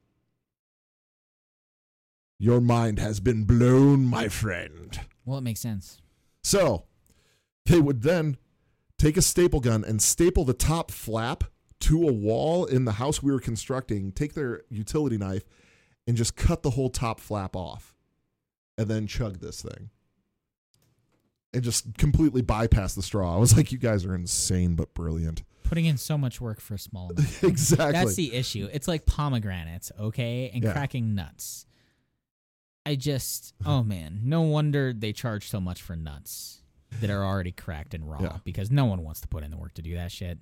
Your 2.39 2.61
mind 2.61 2.99
has 2.99 3.19
been 3.19 3.43
blown, 3.43 4.05
my 4.05 4.29
friend. 4.29 4.97
Well, 5.25 5.39
it 5.39 5.41
makes 5.43 5.59
sense. 5.59 6.01
So 6.41 6.85
they 7.65 7.81
would 7.81 8.03
then 8.03 8.37
take 8.97 9.17
a 9.17 9.21
staple 9.21 9.59
gun 9.59 9.83
and 9.83 10.01
staple 10.01 10.45
the 10.45 10.53
top 10.53 10.89
flap 10.89 11.43
to 11.81 12.07
a 12.07 12.13
wall 12.13 12.63
in 12.65 12.85
the 12.85 12.93
house 12.93 13.21
we 13.21 13.31
were 13.33 13.39
constructing, 13.41 14.13
take 14.13 14.33
their 14.33 14.61
utility 14.69 15.17
knife 15.17 15.43
and 16.07 16.15
just 16.15 16.37
cut 16.37 16.63
the 16.63 16.71
whole 16.71 16.89
top 16.89 17.19
flap 17.19 17.57
off 17.57 17.93
and 18.77 18.87
then 18.87 19.05
chug 19.07 19.39
this 19.39 19.61
thing. 19.61 19.89
And 21.57 21.63
just 21.63 21.97
completely 21.97 22.43
bypass 22.43 22.93
the 22.93 23.01
straw. 23.01 23.33
I 23.33 23.39
was 23.39 23.57
like, 23.57 23.71
you 23.71 23.79
guys 23.79 24.05
are 24.05 24.13
insane 24.13 24.75
but 24.75 24.93
brilliant. 24.93 25.41
Putting 25.63 25.85
in 25.85 25.97
so 25.97 26.15
much 26.15 26.39
work 26.39 26.61
for 26.61 26.75
a 26.75 26.79
small 26.79 27.09
amount. 27.09 27.27
exactly. 27.43 27.93
That's 27.93 28.13
the 28.15 28.35
issue. 28.35 28.69
It's 28.71 28.87
like 28.87 29.07
pomegranates, 29.07 29.91
okay, 29.99 30.51
and 30.53 30.63
Yeah. 30.63 30.73
cracking 30.73 31.15
nuts. 31.15 31.65
I 32.85 32.93
just, 32.95 33.55
oh 33.65 33.81
man, 33.83 34.21
no 34.23 34.41
wonder 34.43 34.93
they 34.93 35.13
charge 35.13 35.49
so 35.49 35.59
much 35.59 35.81
for 35.81 35.95
nuts 35.95 36.61
that 37.01 37.09
are 37.09 37.25
already 37.25 37.51
cracked 37.51 37.95
and 37.95 38.07
raw 38.07 38.21
Yeah. 38.21 38.37
because 38.43 38.69
no 38.69 38.85
one 38.85 39.03
wants 39.03 39.19
to 39.21 39.27
put 39.27 39.43
in 39.43 39.49
the 39.49 39.57
work 39.57 39.73
to 39.73 39.81
do 39.81 39.95
that 39.95 40.11
shit. 40.11 40.37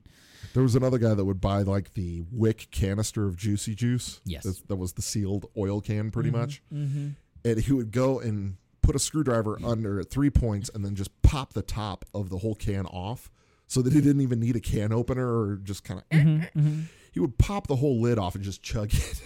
There 0.53 0.64
was 0.64 0.76
another 0.76 0.98
guy 0.98 1.14
that 1.14 1.23
would 1.23 1.40
buy 1.40 1.61
like 1.61 1.94
the 1.94 2.23
wick 2.30 2.68
canister 2.72 3.26
of 3.26 3.38
juicy 3.38 3.73
juice. 3.73 4.19
Yes. 4.26 4.44
That, 4.44 4.68
that 4.68 4.76
was 4.76 4.91
the 4.94 5.02
sealed 5.02 5.45
oil 5.57 5.80
can 5.80 6.11
pretty 6.11 6.30
much. 6.30 6.61
Mm-hmm. 6.73 7.07
and 7.45 7.60
he 7.60 7.72
would 7.72 7.91
go 7.91 8.19
and 8.19 8.57
put 8.86 8.95
a 8.95 8.99
screwdriver 8.99 9.57
under 9.64 10.03
three 10.03 10.30
points 10.30 10.70
and 10.74 10.86
then 10.86 10.95
just 10.95 11.10
pop 11.22 11.53
the 11.53 11.62
top 11.62 12.06
of 12.14 12.30
the 12.30 12.38
whole 12.38 12.56
can 12.56 12.86
off 12.86 13.32
so 13.68 13.82
that 13.82 13.91
he 13.94 13.99
didn't 14.02 14.22
even 14.22 14.40
need 14.40 14.56
a 14.56 14.60
can 14.60 14.94
opener 14.94 15.28
or 15.28 15.56
just 15.64 15.84
kind 15.84 15.99
of 16.02 16.10
Mm-hmm. 16.10 16.82
he 17.12 17.20
would 17.20 17.38
pop 17.38 17.68
the 17.68 17.76
whole 17.78 17.99
lid 17.99 18.20
off 18.20 18.36
and 18.36 18.44
just 18.44 18.62
chug 18.62 18.94
it 18.94 19.22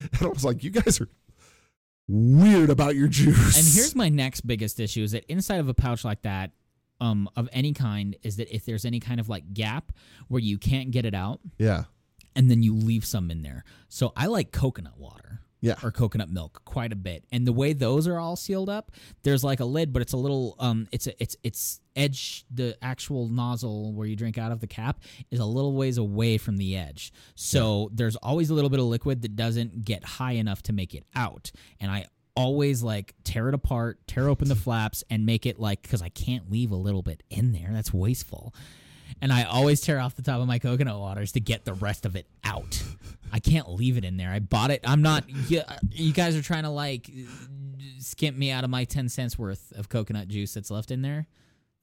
and 0.00 0.22
i 0.22 0.26
was 0.28 0.44
like 0.44 0.64
you 0.64 0.70
guys 0.70 1.00
are 1.00 1.08
weird 2.08 2.70
about 2.70 2.94
your 2.96 3.08
juice 3.08 3.56
And 3.56 3.66
here's 3.74 3.94
my 3.94 4.08
next 4.08 4.42
biggest 4.42 4.78
issue: 4.80 5.02
is 5.02 5.12
that 5.12 5.24
inside 5.30 5.58
of 5.58 5.68
a 5.68 5.74
pouch 5.74 6.04
like 6.04 6.22
that, 6.22 6.52
um, 7.00 7.28
of 7.34 7.48
any 7.52 7.72
kind, 7.72 8.14
is 8.22 8.36
that 8.36 8.54
if 8.54 8.64
there's 8.64 8.84
any 8.84 9.00
kind 9.00 9.18
of 9.18 9.28
like 9.28 9.52
gap 9.52 9.90
where 10.28 10.40
you 10.40 10.56
can't 10.56 10.90
get 10.92 11.04
it 11.04 11.14
out, 11.14 11.40
yeah 11.58 11.84
and 12.36 12.50
then 12.50 12.62
you 12.62 12.74
leave 12.76 13.04
some 13.04 13.30
in 13.30 13.42
there. 13.42 13.64
So 13.88 14.12
I 14.16 14.26
like 14.26 14.52
coconut 14.52 14.98
water. 14.98 15.40
Yeah. 15.60 15.74
Or 15.82 15.90
coconut 15.90 16.30
milk 16.30 16.62
quite 16.64 16.92
a 16.92 16.96
bit. 16.96 17.24
And 17.32 17.46
the 17.46 17.52
way 17.52 17.72
those 17.72 18.06
are 18.06 18.18
all 18.18 18.36
sealed 18.36 18.68
up, 18.68 18.92
there's 19.22 19.42
like 19.42 19.60
a 19.60 19.64
lid, 19.64 19.92
but 19.92 20.02
it's 20.02 20.12
a 20.12 20.16
little 20.16 20.54
um 20.58 20.86
it's 20.92 21.06
a, 21.06 21.22
it's 21.22 21.36
it's 21.42 21.80
edge 21.96 22.44
the 22.50 22.76
actual 22.82 23.28
nozzle 23.28 23.92
where 23.94 24.06
you 24.06 24.14
drink 24.16 24.36
out 24.36 24.52
of 24.52 24.60
the 24.60 24.66
cap 24.66 25.00
is 25.30 25.40
a 25.40 25.44
little 25.44 25.72
ways 25.72 25.98
away 25.98 26.38
from 26.38 26.58
the 26.58 26.76
edge. 26.76 27.12
So 27.34 27.90
there's 27.92 28.16
always 28.16 28.50
a 28.50 28.54
little 28.54 28.70
bit 28.70 28.80
of 28.80 28.86
liquid 28.86 29.22
that 29.22 29.34
doesn't 29.34 29.84
get 29.84 30.04
high 30.04 30.32
enough 30.32 30.62
to 30.64 30.72
make 30.72 30.94
it 30.94 31.04
out. 31.14 31.50
And 31.80 31.90
I 31.90 32.06
always 32.36 32.82
like 32.82 33.14
tear 33.24 33.48
it 33.48 33.54
apart, 33.54 33.98
tear 34.06 34.28
open 34.28 34.48
the 34.48 34.54
flaps, 34.66 35.02
and 35.10 35.24
make 35.26 35.46
it 35.46 35.58
like 35.58 35.82
because 35.82 36.02
I 36.02 36.10
can't 36.10 36.50
leave 36.50 36.70
a 36.70 36.76
little 36.76 37.02
bit 37.02 37.22
in 37.30 37.52
there. 37.52 37.70
That's 37.72 37.92
wasteful. 37.92 38.54
And 39.20 39.32
I 39.32 39.44
always 39.44 39.80
tear 39.80 39.98
off 39.98 40.14
the 40.14 40.22
top 40.22 40.40
of 40.40 40.46
my 40.46 40.58
coconut 40.58 40.98
waters 40.98 41.32
to 41.32 41.40
get 41.40 41.64
the 41.64 41.74
rest 41.74 42.04
of 42.04 42.16
it 42.16 42.26
out. 42.44 42.82
I 43.32 43.40
can't 43.40 43.70
leave 43.70 43.96
it 43.96 44.04
in 44.04 44.16
there. 44.16 44.30
I 44.30 44.40
bought 44.40 44.70
it. 44.70 44.80
I'm 44.84 45.02
not. 45.02 45.24
You, 45.48 45.62
you 45.90 46.12
guys 46.12 46.36
are 46.36 46.42
trying 46.42 46.64
to 46.64 46.70
like 46.70 47.10
skimp 47.98 48.36
me 48.36 48.50
out 48.50 48.64
of 48.64 48.70
my 48.70 48.84
ten 48.84 49.08
cents 49.08 49.38
worth 49.38 49.72
of 49.76 49.88
coconut 49.88 50.28
juice 50.28 50.54
that's 50.54 50.70
left 50.70 50.90
in 50.90 51.02
there. 51.02 51.26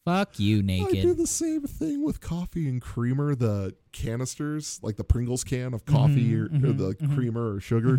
Fuck 0.06 0.38
you, 0.38 0.62
naked. 0.62 1.00
I 1.00 1.02
do 1.02 1.14
the 1.14 1.28
same 1.28 1.62
thing 1.62 2.04
with 2.04 2.20
coffee 2.20 2.68
and 2.68 2.82
creamer, 2.82 3.36
the 3.36 3.74
canisters, 3.94 4.80
like 4.84 4.98
the 4.98 5.06
Pringles 5.06 5.46
can 5.46 5.74
of 5.74 5.86
coffee 5.86 6.32
mm-hmm, 6.32 6.42
or, 6.42 6.70
or 6.70 6.74
mm-hmm, 6.74 6.78
the 6.78 6.96
mm-hmm. 6.96 7.16
creamer 7.16 7.56
or 7.56 7.62
sugar. 7.62 7.98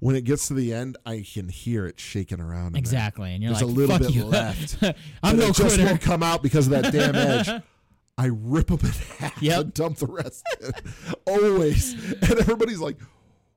When 0.00 0.16
it 0.16 0.24
gets 0.24 0.48
to 0.48 0.54
the 0.54 0.72
end, 0.72 0.96
I 1.04 1.24
can 1.30 1.48
hear 1.48 1.86
it 1.86 2.00
shaking 2.00 2.40
around. 2.40 2.76
Exactly, 2.76 3.32
and 3.32 3.42
you're 3.42 3.52
There's 3.52 3.62
like, 3.62 3.70
a 3.70 3.74
little 3.74 3.98
"Fuck 3.98 4.06
bit 4.06 4.14
you." 4.14 4.24
left. 4.24 4.78
I'm 4.82 4.94
and 5.22 5.38
no 5.38 5.46
it 5.48 5.54
just 5.54 5.78
won't 5.78 6.00
come 6.00 6.22
out 6.22 6.42
because 6.42 6.66
of 6.66 6.82
that 6.82 6.92
damn 6.92 7.14
edge. 7.14 7.62
I 8.16 8.26
rip 8.32 8.68
them 8.68 8.78
in 8.82 8.90
half 9.18 9.42
Yep. 9.42 9.60
and 9.60 9.74
dump 9.74 9.96
the 9.98 10.06
rest. 10.06 10.44
Always. 11.26 11.94
And 12.12 12.38
everybody's 12.38 12.78
like, 12.80 12.96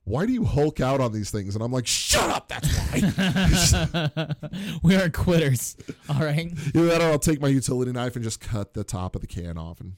why 0.03 0.25
do 0.25 0.31
you 0.33 0.45
hulk 0.45 0.79
out 0.79 0.99
on 1.01 1.11
these 1.11 1.29
things? 1.31 1.53
And 1.53 1.63
I'm 1.63 1.71
like, 1.71 1.85
shut 1.85 2.29
up, 2.29 2.47
that's 2.47 2.67
why. 2.91 4.35
we 4.83 4.95
are 4.95 5.09
quitters. 5.09 5.75
All 6.09 6.21
right. 6.21 6.51
Either 6.73 6.85
that 6.85 7.01
or 7.01 7.11
I'll 7.11 7.19
take 7.19 7.41
my 7.41 7.49
utility 7.49 7.91
knife 7.91 8.15
and 8.15 8.23
just 8.23 8.39
cut 8.39 8.73
the 8.73 8.83
top 8.83 9.15
of 9.15 9.21
the 9.21 9.27
can 9.27 9.57
off 9.57 9.79
and 9.81 9.93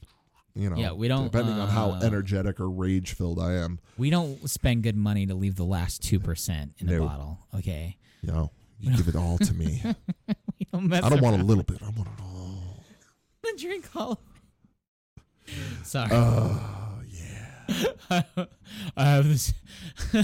you 0.54 0.68
know 0.68 0.76
Yeah, 0.76 0.92
we 0.92 1.06
don't, 1.06 1.24
depending 1.30 1.54
on 1.54 1.68
how 1.68 1.92
uh, 1.92 2.00
energetic 2.02 2.58
or 2.58 2.68
rage 2.68 3.12
filled 3.14 3.38
I 3.38 3.52
am. 3.54 3.78
We 3.96 4.10
don't 4.10 4.50
spend 4.50 4.82
good 4.82 4.96
money 4.96 5.24
to 5.26 5.34
leave 5.34 5.54
the 5.54 5.64
last 5.64 6.02
two 6.02 6.18
percent 6.18 6.72
in 6.78 6.88
a 6.88 6.98
No. 6.98 7.06
bottle. 7.06 7.38
Okay. 7.56 7.96
You 8.22 8.32
know, 8.32 8.50
you 8.80 8.96
give 8.96 9.06
it 9.08 9.16
all 9.16 9.38
to 9.38 9.54
me. 9.54 9.82
We 10.58 10.66
don't 10.78 10.88
mess 10.88 11.02
I 11.02 11.08
don't 11.08 11.20
want 11.22 11.40
a 11.40 11.44
little 11.44 11.64
bit. 11.64 11.82
I 11.82 11.86
want 11.90 12.06
it 12.08 12.22
all. 12.22 12.84
drink 13.58 13.84
all. 13.96 14.20
Sorry. 15.82 16.08
Oh 16.12 17.00
yeah. 17.10 18.22
I 18.96 19.04
have 19.04 19.28
this. 19.28 19.52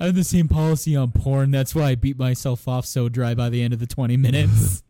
I 0.00 0.04
have 0.04 0.14
the 0.14 0.24
same 0.24 0.48
policy 0.48 0.96
on 0.96 1.12
porn. 1.12 1.50
That's 1.50 1.74
why 1.74 1.90
I 1.90 1.94
beat 1.94 2.18
myself 2.18 2.66
off 2.68 2.86
so 2.86 3.08
dry 3.08 3.34
by 3.34 3.48
the 3.48 3.62
end 3.62 3.72
of 3.72 3.80
the 3.80 3.86
twenty 3.86 4.16
minutes. 4.16 4.82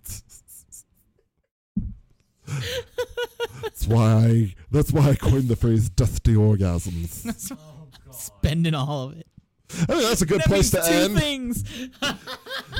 That's 3.63 3.87
why 3.87 4.13
I 4.13 4.55
that's 4.71 4.93
why 4.93 5.11
I 5.11 5.15
coined 5.15 5.49
the 5.49 5.57
phrase 5.57 5.89
dusty 5.89 6.35
orgasms. 6.35 7.57
Spending 8.11 8.75
all 8.75 9.09
of 9.09 9.19
it. 9.19 9.27
I 9.73 9.85
think 9.87 10.03
that's 10.03 10.23
a 10.23 10.27
good 10.27 10.41
That 10.41 10.47
place 10.49 10.71
to 10.73 10.79
two 10.79 10.83
end. 10.93 11.19
things. 11.19 11.63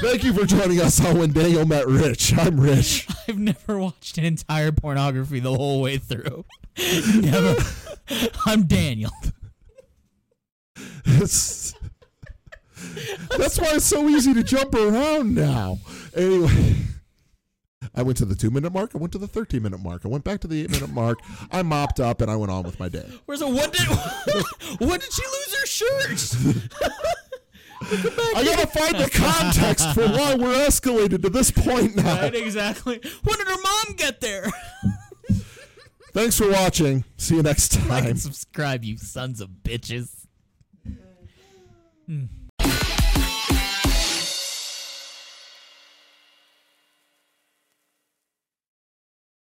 Thank 0.01 0.25
you 0.25 0.33
for 0.33 0.45
joining 0.45 0.81
us 0.81 1.05
on 1.05 1.19
When 1.19 1.33
Daniel 1.33 1.65
Met 1.65 1.87
Rich. 1.87 2.37
I'm 2.37 2.59
Rich. 2.61 3.07
I've 3.29 3.39
never 3.39 3.79
watched 3.79 4.19
an 4.19 4.25
entire 4.25 4.73
pornography 4.73 5.39
the 5.41 5.55
whole 5.55 5.81
way 5.83 5.99
through. 5.99 6.45
never. 7.21 7.57
I'm 8.47 8.65
Daniel. 8.65 9.13
It's, 11.05 11.75
that's 13.37 13.59
why 13.59 13.73
it's 13.75 13.85
so 13.85 14.09
easy 14.09 14.35
to 14.35 14.43
jump 14.43 14.75
around 14.75 15.35
now. 15.35 15.79
Anyway, 16.17 16.75
I 17.95 18.03
went 18.03 18.19
to 18.19 18.25
the 18.27 18.35
two 18.35 18.51
minute 18.51 18.73
mark. 18.73 18.91
I 18.95 18.99
went 18.99 19.13
to 19.13 19.19
the 19.19 19.27
13 19.27 19.63
minute 19.63 19.81
mark. 19.81 20.03
I 20.05 20.09
went 20.09 20.23
back 20.25 20.41
to 20.41 20.47
the 20.47 20.63
eight 20.63 20.71
minute 20.71 20.91
mark. 20.91 21.19
I 21.51 21.63
mopped 21.63 21.99
up 21.99 22.21
and 22.21 22.31
I 22.31 22.37
went 22.37 22.51
on 22.53 22.63
with 22.63 22.79
my 22.79 22.89
day. 22.89 23.09
Where's 23.27 23.41
a 23.41 23.49
what 23.49 23.73
did 23.73 23.87
what 24.79 25.01
did 25.01 25.13
she 25.13 25.23
lose 25.23 25.61
her 25.61 25.67
shirt? 25.67 26.63
I 28.37 28.45
gotta 28.45 28.67
find 28.67 28.95
the 28.97 29.11
context 29.11 29.95
for 29.95 30.07
why 30.07 30.35
we're 30.35 30.67
escalated 30.67 31.23
to 31.23 31.31
this 31.31 31.51
point 31.51 31.97
now. 31.97 32.21
Right, 32.21 32.35
exactly. 32.35 33.01
When 33.25 33.39
did 33.39 33.47
her 33.49 33.57
mom 33.63 33.97
get 33.97 34.21
there? 34.21 34.47
Thanks 36.13 36.37
for 36.37 36.51
watching. 36.51 37.05
See 37.17 37.37
you 37.37 37.43
next 37.43 37.77
Like 37.89 38.03
time. 38.03 38.11
and 38.11 38.21
subscribe, 38.21 38.85
you 38.85 38.99
sons 38.99 39.41
of 39.41 39.49
bitches. 39.63 40.11
Hmm. 42.07 42.25